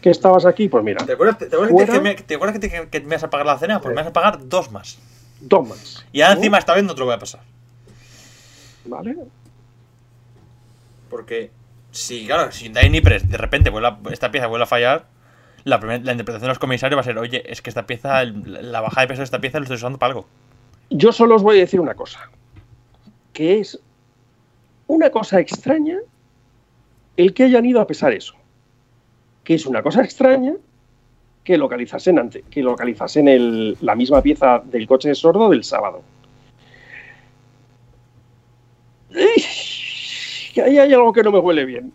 [0.00, 0.68] que estabas aquí?
[0.68, 1.04] Pues mira.
[1.04, 3.24] ¿Te acuerdas, te, te acuerdas fuera, que, me, ¿te acuerdas que, te, que, me vas
[3.24, 3.80] a pagar la cena?
[3.80, 4.98] Pues me vas a pagar dos más.
[5.40, 6.06] Dos más.
[6.12, 7.40] Y ahora encima esta vez no te lo voy a pasar.
[8.84, 9.16] Vale.
[11.10, 11.50] Porque
[11.90, 15.06] si, claro, si Nipres de repente vuelve esta pieza vuelve a fallar,
[15.64, 19.02] la, interpretación de los comisarios va a ser, oye, es que esta pieza, la bajada
[19.02, 20.26] de peso de esta pieza lo estoy usando para algo.
[20.90, 22.30] Yo solo os voy a decir una cosa,
[23.32, 23.78] que es
[24.86, 25.98] una cosa extraña
[27.16, 28.34] el que hayan ido a pesar eso,
[29.44, 30.54] que es una cosa extraña
[31.44, 36.02] que localizasen, ante, que localizasen la misma pieza del coche de sordo del sábado.
[40.58, 41.92] Que ahí hay algo que no me huele bien,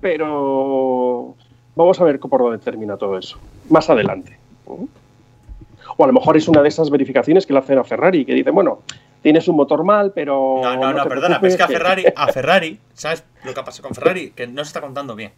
[0.00, 1.36] pero
[1.76, 3.38] Vamos a ver por dónde termina todo eso.
[3.68, 4.36] Más adelante.
[4.66, 8.34] O a lo mejor es una de esas verificaciones que le hacen a Ferrari, que
[8.34, 8.82] dicen, bueno,
[9.22, 10.60] tienes un motor mal, pero.
[10.60, 13.60] No, no, no, no perdona, pero es que a Ferrari, a Ferrari, ¿sabes lo que
[13.60, 14.32] ha pasado con Ferrari?
[14.32, 15.32] Que no se está contando bien.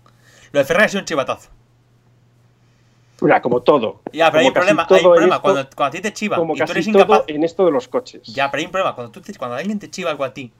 [0.53, 1.51] Lo de Ferrari ha sido un chivatazo.
[3.21, 4.01] Mira, como todo.
[4.15, 5.35] Ya, pero hay un problema, hay un problema.
[5.37, 7.25] Esto, cuando, cuando, a ti te chiva como y tú eres incapaz.
[7.27, 8.23] en esto de los coches.
[8.25, 8.95] Ya, pero hay un problema.
[8.95, 10.53] Cuando, tú te, cuando alguien te chiva algo a ti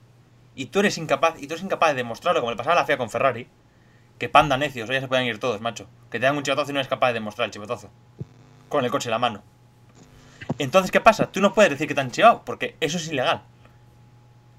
[0.57, 2.85] y tú eres incapaz, y tú eres incapaz de demostrarlo, como le pasaba a la
[2.85, 3.47] FIA con Ferrari,
[4.17, 5.87] que panda necios, ya se pueden ir todos, macho.
[6.09, 7.89] Que te dan un chivatazo y no eres capaz de demostrar el chivatazo.
[8.67, 9.43] Con el coche en la mano.
[10.57, 11.31] Entonces, ¿qué pasa?
[11.31, 13.43] Tú no puedes decir que te han chivado, porque eso es ilegal.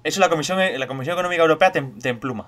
[0.05, 2.47] Eso la Comisión, la Comisión Económica Europea te, te empluma.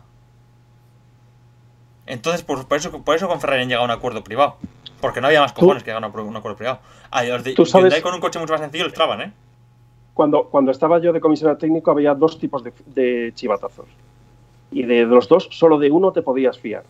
[2.05, 4.57] Entonces, por, por, eso, por eso con Ferrari han llegado a un acuerdo privado.
[5.01, 6.79] Porque no había más cojones que llegar a un acuerdo privado.
[7.09, 8.01] Ah, los de, ¿Tú sabes?
[8.01, 9.33] Con un coche mucho más sencillo los traban, ¿eh?
[10.13, 13.87] Cuando, cuando estaba yo de comisionado técnico había dos tipos de, de chivatazos.
[14.71, 16.83] Y de los dos, solo de uno te podías fiar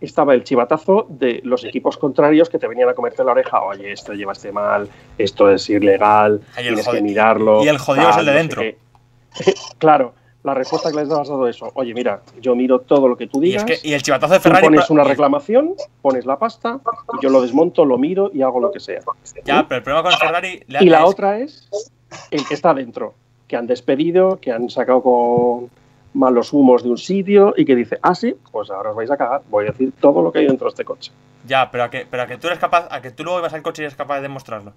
[0.00, 3.62] estaba el chivatazo de los equipos contrarios que te venían a comerte la oreja.
[3.62, 4.88] Oye, esto llevaste mal,
[5.18, 7.64] esto es ilegal, tienes que mirarlo.
[7.64, 8.62] Y el jodido es el de dentro.
[8.62, 8.68] No
[9.32, 10.14] sé claro,
[10.46, 11.72] la respuesta que les has dado eso.
[11.74, 13.64] Oye, mira, yo miro todo lo que tú digas.
[13.66, 14.68] Y, es que, y el chivatazo de Ferrari.
[14.68, 16.78] Tú pones una reclamación, pones la pasta,
[17.18, 19.00] y yo lo desmonto, lo miro y hago lo que sea.
[19.44, 20.62] Ya, pero el problema con Ferrari.
[20.68, 21.04] Y la es...
[21.04, 21.68] otra es
[22.30, 23.14] el que está dentro,
[23.48, 25.70] que han despedido, que han sacado con
[26.14, 29.16] malos humos de un sitio y que dice, ah, sí, pues ahora os vais a
[29.16, 31.10] cagar, voy a decir todo lo que hay dentro de este coche.
[31.44, 33.52] Ya, pero a que, pero a que tú eres capaz, a que tú luego ibas
[33.52, 34.74] al coche y eres capaz de demostrarlo.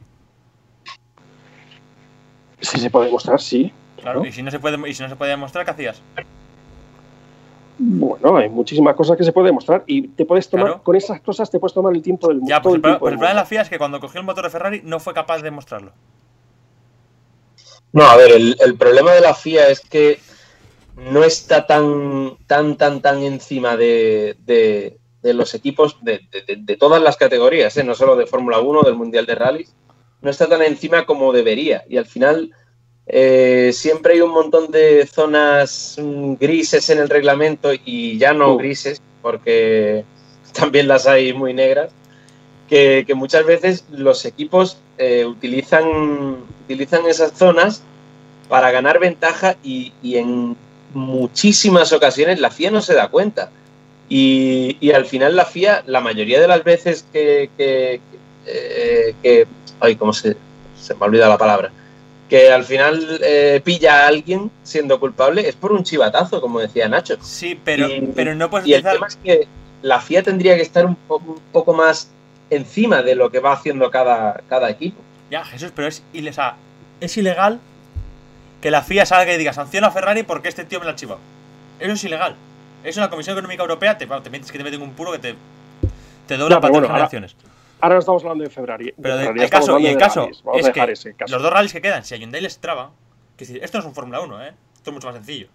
[2.60, 3.72] Si se puede demostrar, sí.
[4.02, 4.26] Claro, ¿no?
[4.26, 6.02] y si no se puede, y si no se puede demostrar, ¿qué hacías?
[7.78, 10.84] Bueno, hay muchísimas cosas que se puede demostrar y te puedes tomar, claro.
[10.84, 12.50] con esas cosas te puedes tomar el tiempo del mundo.
[12.50, 14.20] Ya, pues el, el, tiempo pues el problema de la FIA es que cuando cogió
[14.20, 15.94] el motor de Ferrari no fue capaz de demostrarlo.
[17.92, 20.20] No, a ver, el, el problema de la FIA es que
[20.96, 26.22] no está tan, tan, tan, tan encima de, de, de los equipos de,
[26.58, 27.84] de, todas las categorías, ¿eh?
[27.84, 29.68] no solo de Fórmula 1, del Mundial de Rally,
[30.22, 31.84] no está tan encima como debería.
[31.88, 32.52] Y al final
[33.12, 36.00] eh, siempre hay un montón de zonas
[36.40, 38.58] grises en el reglamento y ya no uh.
[38.58, 40.06] grises, porque
[40.54, 41.90] también las hay muy negras,
[42.70, 47.82] que, que muchas veces los equipos eh, utilizan, utilizan esas zonas
[48.48, 50.56] para ganar ventaja y, y en
[50.94, 53.50] muchísimas ocasiones la FIA no se da cuenta.
[54.08, 57.50] Y, y al final la FIA, la mayoría de las veces que...
[57.58, 58.02] que,
[58.46, 59.48] eh, que
[59.80, 60.36] ay, ¿cómo se,
[60.80, 61.72] se me ha olvidado la palabra?
[62.30, 66.88] Que al final eh, pilla a alguien siendo culpable, es por un chivatazo, como decía
[66.88, 67.18] Nacho.
[67.22, 68.94] Sí, pero, Y- pero no puedes Y el utilizar.
[68.94, 69.48] tema es que
[69.82, 72.10] la FIA tendría que estar un, po- un poco más
[72.52, 75.02] encima de lo que va haciendo cada, cada equipo.
[75.32, 76.56] Ya, Jesús, pero es, o sea,
[77.00, 77.60] es ilegal
[78.62, 80.96] que la FIA salga y diga sanciona a Ferrari porque este tío me la ha
[80.96, 81.20] chivado.
[81.80, 82.36] Eso es ilegal.
[82.84, 85.12] Eso en la Comisión Económica Europea te, bueno, te metes que te meten un puro
[85.14, 85.36] que te,
[86.28, 87.36] te dobla No, para bueno, generaciones.
[87.82, 88.94] Ahora no estamos hablando de Ferrari.
[89.02, 90.30] Pero de- el caso, y el caso.
[90.44, 91.34] Vamos es a dejar que ese caso.
[91.34, 92.92] los dos rallies que quedan, si a Hyundai les traba,
[93.38, 94.54] que esto no es un Fórmula 1, ¿eh?
[94.76, 95.48] Esto es mucho más sencillo.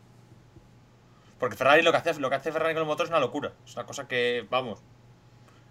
[1.39, 3.53] Porque Ferrari lo que hace, lo que hace Ferrari con el motor es una locura.
[3.67, 4.81] Es una cosa que, vamos,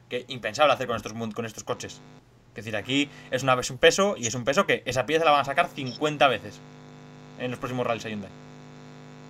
[0.09, 2.01] que impensable hacer con estos, con estos coches.
[2.49, 5.25] Es decir, aquí es, una, es un peso y es un peso que esa pieza
[5.25, 6.59] la van a sacar 50 veces
[7.39, 8.29] en los próximos rallies a Hyundai.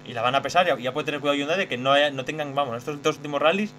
[0.06, 1.94] Y la van a pesar y ya- ya puede tener cuidado Hyundai de que no,
[1.94, 3.72] haya- no tengan, vamos, estos dos últimos rallies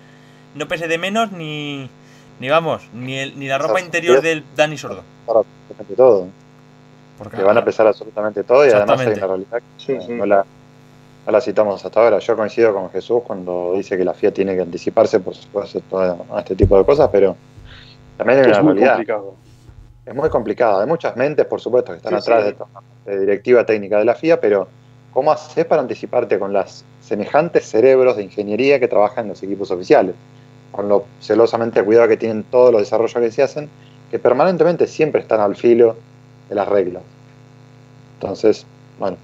[0.54, 1.90] no pese de menos ni,
[2.40, 5.02] ni vamos, ni, el- ni la ropa interior del Dani Sordo.
[5.26, 6.26] para absolutamente todo.
[7.18, 10.00] Porque Le van a pesar absolutamente todo y además hay una realidad que Sí, no,
[10.02, 10.12] sí.
[10.12, 10.44] no la,
[11.26, 12.18] no la citamos hasta ahora.
[12.18, 15.78] Yo coincido con Jesús cuando dice que la FIA tiene que anticiparse, por supuesto,
[16.32, 17.36] a este tipo de cosas, pero
[18.18, 18.92] también hay una Es muy realidad.
[18.94, 19.34] complicado.
[20.04, 20.80] Es muy complicado.
[20.80, 22.54] Hay muchas mentes, por supuesto, que están Sí, atrás sí.
[23.06, 24.66] de la directiva técnica de la FIA, pero
[25.12, 29.70] ¿cómo haces para anticiparte con las semejantes cerebros de ingeniería que trabajan en los equipos
[29.70, 30.14] oficiales?
[30.74, 33.68] Con lo celosamente cuidado que tienen todos los desarrollos que se hacen,
[34.10, 35.94] que permanentemente siempre están al filo
[36.48, 37.02] de las reglas.
[38.14, 38.66] Entonces,
[38.98, 39.16] bueno,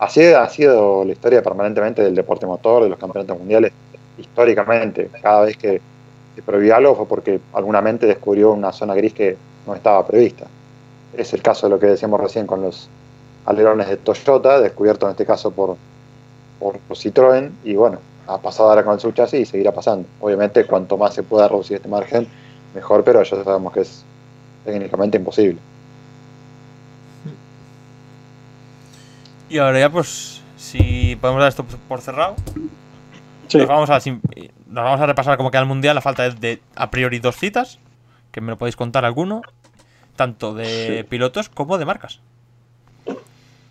[0.00, 3.72] así ha sido la historia permanentemente del deporte motor, de los campeonatos mundiales,
[4.18, 5.08] históricamente.
[5.22, 5.80] Cada vez que
[6.34, 10.46] se prohibió algo fue porque alguna mente descubrió una zona gris que no estaba prevista.
[11.16, 12.88] Es el caso de lo que decíamos recién con los
[13.44, 15.76] alerones de Toyota, descubierto en este caso por,
[16.58, 17.98] por Citroën, y bueno,
[18.28, 20.06] ha pasado ahora con el subchasis y seguirá pasando.
[20.20, 22.26] Obviamente, cuanto más se pueda reducir este margen,
[22.74, 24.04] mejor, pero ya sabemos que es
[24.64, 25.58] técnicamente imposible.
[29.48, 32.34] Y ahora ya pues, si podemos dar esto por cerrado,
[33.48, 33.58] Sí.
[33.58, 34.20] nos, vamos a, sim-
[34.66, 37.36] nos vamos a repasar cómo queda el Mundial a falta de, de, a priori dos
[37.36, 37.78] citas,
[38.32, 39.42] que me lo podéis contar alguno,
[40.16, 40.64] tanto de
[41.02, 41.02] Sí.
[41.08, 42.18] pilotos como de marcas.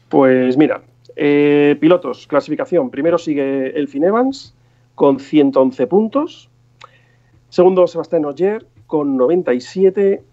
[0.07, 0.81] Pues mira,
[1.15, 2.89] eh, pilotos, clasificación.
[2.89, 4.53] Primero sigue Elfin Evans
[4.95, 6.49] con 111 puntos.
[7.49, 10.23] Segundo, Sebastián Ogier con 97.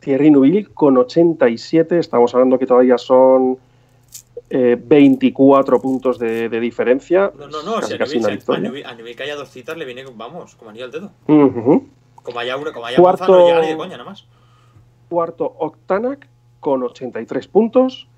[0.00, 1.98] Thierry Neuville con 87.
[1.98, 3.56] Estamos hablando que todavía son
[4.50, 7.32] eh, 24 puntos de, de diferencia.
[7.38, 8.60] No, no, no, Casi, a casi nivel, una a, victoria.
[8.70, 11.10] nivel, a nivel que haya dos citas le viene, vamos, como anillo al dedo.
[11.26, 14.26] Como haya uno, como haya Cuarto- no llega ni de coña, nada más.
[15.08, 16.28] Cuarto, Octanac
[16.60, 18.08] con 83 puntos.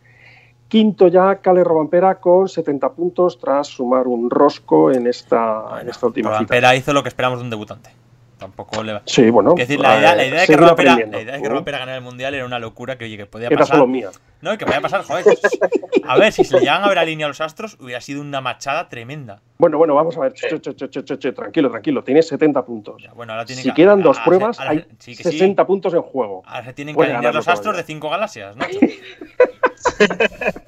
[0.68, 6.06] Quinto ya, Cale Robampera con 70 puntos tras sumar un rosco en esta, en esta
[6.06, 6.38] última cita.
[6.38, 7.90] Robampera hizo lo que esperamos de un debutante.
[8.38, 9.02] Tampoco le va.
[9.06, 9.52] Sí, bueno.
[9.56, 12.04] Es decir, la idea, la idea de que la idea de que Robampera ganara el
[12.04, 13.76] mundial era una locura que, oye, que podía Era pasar.
[13.76, 14.10] solo mía.
[14.42, 15.24] No, y que podía pasar, joder.
[16.06, 18.20] A ver, si se le llegan a ver a línea a los astros, hubiera sido
[18.20, 19.40] una machada tremenda.
[19.56, 20.34] Bueno, bueno, vamos a ver.
[21.34, 22.04] Tranquilo, tranquilo.
[22.04, 23.02] Tienes 70 puntos.
[23.02, 25.30] Ya, bueno, ahora tiene Si que- quedan dos pruebas, hay sí que sí.
[25.32, 26.42] 60 puntos en juego.
[26.46, 27.80] Ahora se tienen que alinear los astros todavía.
[27.82, 28.78] de cinco galaxias, Nacho.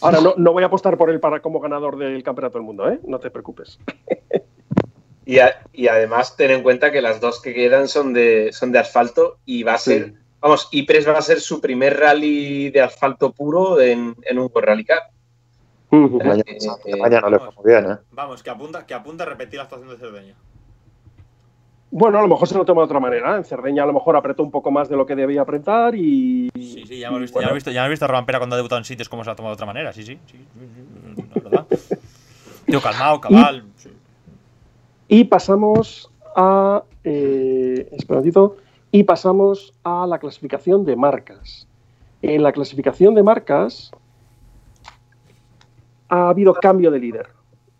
[0.00, 2.88] Ahora, no, no voy a apostar por él para como ganador del Campeonato del Mundo,
[2.88, 3.00] ¿eh?
[3.06, 3.78] No te preocupes.
[5.28, 8.72] Y, a- y además ten en cuenta que las dos que quedan son de, son
[8.72, 10.14] de asfalto y va a ser, Sí.
[10.40, 14.86] vamos, Ypres va a ser su primer rally de asfalto puro en, en un Rally
[14.86, 15.02] Cup.
[15.90, 16.56] Año Eh,
[16.86, 17.96] eh, le fue muy bien, ¿eh?
[18.12, 20.34] Vamos, que apunta, que apunta a repetir la actuación de Cerdeña.
[21.90, 23.36] Bueno, a lo mejor se lo toma de otra manera.
[23.36, 26.48] En Cerdeña a lo mejor apretó un poco más de lo que debía apretar y.
[26.54, 28.54] Sí, sí, ya hemos visto, ya bueno, hemos visto, ya hemos visto a Robampera cuando
[28.54, 30.38] ha debutado en sitios cómo se la ha tomado de otra manera, sí, sí, sí,
[30.38, 31.66] sí, sí, sí, la verdad.
[32.66, 33.64] Tío, calmado, cabal.
[33.76, 33.90] sí.
[35.08, 36.84] Y pasamos a.
[37.04, 37.90] Eh.
[38.90, 41.66] Y pasamos a la clasificación de marcas.
[42.22, 43.90] En la clasificación de marcas
[46.08, 47.28] ha habido cambio de líder.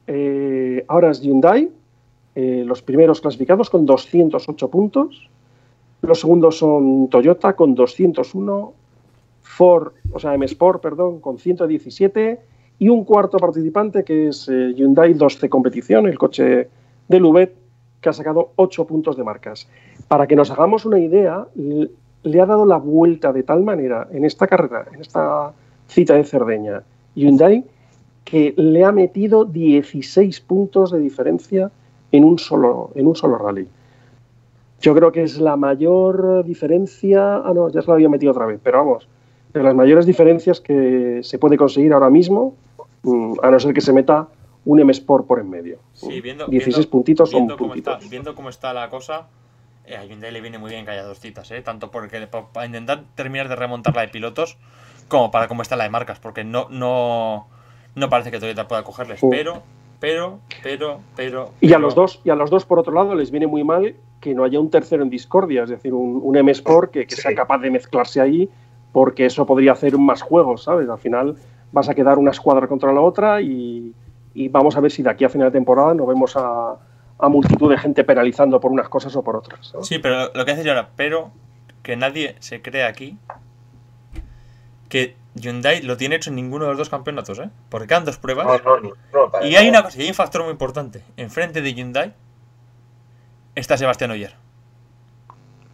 [0.06, 1.70] Eh, ahora es Hyundai,
[2.34, 5.30] eh, los primeros clasificados con 208 puntos.
[6.02, 8.72] Los segundos son Toyota con 201,
[9.42, 12.40] Ford, o sea, M Sport, perdón, con 117
[12.78, 16.68] y un cuarto participante que es eh, Hyundai 12 Competición, el coche
[17.08, 17.54] del UVET,
[18.00, 19.68] que ha sacado 8 puntos de marcas.
[20.06, 24.24] Para que nos hagamos una idea, le ha dado la vuelta de tal manera en
[24.24, 25.52] esta carrera, en esta
[25.88, 26.82] cita de Cerdeña,
[27.14, 27.64] Hyundai,
[28.24, 31.70] que le ha metido 16 puntos de diferencia
[32.12, 33.66] en un solo, en un solo rally.
[34.80, 37.36] Yo creo que es la mayor diferencia.
[37.36, 39.08] Ah, no, ya se la había metido otra vez, pero vamos,
[39.52, 42.54] de las mayores diferencias que se puede conseguir ahora mismo,
[43.02, 44.28] mm, a no ser que se meta
[44.68, 45.78] un M Sport por en medio.
[45.94, 47.94] Sí, viendo, 16 viendo- puntitos son viendo cómo puntitos.
[47.96, 49.28] Está, viendo cómo está la cosa,
[49.86, 51.62] eh, a Hyundai le viene muy bien que haya dos citas, ¿eh?
[51.62, 54.58] Tanto porque pa- para intentar terminar de remontar la de pilotos,
[55.08, 57.46] como para cómo está la de marcas, porque no, no,
[57.94, 59.22] no parece que Toyota pueda cogerles.
[59.22, 59.30] Uh.
[59.30, 59.62] Pero,
[60.00, 61.50] pero, pero, pero.
[61.62, 63.64] Y a pero- los dos, y a los dos, por otro lado, les viene muy
[63.64, 67.06] mal que no haya un tercero en discordia, es decir, un, un M Sport que,
[67.06, 67.22] que Sí.
[67.22, 68.50] sea capaz de mezclarse ahí,
[68.92, 70.90] porque eso podría hacer más juegos, ¿sabes?
[70.90, 71.36] Al final
[71.72, 73.94] vas a quedar una escuadra contra la otra y,
[74.38, 76.76] y vamos a ver si de aquí a final de temporada nos vemos a,
[77.18, 79.74] a multitud de gente penalizando por unas cosas o por otras.
[79.82, 81.32] Sí, pero lo que hace ahora, pero
[81.82, 83.18] que nadie se cree aquí
[84.88, 87.50] que Hyundai lo tiene hecho en ninguno de los dos campeonatos, ¿eh?
[87.68, 88.46] Porque quedan dos pruebas.
[88.46, 91.02] No, no, no, no, para y hay una cosa, y hay un factor muy importante.
[91.16, 92.14] Enfrente de Hyundai
[93.56, 94.36] está Sebastián Oyer.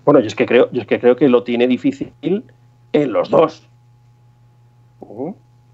[0.06, 3.28] Bueno, yo es que creo, yo es que creo que lo tiene difícil en los
[3.28, 3.68] dos.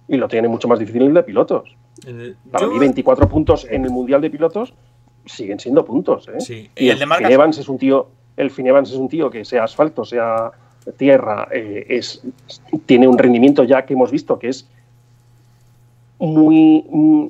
[0.09, 1.77] Y lo tiene mucho más difícil en el de pilotos.
[2.51, 4.73] Para Yo- mí, 24 puntos en el Mundial de Pilotos
[5.27, 6.29] siguen siendo puntos.
[6.29, 6.41] ¿eh?
[6.41, 8.91] Sí, Y, y el el, de marcas- Finn Evans es un tío, el Finn Evans
[8.91, 10.51] es un tío que sea asfalto, sea
[10.97, 12.23] tierra, eh, es,
[12.87, 14.67] tiene un rendimiento ya que hemos visto que es
[16.19, 17.27] muy, mm,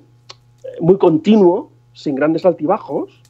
[0.81, 3.21] muy continuo, sin grandes altibajos,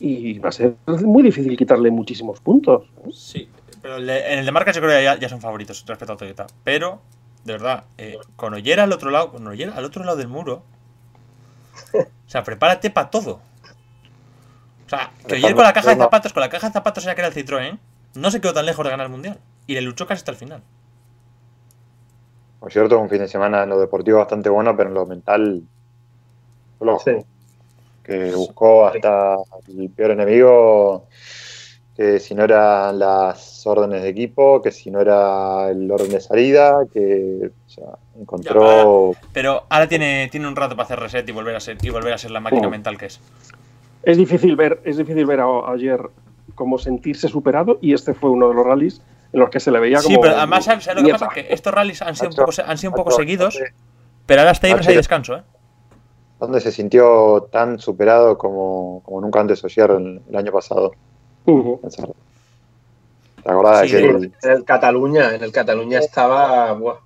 [0.00, 2.84] y va a ser muy difícil quitarle muchísimos puntos.
[3.06, 3.10] ¿eh?
[3.12, 3.48] Sí,
[3.80, 6.46] pero en el de marcas yo creo que ya, ya son favoritos respecto a Toyota.
[6.62, 7.00] Pero,
[7.44, 10.62] de verdad, eh, con Oyer al otro lado, con Oyer al otro lado del muro,
[11.92, 13.40] o sea, prepárate para todo.
[14.86, 17.14] O sea, que Oyer con la caja de zapatos, con la caja de zapatos ya
[17.14, 17.78] que era el Citroën,
[18.14, 19.38] no se quedó tan lejos de ganar el mundial.
[19.66, 20.62] Y le luchó casi hasta el final.
[22.60, 25.62] Por cierto, un fin de semana en lo deportivo bastante bueno, pero en lo mental
[26.78, 27.02] flojo.
[27.04, 27.24] Sí.
[28.02, 29.36] Que buscó hasta
[29.68, 31.06] el peor enemigo,
[31.94, 36.20] que si no eran las órdenes de equipo, que si no era el orden de
[36.20, 37.84] salida, que o sea,
[38.18, 39.12] encontró...
[39.32, 42.12] Pero ahora tiene, tiene un rato para hacer reset y volver a ser, y volver
[42.12, 43.20] a ser la máquina mental que es.
[44.02, 46.00] Es difícil ver, es difícil ver a- ayer
[46.54, 49.00] como sentirse superado, y este fue uno de los rallies
[49.32, 50.08] en los que se le veía como.
[50.08, 51.28] Sí, pero además, ¿sabes, sabes lo que pasa?
[51.28, 53.72] Que estos rallies han sido un poco, se- han sido un poco macho, seguidos, ¿dónde-
[54.26, 55.42] pero ahora hasta ahí hay descanso, ¿eh?
[56.40, 60.92] ¿Dónde se sintió tan superado como, como nunca antes Oyer el, el año pasado?
[61.46, 61.80] Ujú.
[63.42, 66.72] ¿Te acordás Sí, de en el Cataluña, en el Cataluña estaba.
[66.72, 66.96] buah,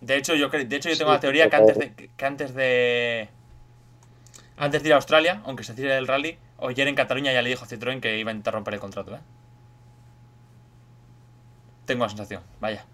[0.00, 2.54] De hecho, yo, de hecho, yo Sí, tengo la teoría que antes de, que antes
[2.54, 3.28] de.
[4.56, 7.50] Antes de ir a Australia, aunque se tire el rally, Oyer en Cataluña ya le
[7.50, 9.20] dijo a Citroën que iba a intentar romper el contrato, ¿eh?
[11.86, 12.84] Tengo la sensación, vaya.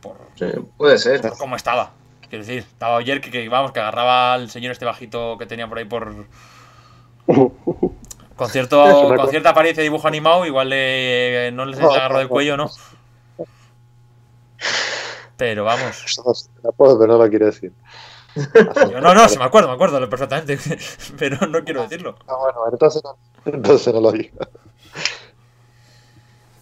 [0.00, 1.20] Por, sí, puede ser.
[1.20, 1.92] por cómo estaba.
[2.28, 5.68] Quiero decir, estaba Oyer que, que, vamos, que agarraba al señor este bajito que tenía
[5.68, 6.26] por ahí por.
[8.36, 12.28] Con, cierto, con cierta apariencia de dibujo animado, igual le- no les No, agarró del
[12.28, 12.70] cuello, ¿no?
[15.36, 16.04] Pero vamos.
[16.24, 16.32] No
[16.62, 17.72] la puedo, pero no lo quiero decir.
[18.90, 20.58] Yo, no, no, sí me acuerdo, me acuerdo perfectamente.
[21.18, 22.16] Pero no quiero decirlo.
[22.28, 24.36] Ah, bueno, entonces no, entonces no lo digo.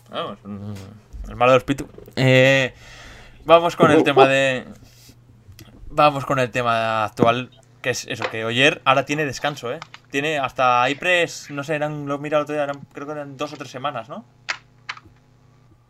[0.08, 0.72] Vamos, mm,
[1.30, 1.88] el malo del espíritu.
[2.14, 2.72] Eh,
[3.44, 4.66] vamos con el tema de.
[5.88, 7.50] Vamos con el tema actual,
[7.82, 9.80] que es eso, que Oyer ahora tiene descanso, ¿eh?
[10.14, 13.12] Tiene hasta IPRES, no sé, eran, lo he mirado el otro día, eran- creo que
[13.14, 14.24] eran dos o tres semanas, ¿no?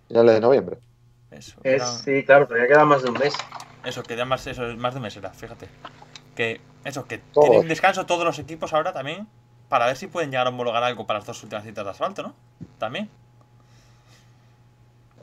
[0.09, 0.79] Finales de noviembre.
[1.31, 3.37] Eso, Es, sí, claro, pero ya queda más de un mes.
[3.85, 5.69] eso que ya más, eso, más de un mes era, fíjate.
[6.35, 7.51] Que eso, que Todos.
[7.51, 9.29] tienen descanso todos los equipos ahora también,
[9.69, 12.23] para ver si pueden llegar a homologar algo para las dos últimas citas de asfalto,
[12.23, 12.35] ¿no?
[12.79, 13.11] También.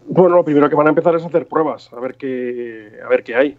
[0.06, 3.24] Bueno, lo primero que van a empezar es hacer pruebas, a ver qué, a ver
[3.24, 3.58] qué hay.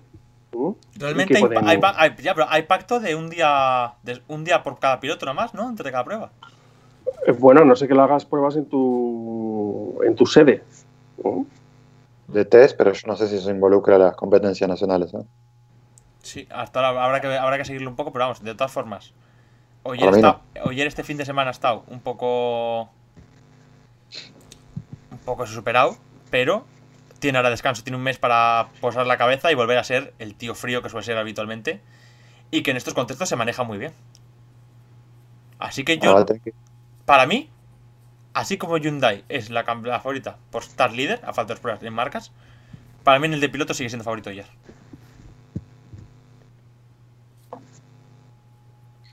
[0.96, 4.78] Realmente hay, hay hay- ya, pero hay pacto de un día de un día por
[4.78, 5.68] cada piloto nada más, ¿no?
[5.68, 6.30] Entre cada prueba.
[7.26, 10.62] Eh, Bueno, no sé que lo hagas pruebas en tu, en tu sede.
[12.28, 15.12] De test, pero yo no sé si eso involucra las competencias nacionales.
[15.14, 15.22] ¿eh?
[16.22, 19.12] Sí, hasta ahora habrá que, habrá que seguirlo un poco, pero vamos, de todas formas.
[19.84, 22.82] Mí está- Oyer este fin de semana ha estado un poco.
[25.10, 25.96] Un poco superado,
[26.30, 26.64] pero
[27.22, 30.34] tiene ahora descanso, tiene un mes para posar la cabeza y volver a ser el
[30.34, 31.80] tío frío que suele ser habitualmente.
[32.50, 33.92] Y que en estos contextos se maneja muy bien.
[35.58, 36.26] Así que yo,
[37.06, 37.48] para mí,
[38.34, 42.32] así como Hyundai es la, favorita por estar líder, a falta de pruebas en marcas,
[43.04, 44.46] para mí en el de piloto sigue siendo favorito ayer.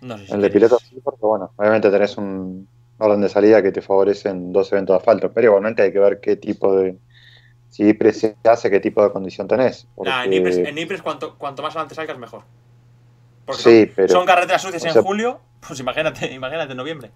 [0.02, 2.68] No sé si El de piloto sí, porque bueno, obviamente tenés un
[2.98, 6.00] orden de salida que te favorece en dos eventos de asfalto, pero igualmente hay que
[6.00, 6.98] ver qué tipo de.
[7.70, 9.88] Si se hace, qué tipo de condición tenés.
[9.98, 12.42] Nah, en Ypres, en Ypres cuanto, cuanto más adelante salgas, mejor.
[13.46, 17.12] Porque Sí, son, pero- son carreteras sucias en sea- julio, pues imagínate, imagínate en noviembre.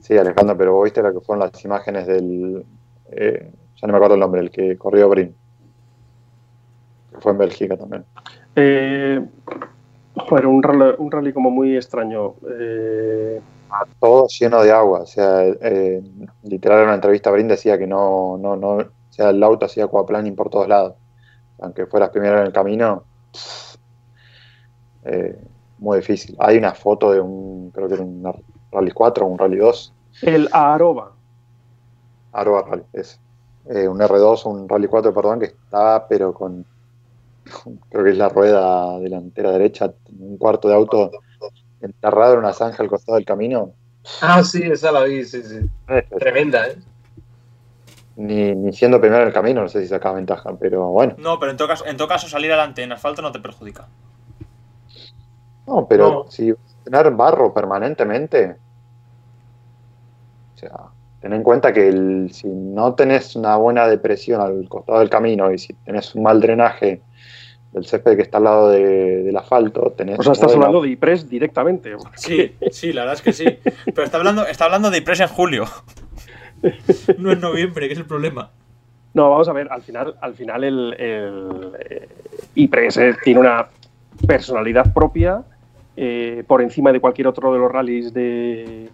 [0.00, 2.64] Sí, Alejandro, pero vos viste lo que fueron las imágenes del.
[3.12, 5.34] eh, ya no me acuerdo el nombre, el que corrió Brin.
[7.12, 8.04] Que fue en Bélgica también.
[8.56, 9.24] Eh,
[10.16, 12.34] joder, un rally, un rally como muy extraño.
[12.58, 13.40] Eh,
[14.00, 15.00] Todo lleno de agua.
[15.00, 16.02] O sea, eh,
[16.42, 18.78] literal en una entrevista Brin decía que no, no, no.
[19.12, 20.94] O sea, el auto hacía aquaplaning por todos lados.
[21.60, 23.04] aunque fueras primero en el camino,
[25.04, 25.38] eh,
[25.78, 26.34] muy difícil.
[26.38, 28.24] Hay una foto de un, creo que era un
[28.72, 29.94] Rally 4 o un Rally 2.
[30.22, 31.12] El Aroba.
[32.32, 33.20] Aroba Rally, es.
[33.66, 36.64] Eh, un R2 o un Rally 4, perdón, que está, pero con,
[37.90, 41.10] creo que es la rueda delantera derecha, un cuarto de auto
[41.82, 43.74] enterrado en una zanja al costado del camino.
[44.22, 45.60] Ah, sí, esa la vi, sí, sí.
[46.18, 46.78] Tremenda, ¿eh?
[48.16, 51.14] Ni, ni, siendo primero en el camino, no sé si saca ventaja, pero bueno.
[51.18, 53.88] No, pero en todo caso, en todo caso salir adelante en asfalto no te perjudica.
[55.66, 56.30] No, pero no.
[56.30, 56.52] si
[56.84, 58.56] tener barro permanentemente,
[60.54, 60.70] o sea,
[61.20, 65.50] ten en cuenta que el, si no tenés una buena depresión al costado del camino
[65.52, 67.00] y si tenés un mal drenaje
[67.72, 70.18] del césped que está al lado de, del asfalto, tenés...
[70.18, 71.96] O sea, estás hablando de IPRES directamente.
[72.16, 73.46] Sí, sí, la verdad es que sí.
[73.86, 75.64] Pero está hablando, está hablando de IPRES en julio.
[77.18, 78.50] No en noviembre, que es el problema.
[79.14, 82.08] No, vamos a ver, al final, al final el, el eh,
[82.54, 83.66] IPRES tiene una
[84.26, 85.42] personalidad propia
[85.96, 88.88] eh, por encima de cualquier otro de los rallies de,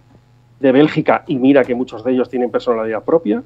[0.59, 3.41] de, Bélgica y mira que muchos de ellos tienen personalidad propia.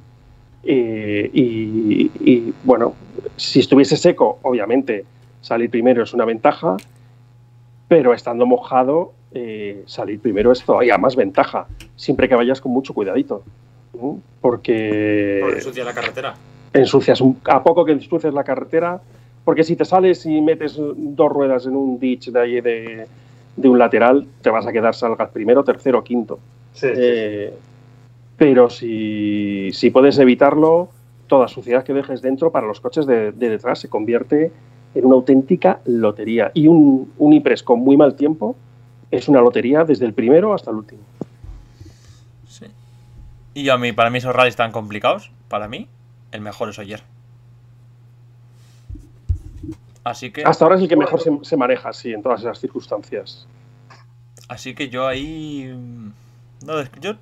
[0.64, 2.96] Eh, y, y, bueno,
[3.36, 5.06] si estuviese seco, obviamente
[5.42, 6.78] salir primero es una ventaja,
[7.88, 9.14] pero estando mojado,
[9.86, 13.44] salir primero es todavía más ventaja, siempre que vayas con mucho cuidadito.
[14.42, 15.40] Porque.
[15.42, 16.36] Porque ensucias la carretera.
[16.74, 19.00] Ensucias un, a poco que ensucias la carretera,
[19.46, 23.08] porque si te sales y metes dos ruedas en un ditch de ahí de,
[23.56, 26.40] de un lateral, te vas a quedar salgas primero, tercero, quinto.
[26.74, 27.54] Sí, eh,
[28.38, 30.90] pero si, si, puedes evitarlo,
[31.28, 34.52] toda suciedad que dejes dentro para los coches de, de, detrás se convierte
[34.96, 36.52] en una auténtica lotería.
[36.56, 38.56] Y un, un IPRES con muy mal tiempo
[39.12, 41.02] es una lotería desde el primero hasta el último.
[43.54, 45.88] Y a mí, para mí esos rallies tan complicados, para mí,
[46.32, 47.04] el mejor es Oyer.
[50.04, 50.44] Así que.
[50.44, 53.48] Hasta ahora es el que mejor se, se, maneja, sí, en todas esas circunstancias.
[54.50, 55.74] Así que yo ahí.
[56.66, 57.14] No, yo.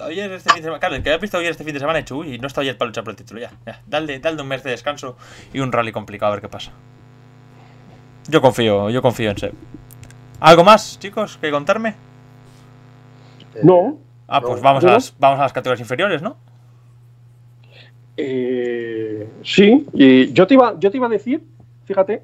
[0.00, 0.80] Ayer este fin de semana.
[0.80, 2.62] Claro, el que haya visto ayer este fin de semana he hecho, uy, no está
[2.62, 3.40] ayer para luchar por el título.
[3.40, 3.80] Ya, ya.
[3.86, 5.16] Dale, dale un mes de descanso
[5.52, 6.72] y un rally complicado a ver qué pasa.
[8.28, 9.54] Yo confío, yo confío en Seb.
[10.40, 11.94] ¿Algo más, chicos, que contarme?
[13.62, 13.98] No.
[14.26, 16.36] Ah, pues vamos, a las, vamos a las categorías inferiores, ¿no?
[18.16, 21.42] Eh, sí, y yo te iba, yo te iba a decir
[21.84, 22.22] fíjate,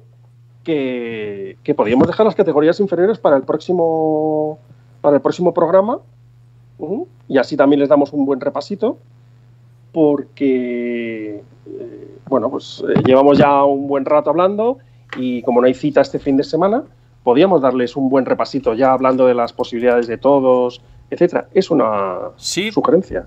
[0.63, 4.59] que, que, podríamos dejar las categorías inferiores para el próximo,
[5.01, 5.99] para el próximo programa.
[6.77, 8.97] Uh, y así también les damos un buen repasito.
[9.91, 14.77] Porque, eh, bueno, pues eh, llevamos ya un buen rato hablando
[15.17, 16.83] y como no hay cita este fin de semana,
[17.23, 20.81] podríamos darles un buen repasito ya hablando de las posibilidades de todos,
[21.11, 21.47] etcétera.
[21.53, 23.25] Es una sí, sugerencia.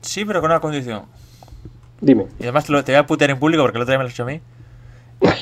[0.00, 1.02] Sí, pero con una condición.
[2.00, 2.26] Dime.
[2.38, 4.04] Y además te, lo, te voy a putear en público porque el otro día me
[4.04, 4.40] lo has hecho a mí.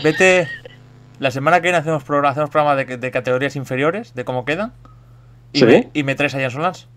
[0.03, 0.49] Vete.
[1.19, 4.73] La semana que viene hacemos, programa, hacemos programa de, de, categorías inferiores, de cómo quedan.
[5.53, 5.67] Y, ¿Sí?
[5.67, 6.89] me, y me traes a Jan Solans.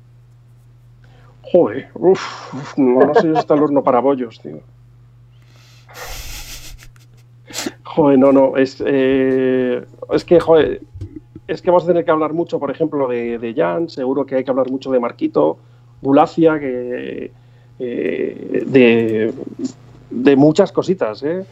[1.42, 4.62] Joder, uff, uf, no, no sé si está el horno para bollos, tío.
[7.84, 10.82] Joder, no, no, es, eh, es que, joder,
[11.48, 14.36] es que vamos a tener que hablar mucho, por ejemplo, de, de Jan, seguro que
[14.36, 15.58] hay que hablar mucho de Marquito,
[16.02, 17.32] Bulacia, que,
[17.80, 19.34] eh, de,
[20.10, 21.46] de muchas cositas, ¿eh?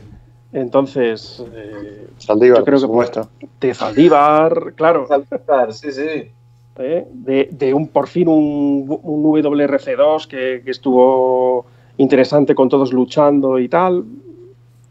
[0.53, 3.27] Entonces, eh, Saldívar, yo creo que muestra.
[3.59, 5.07] de Saldívar, claro.
[5.07, 6.29] Saldívar, sí, sí.
[6.77, 7.07] ¿Eh?
[7.11, 11.65] De, de, un por fin un, un WRC2 que, que, estuvo
[11.97, 14.05] interesante con todos luchando y tal.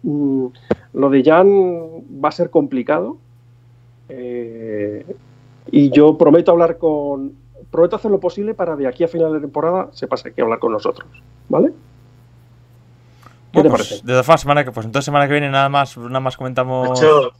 [0.02, 0.46] Mm,
[0.94, 1.48] lo de Jan
[2.22, 3.16] va a ser complicado.
[4.10, 5.06] Eh,
[5.70, 7.34] y yo prometo hablar con.
[7.70, 10.44] Prometo hacer lo posible para de aquí a final de temporada se pase aquí a
[10.44, 11.08] hablar con nosotros.
[11.48, 11.68] ¿Vale?
[13.52, 14.06] ¿Qué bueno, te pues, parece?
[14.06, 16.88] De todas formas, semana que, pues entonces semana que viene nada más, nada más comentamos.
[16.88, 17.32] Macho,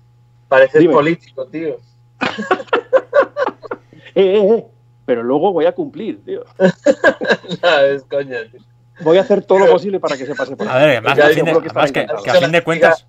[0.49, 0.93] pareces Dime.
[0.93, 1.77] político, tío.
[4.15, 4.67] eh, eh, eh,
[5.07, 6.45] pero luego voy a cumplir, tío.
[6.59, 8.61] no, es coña, tío.
[9.03, 11.23] Voy a hacer todo lo posible para que se pase por A ver, además, que,
[11.23, 13.07] a fin de, además que, que, a fin de cuentas.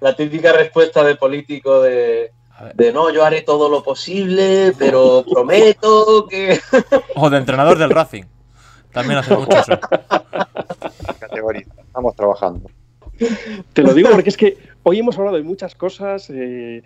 [0.00, 2.32] La típica respuesta de político de.
[2.74, 6.58] De no, yo haré todo lo posible, pero prometo que.
[7.16, 8.24] o de entrenador del Racing.
[8.92, 9.78] También hace mucho eso.
[11.18, 11.64] Categoría.
[11.78, 12.70] Estamos trabajando.
[13.72, 16.28] Te lo digo porque es que hoy hemos hablado de muchas cosas.
[16.30, 16.82] Eh,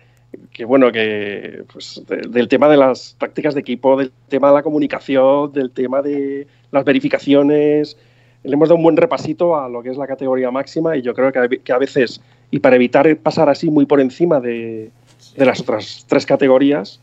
[0.51, 4.55] que bueno, que pues, de, del tema de las tácticas de equipo, del tema de
[4.55, 7.97] la comunicación, del tema de las verificaciones.
[8.43, 11.15] Le hemos dado un buen repasito a lo que es la categoría máxima y yo
[11.15, 12.21] creo que, que a veces,
[12.51, 14.91] y para evitar pasar así muy por encima de,
[15.35, 16.99] de las otras tres categorías,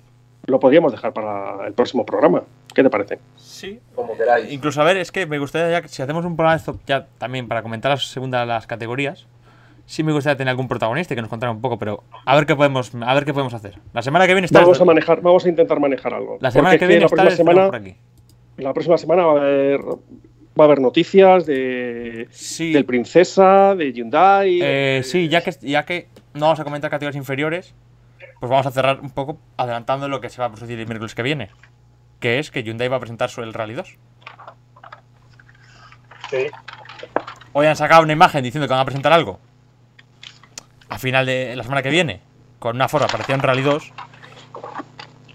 [0.46, 2.42] lo podríamos dejar para el próximo programa.
[2.74, 3.18] ¿Qué te parece?
[3.36, 4.50] Sí, como queráis.
[4.50, 6.80] Incluso, a ver, es que me gustaría ya que si hacemos un programa de esto
[6.86, 9.26] ya también para comentar la segunda de las categorías,
[9.84, 12.56] sí me gustaría tener algún protagonista que nos contara un poco, pero a ver qué
[12.56, 13.78] podemos, a ver qué podemos hacer.
[13.92, 16.38] La semana que viene está Vamos a manejar, vamos a intentar manejar algo.
[16.40, 17.94] La semana que viene la próxima semana, por aquí.
[18.56, 19.80] la próxima semana va a haber
[20.58, 22.72] va a haber noticias de Sí.
[22.72, 24.60] del Princesa, de Hyundai.
[24.60, 27.74] Eh, eh, sí, ya que, ya que no vamos a comentar categorías inferiores,
[28.42, 31.14] pues vamos a cerrar un poco adelantando lo que se va a producir el miércoles
[31.14, 31.50] que viene.
[32.18, 33.98] Que es que Hyundai va a presentar su el Rally 2.
[36.28, 36.46] Sí.
[37.52, 39.38] Hoy han sacado una imagen diciendo que van a presentar algo.
[40.88, 42.20] A final de la semana que viene.
[42.58, 43.92] Con una forma parecida a un Rally 2.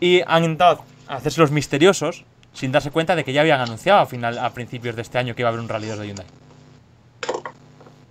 [0.01, 4.05] Y han intentado hacerse los misteriosos sin darse cuenta de que ya habían anunciado a,
[4.05, 6.25] final, a principios de este año que iba a haber un Rally 2 de Hyundai.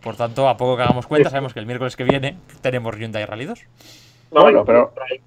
[0.01, 3.27] Por tanto, a poco que hagamos cuenta, sabemos que el miércoles que viene tenemos Hyundai
[3.27, 3.61] Rally 2.
[4.33, 5.21] No, Bueno, y pero- por ahí-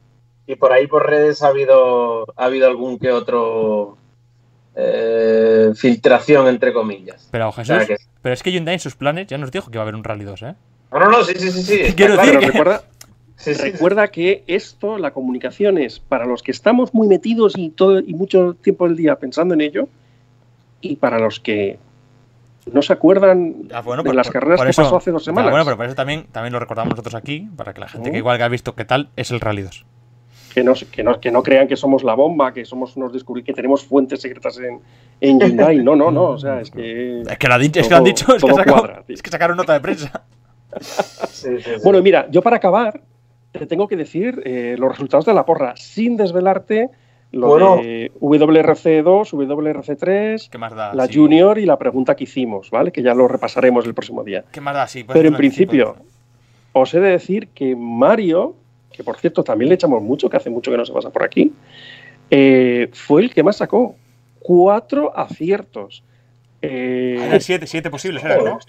[0.48, 3.98] y por ahí por redes ha habido, ha habido algún que otro
[4.76, 7.28] eh, filtración, entre comillas.
[7.32, 9.70] Pero O Jesús, sea que- pero es que Hyundai en sus planes ya nos dijo
[9.70, 10.56] que iba a haber un Rally 2, ¿eh?
[10.92, 11.64] No, no, no, sí, sí, sí.
[11.64, 12.28] sí está Quiero claro.
[12.32, 12.84] decir pero que- recuerda,
[13.36, 13.72] Sí, sí, sí.
[13.72, 18.14] recuerda que esto, la comunicación es para los que estamos muy metidos y todo y
[18.14, 19.88] mucho tiempo del día pensando en ello,
[20.82, 21.78] y para los que
[22.74, 25.24] no se acuerdan Ah, bueno, de por- las carreras por que eso- pasó hace dos
[25.24, 25.52] Ya, semanas.
[25.52, 28.18] bueno, pero por eso también, también lo recordamos nosotros aquí, para que la gente que
[28.18, 29.86] igual que ha visto qué tal es el Rally 2.
[30.54, 33.46] que, no, que, no, que no crean que somos la bomba, que somos unos descubrir
[33.46, 34.80] que tenemos fuentes secretas en,
[35.22, 35.78] en Hyundai.
[35.78, 36.24] No, no, no.
[36.32, 37.22] O sea, es que.
[37.22, 39.56] Es que lo, ha dicho, es que lo han dicho, es que, cuadra, es sacaron
[39.58, 40.24] nota de prensa.
[40.82, 41.72] Sí, sí, sí.
[41.84, 43.02] Bueno, mira, yo para acabar
[43.52, 46.90] te tengo que decir eh, los resultados de la porra, sin desvelarte
[47.32, 47.76] lo Bueno.
[47.78, 50.94] de WRC2, WRC3, ¿Qué más da?
[50.96, 51.16] la Sí.
[51.16, 52.92] Junior y la pregunta que hicimos, ¿vale?
[52.92, 54.46] Que ya lo repasaremos el próximo día.
[54.52, 54.88] ¿Qué más da?
[54.88, 55.96] Sí, puedes Pero en principio,
[56.74, 58.56] os he de decir que Mario,
[58.92, 61.24] que por cierto también le echamos mucho, que hace mucho que no se pasa por
[61.24, 61.54] aquí,
[62.32, 63.96] eh, fue el que más sacó.
[64.40, 66.04] Cuatro aciertos.
[66.62, 68.60] Eh, Eran siete, siete posibles, eran, ¿no?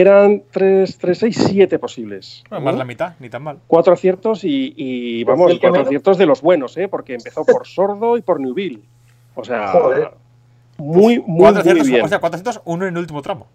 [0.00, 2.42] Eran tres, tres, seis, siete posibles.
[2.50, 2.78] Bueno, más ¿no?
[2.80, 3.58] la mitad, ni tan mal.
[3.66, 6.88] Cuatro aciertos y, y, Pues vamos, cuatro aciertos de los buenos, ¿eh?
[6.88, 8.82] Porque empezó por Sordo y por Newville.
[9.34, 10.10] O sea, Joder.
[10.78, 12.04] muy, muy, Cuatro muy aciertos, bien.
[12.04, 13.46] o sea, cuatro aciertos, uno en el último tramo.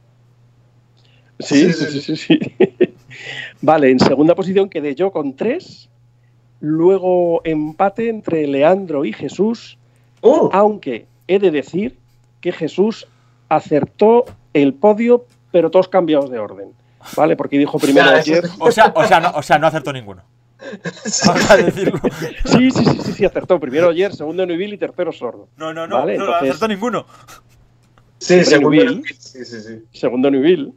[1.39, 2.39] Sí, Sí, sí, sí, sí.
[3.61, 5.89] vale, en segunda posición quedé yo con tres.
[6.59, 9.77] Luego empate entre Leandro y Jesús,
[10.23, 11.97] Uh, aunque he de decir
[12.41, 13.07] que Jesús
[13.49, 16.69] acertó el podio, pero todos cambiados de orden.
[17.15, 17.35] ¿Vale?
[17.35, 18.45] Porque dijo primero ayer.
[18.59, 20.23] O sea, o sea, no, o sea, no acertó ninguno.
[21.25, 21.99] Vamos a decirlo.
[22.45, 23.59] Sí, sí, sí, sí, sí, acertó.
[23.59, 25.47] Primero ayer, segundo Newville y tercero Sordo.
[25.57, 27.05] No, no, no, Vale, no entonces- acertó ninguno.
[28.19, 29.01] sí, segundo.
[29.17, 29.83] Sí, sí, sí.
[29.91, 30.73] Segundo Newville.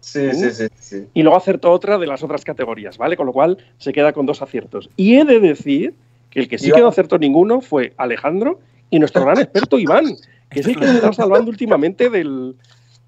[0.00, 1.06] Sí, sí, sí, sí.
[1.14, 3.16] y luego acertó otra de las otras categorías, ¿vale?
[3.16, 4.90] Con lo cual se queda con dos aciertos.
[4.96, 5.94] Y he de decir
[6.28, 8.58] que el que sí que no acertó ninguno fue Alejandro
[8.90, 10.16] y nuestro gran experto Iván,
[10.50, 12.56] que es el que nos está salvando últimamente del,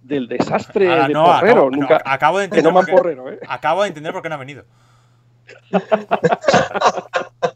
[0.04, 1.52] del desastre Ahora, de no, Porrero.
[1.52, 2.72] acabo, no, Nunca, acabo de entender.
[2.72, 3.38] por qué- Porrero, ¿eh?
[3.48, 4.64] acabo de entender por qué no ha venido.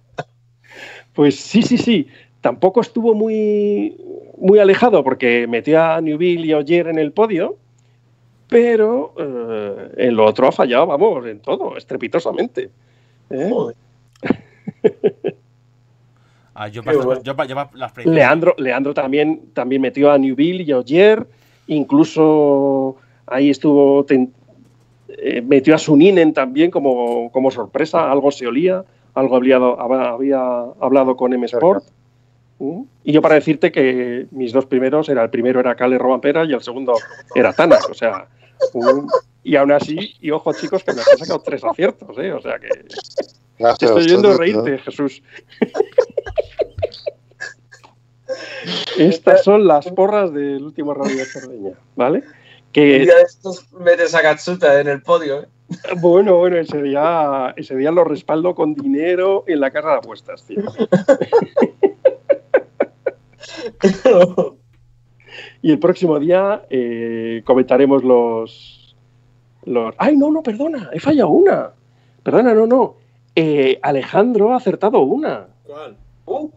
[1.14, 2.06] Pues sí, sí, sí.
[2.40, 3.96] Tampoco estuvo muy,
[4.36, 7.56] muy alejado porque metió a Newville y Oyer en el podio,
[8.48, 12.70] pero eh, en lo otro ha fallado, vamos, en todo, estrepitosamente.
[13.30, 13.48] ¿eh?
[13.50, 13.76] Joder.
[16.54, 17.22] Ah, yo Qué paso, bueno.
[17.22, 18.16] yo, pa- yo pa- las predicciones.
[18.20, 21.26] Leandro, Leandro también, también metió a Newville y a Oyer,
[21.68, 22.96] incluso
[23.26, 24.32] ahí estuvo, ten-
[25.08, 28.84] eh, metió a Suninen también como, como sorpresa, algo se olía,
[29.14, 30.40] algo había, había
[30.80, 31.84] hablado con M Sport.
[32.58, 32.82] ¿Mm?
[33.04, 36.52] Y yo para decirte que mis dos primeros, era el primero era Cale Robampera y
[36.52, 36.94] el segundo
[37.34, 38.26] era Tanak, o sea,
[38.74, 39.06] un-
[39.44, 42.32] y aún así, y ojo chicos, que me has sacado tres aciertos, ¿eh?
[42.32, 42.68] o sea que
[43.78, 45.22] te estoy viendo reírte, Jesús.
[48.96, 52.18] Estas son las porras del último radio de Cerdeña, ¿vale?
[52.18, 55.48] Un Que, día de estos metes a Katsuta en el podio, ¿eh?
[56.00, 60.44] bueno, bueno, ese día, ese día lo respaldo con dinero en la casa de apuestas,
[60.44, 60.62] tío.
[65.62, 68.96] Y el próximo día eh, comentaremos los,
[69.64, 69.94] los...
[69.98, 70.90] ¡Ay, no, no, perdona!
[70.92, 71.72] He fallado una.
[72.22, 72.96] Perdona, no, no.
[73.34, 75.48] Eh, Alejandro ha acertado una.
[75.64, 75.96] ¿Cuál?
[76.26, 76.50] Uh,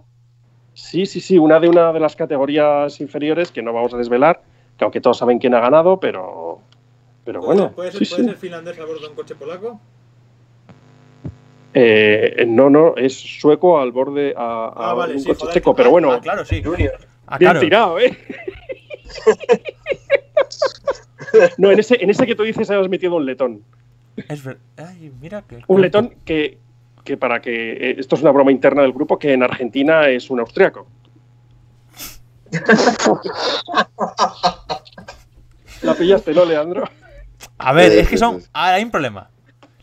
[0.81, 4.41] Sí, sí, sí, una de una de las categorías inferiores que no vamos a desvelar,
[4.77, 6.59] que aunque todos saben quién ha ganado, pero,
[7.23, 7.71] pero bueno.
[7.71, 8.29] ¿Puede ser, sí, puede sí.
[8.29, 9.79] ser finlandés a bordo de un coche polaco?
[11.75, 15.53] Eh, no, no, es sueco al borde a, a Ah, vale, un sí, coche joder,
[15.53, 16.61] checo, que- pero ah, bueno, Ah, claro, sí.
[16.63, 16.93] Junior.
[17.27, 17.59] Ah, bien claro.
[17.61, 18.17] tirado, ¿eh?
[21.57, 23.63] no, en ese, en ese que tú dices habías metido un letón.
[24.27, 25.59] Es ver- Ay, mira que.
[25.67, 26.57] Un letón que,
[27.03, 27.73] que para que.
[27.73, 30.87] eh, esto es una broma interna del grupo, que en Argentina es un austriaco.
[35.81, 36.87] La pillaste, ¿no, Leandro?
[37.57, 38.41] A ver, es que son.
[38.41, 38.47] sí.
[38.53, 39.29] ah, hay un problema.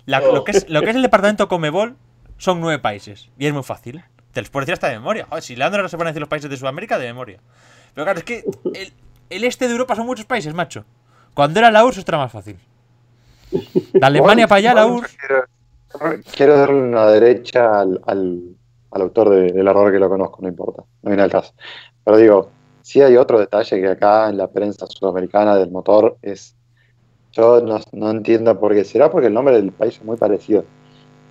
[0.07, 0.33] La- Oh.
[0.33, 1.97] lo, que es, lo que es el departamento Comebol
[2.39, 3.29] son nueve países.
[3.39, 4.03] Y es muy fácil.
[4.33, 5.27] Te los puedo decir hasta de memoria.
[5.29, 7.41] Joder, si Leandro ahora se pone a decir los países de Sudamérica, de memoria.
[7.95, 8.93] Pero claro, es que el,
[9.31, 10.85] el este de Europa son muchos países, macho.
[11.35, 12.59] Cuando era la URSS, esto era más fácil.
[13.51, 15.17] De Alemania para allá, la URSS.
[16.35, 18.41] Quiero, darle una derecha al, al,
[18.91, 21.53] al autor de- del error que lo conozco, no importa, no viene al caso.
[22.05, 22.51] Pero digo,
[22.83, 26.55] sí hay otro detalle que acá en la prensa sudamericana del motor es.
[27.33, 28.85] Yo no, no entiendo por qué.
[28.85, 30.65] ¿Será porque el nombre del país es muy parecido?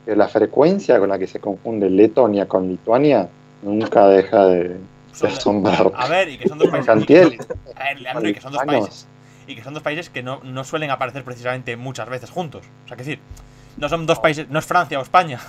[0.05, 3.27] Pero la frecuencia con la que se confunde Letonia con Lituania
[3.63, 5.91] nunca deja de, de asombrar.
[5.95, 7.47] A ver, y que son dos países.
[7.75, 9.07] A ver, que son dos países.
[9.47, 12.63] Y que son dos países que no, no suelen aparecer precisamente muchas veces juntos.
[12.85, 13.19] O sea, que decir,
[13.77, 15.39] no son dos países, no es Francia o España.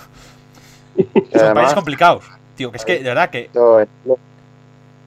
[0.95, 2.25] que Son países además, complicados.
[2.55, 3.49] Tío, que es que, de verdad, que.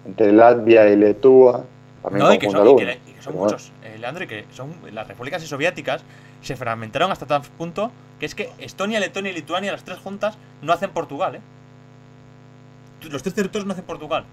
[0.07, 1.65] entre Latvia y Letúa,
[2.03, 3.09] también No, y que son, confundo y que, algunos.
[3.09, 3.53] y que son Pero bueno.
[3.57, 6.03] muchos, eh, Leandro, y que son las repúblicas soviéticas
[6.41, 10.37] se fragmentaron hasta tal punto que es que Estonia, Letonia y Lituania, las tres juntas,
[10.63, 11.41] no hacen Portugal, ¿eh?
[13.11, 14.25] Los tres territorios no hacen Portugal.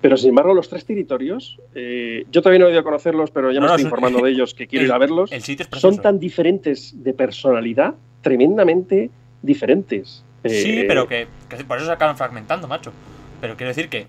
[0.00, 3.50] Pero sin embargo, los tres territorios, eh, yo todavía no he ido a conocerlos, pero
[3.52, 5.30] ya No, me no, estoy son- informando de ellos, que quiero el- ir a verlos.
[5.32, 5.94] El sitio es precioso.
[5.94, 9.10] Son tan diferentes de personalidad, tremendamente
[9.42, 10.24] diferentes.
[10.44, 12.92] Sí, Eh, pero que, que por eso se acaban fragmentando, macho.
[13.40, 14.06] Pero quiero decir que.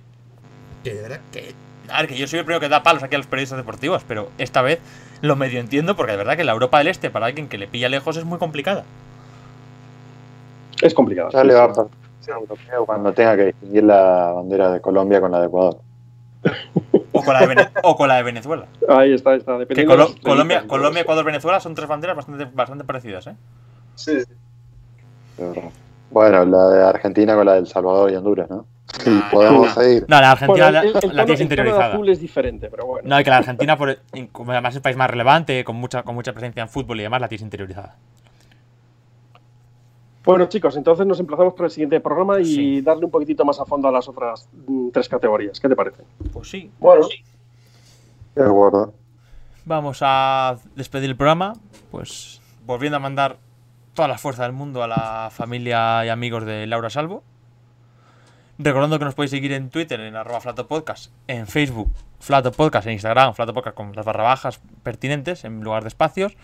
[0.84, 1.54] Que de verdad que.
[1.90, 4.04] A ver, que yo soy el primero que da palos aquí a los periodistas deportivos,
[4.08, 4.80] pero esta vez
[5.22, 7.68] lo medio entiendo porque de verdad que la Europa del Este, para alguien que le
[7.68, 8.84] pilla lejos, es muy complicada.
[10.82, 11.30] Es complicado.
[11.32, 11.88] Ya le va a pasar
[12.86, 15.80] cuando tenga que distinguir la bandera de Colombia con la de Ecuador.
[17.12, 18.66] O con la de, Vene- o con la de Venezuela.
[18.88, 19.54] Ahí está, está.
[19.54, 21.02] Que Dependiendo Colo- de las Colombia, Colombia.
[21.02, 23.36] Ecuador, Venezuela son tres banderas bastante, bastante parecidas, ¿eh?
[24.00, 24.34] Sí, sí.
[26.12, 28.66] Bueno, la de Argentina con la del Salvador y Honduras, ¿no?
[29.06, 29.74] Y Ah, podemos no.
[29.82, 30.06] seguir.
[30.08, 31.94] No, la Argentina Bueno, la, el, el la tono, tienes el interiorizada.
[31.94, 33.08] azul es diferente, pero bueno.
[33.08, 33.90] No, y que la Argentina, por,
[34.48, 37.22] además es el país más relevante, con mucha, con mucha presencia en fútbol y demás,
[37.22, 37.96] la tienes interiorizada.
[40.26, 42.82] Bueno, chicos, entonces nos emplazamos para el siguiente programa y Sí.
[42.82, 45.60] darle un poquitito más a fondo a las otras mm, tres categorías.
[45.60, 46.04] ¿Qué te parece?
[46.34, 46.72] Pues sí.
[46.80, 47.08] Bueno,
[48.36, 48.94] De acuerdo.
[49.66, 51.54] Vamos a despedir el programa,
[51.92, 53.38] pues volviendo a mandar
[54.00, 57.22] toda la fuerza del mundo a la familia y amigos de Laura Salvo.
[58.58, 63.34] Recordando que nos podéis seguir en Twitter en arroba flatopodcast, en Facebook flatopodcast, en Instagram
[63.34, 66.38] flatopodcast con las barra bajas pertinentes en lugar de espacios.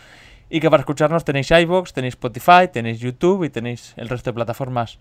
[0.50, 4.34] Y que para escucharnos tenéis iVoox, tenéis Spotify, tenéis YouTube y tenéis el resto de
[4.34, 5.00] plataformas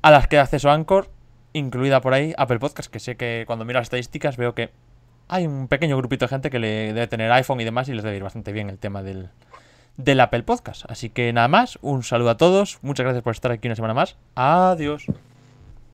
[0.00, 1.10] a las que da acceso Anchor,
[1.54, 4.70] incluida por ahí Apple Podcast, que sé que cuando miro las estadísticas veo que
[5.26, 8.04] hay un pequeño grupito de gente que le debe tener iPhone y demás y les
[8.04, 9.30] debe ir bastante bien el tema del,
[9.96, 10.84] del Apple Podcast.
[10.88, 13.94] Así que nada más, un saludo a todos, muchas gracias por estar aquí una semana
[13.94, 14.16] más.
[14.34, 15.06] Adiós.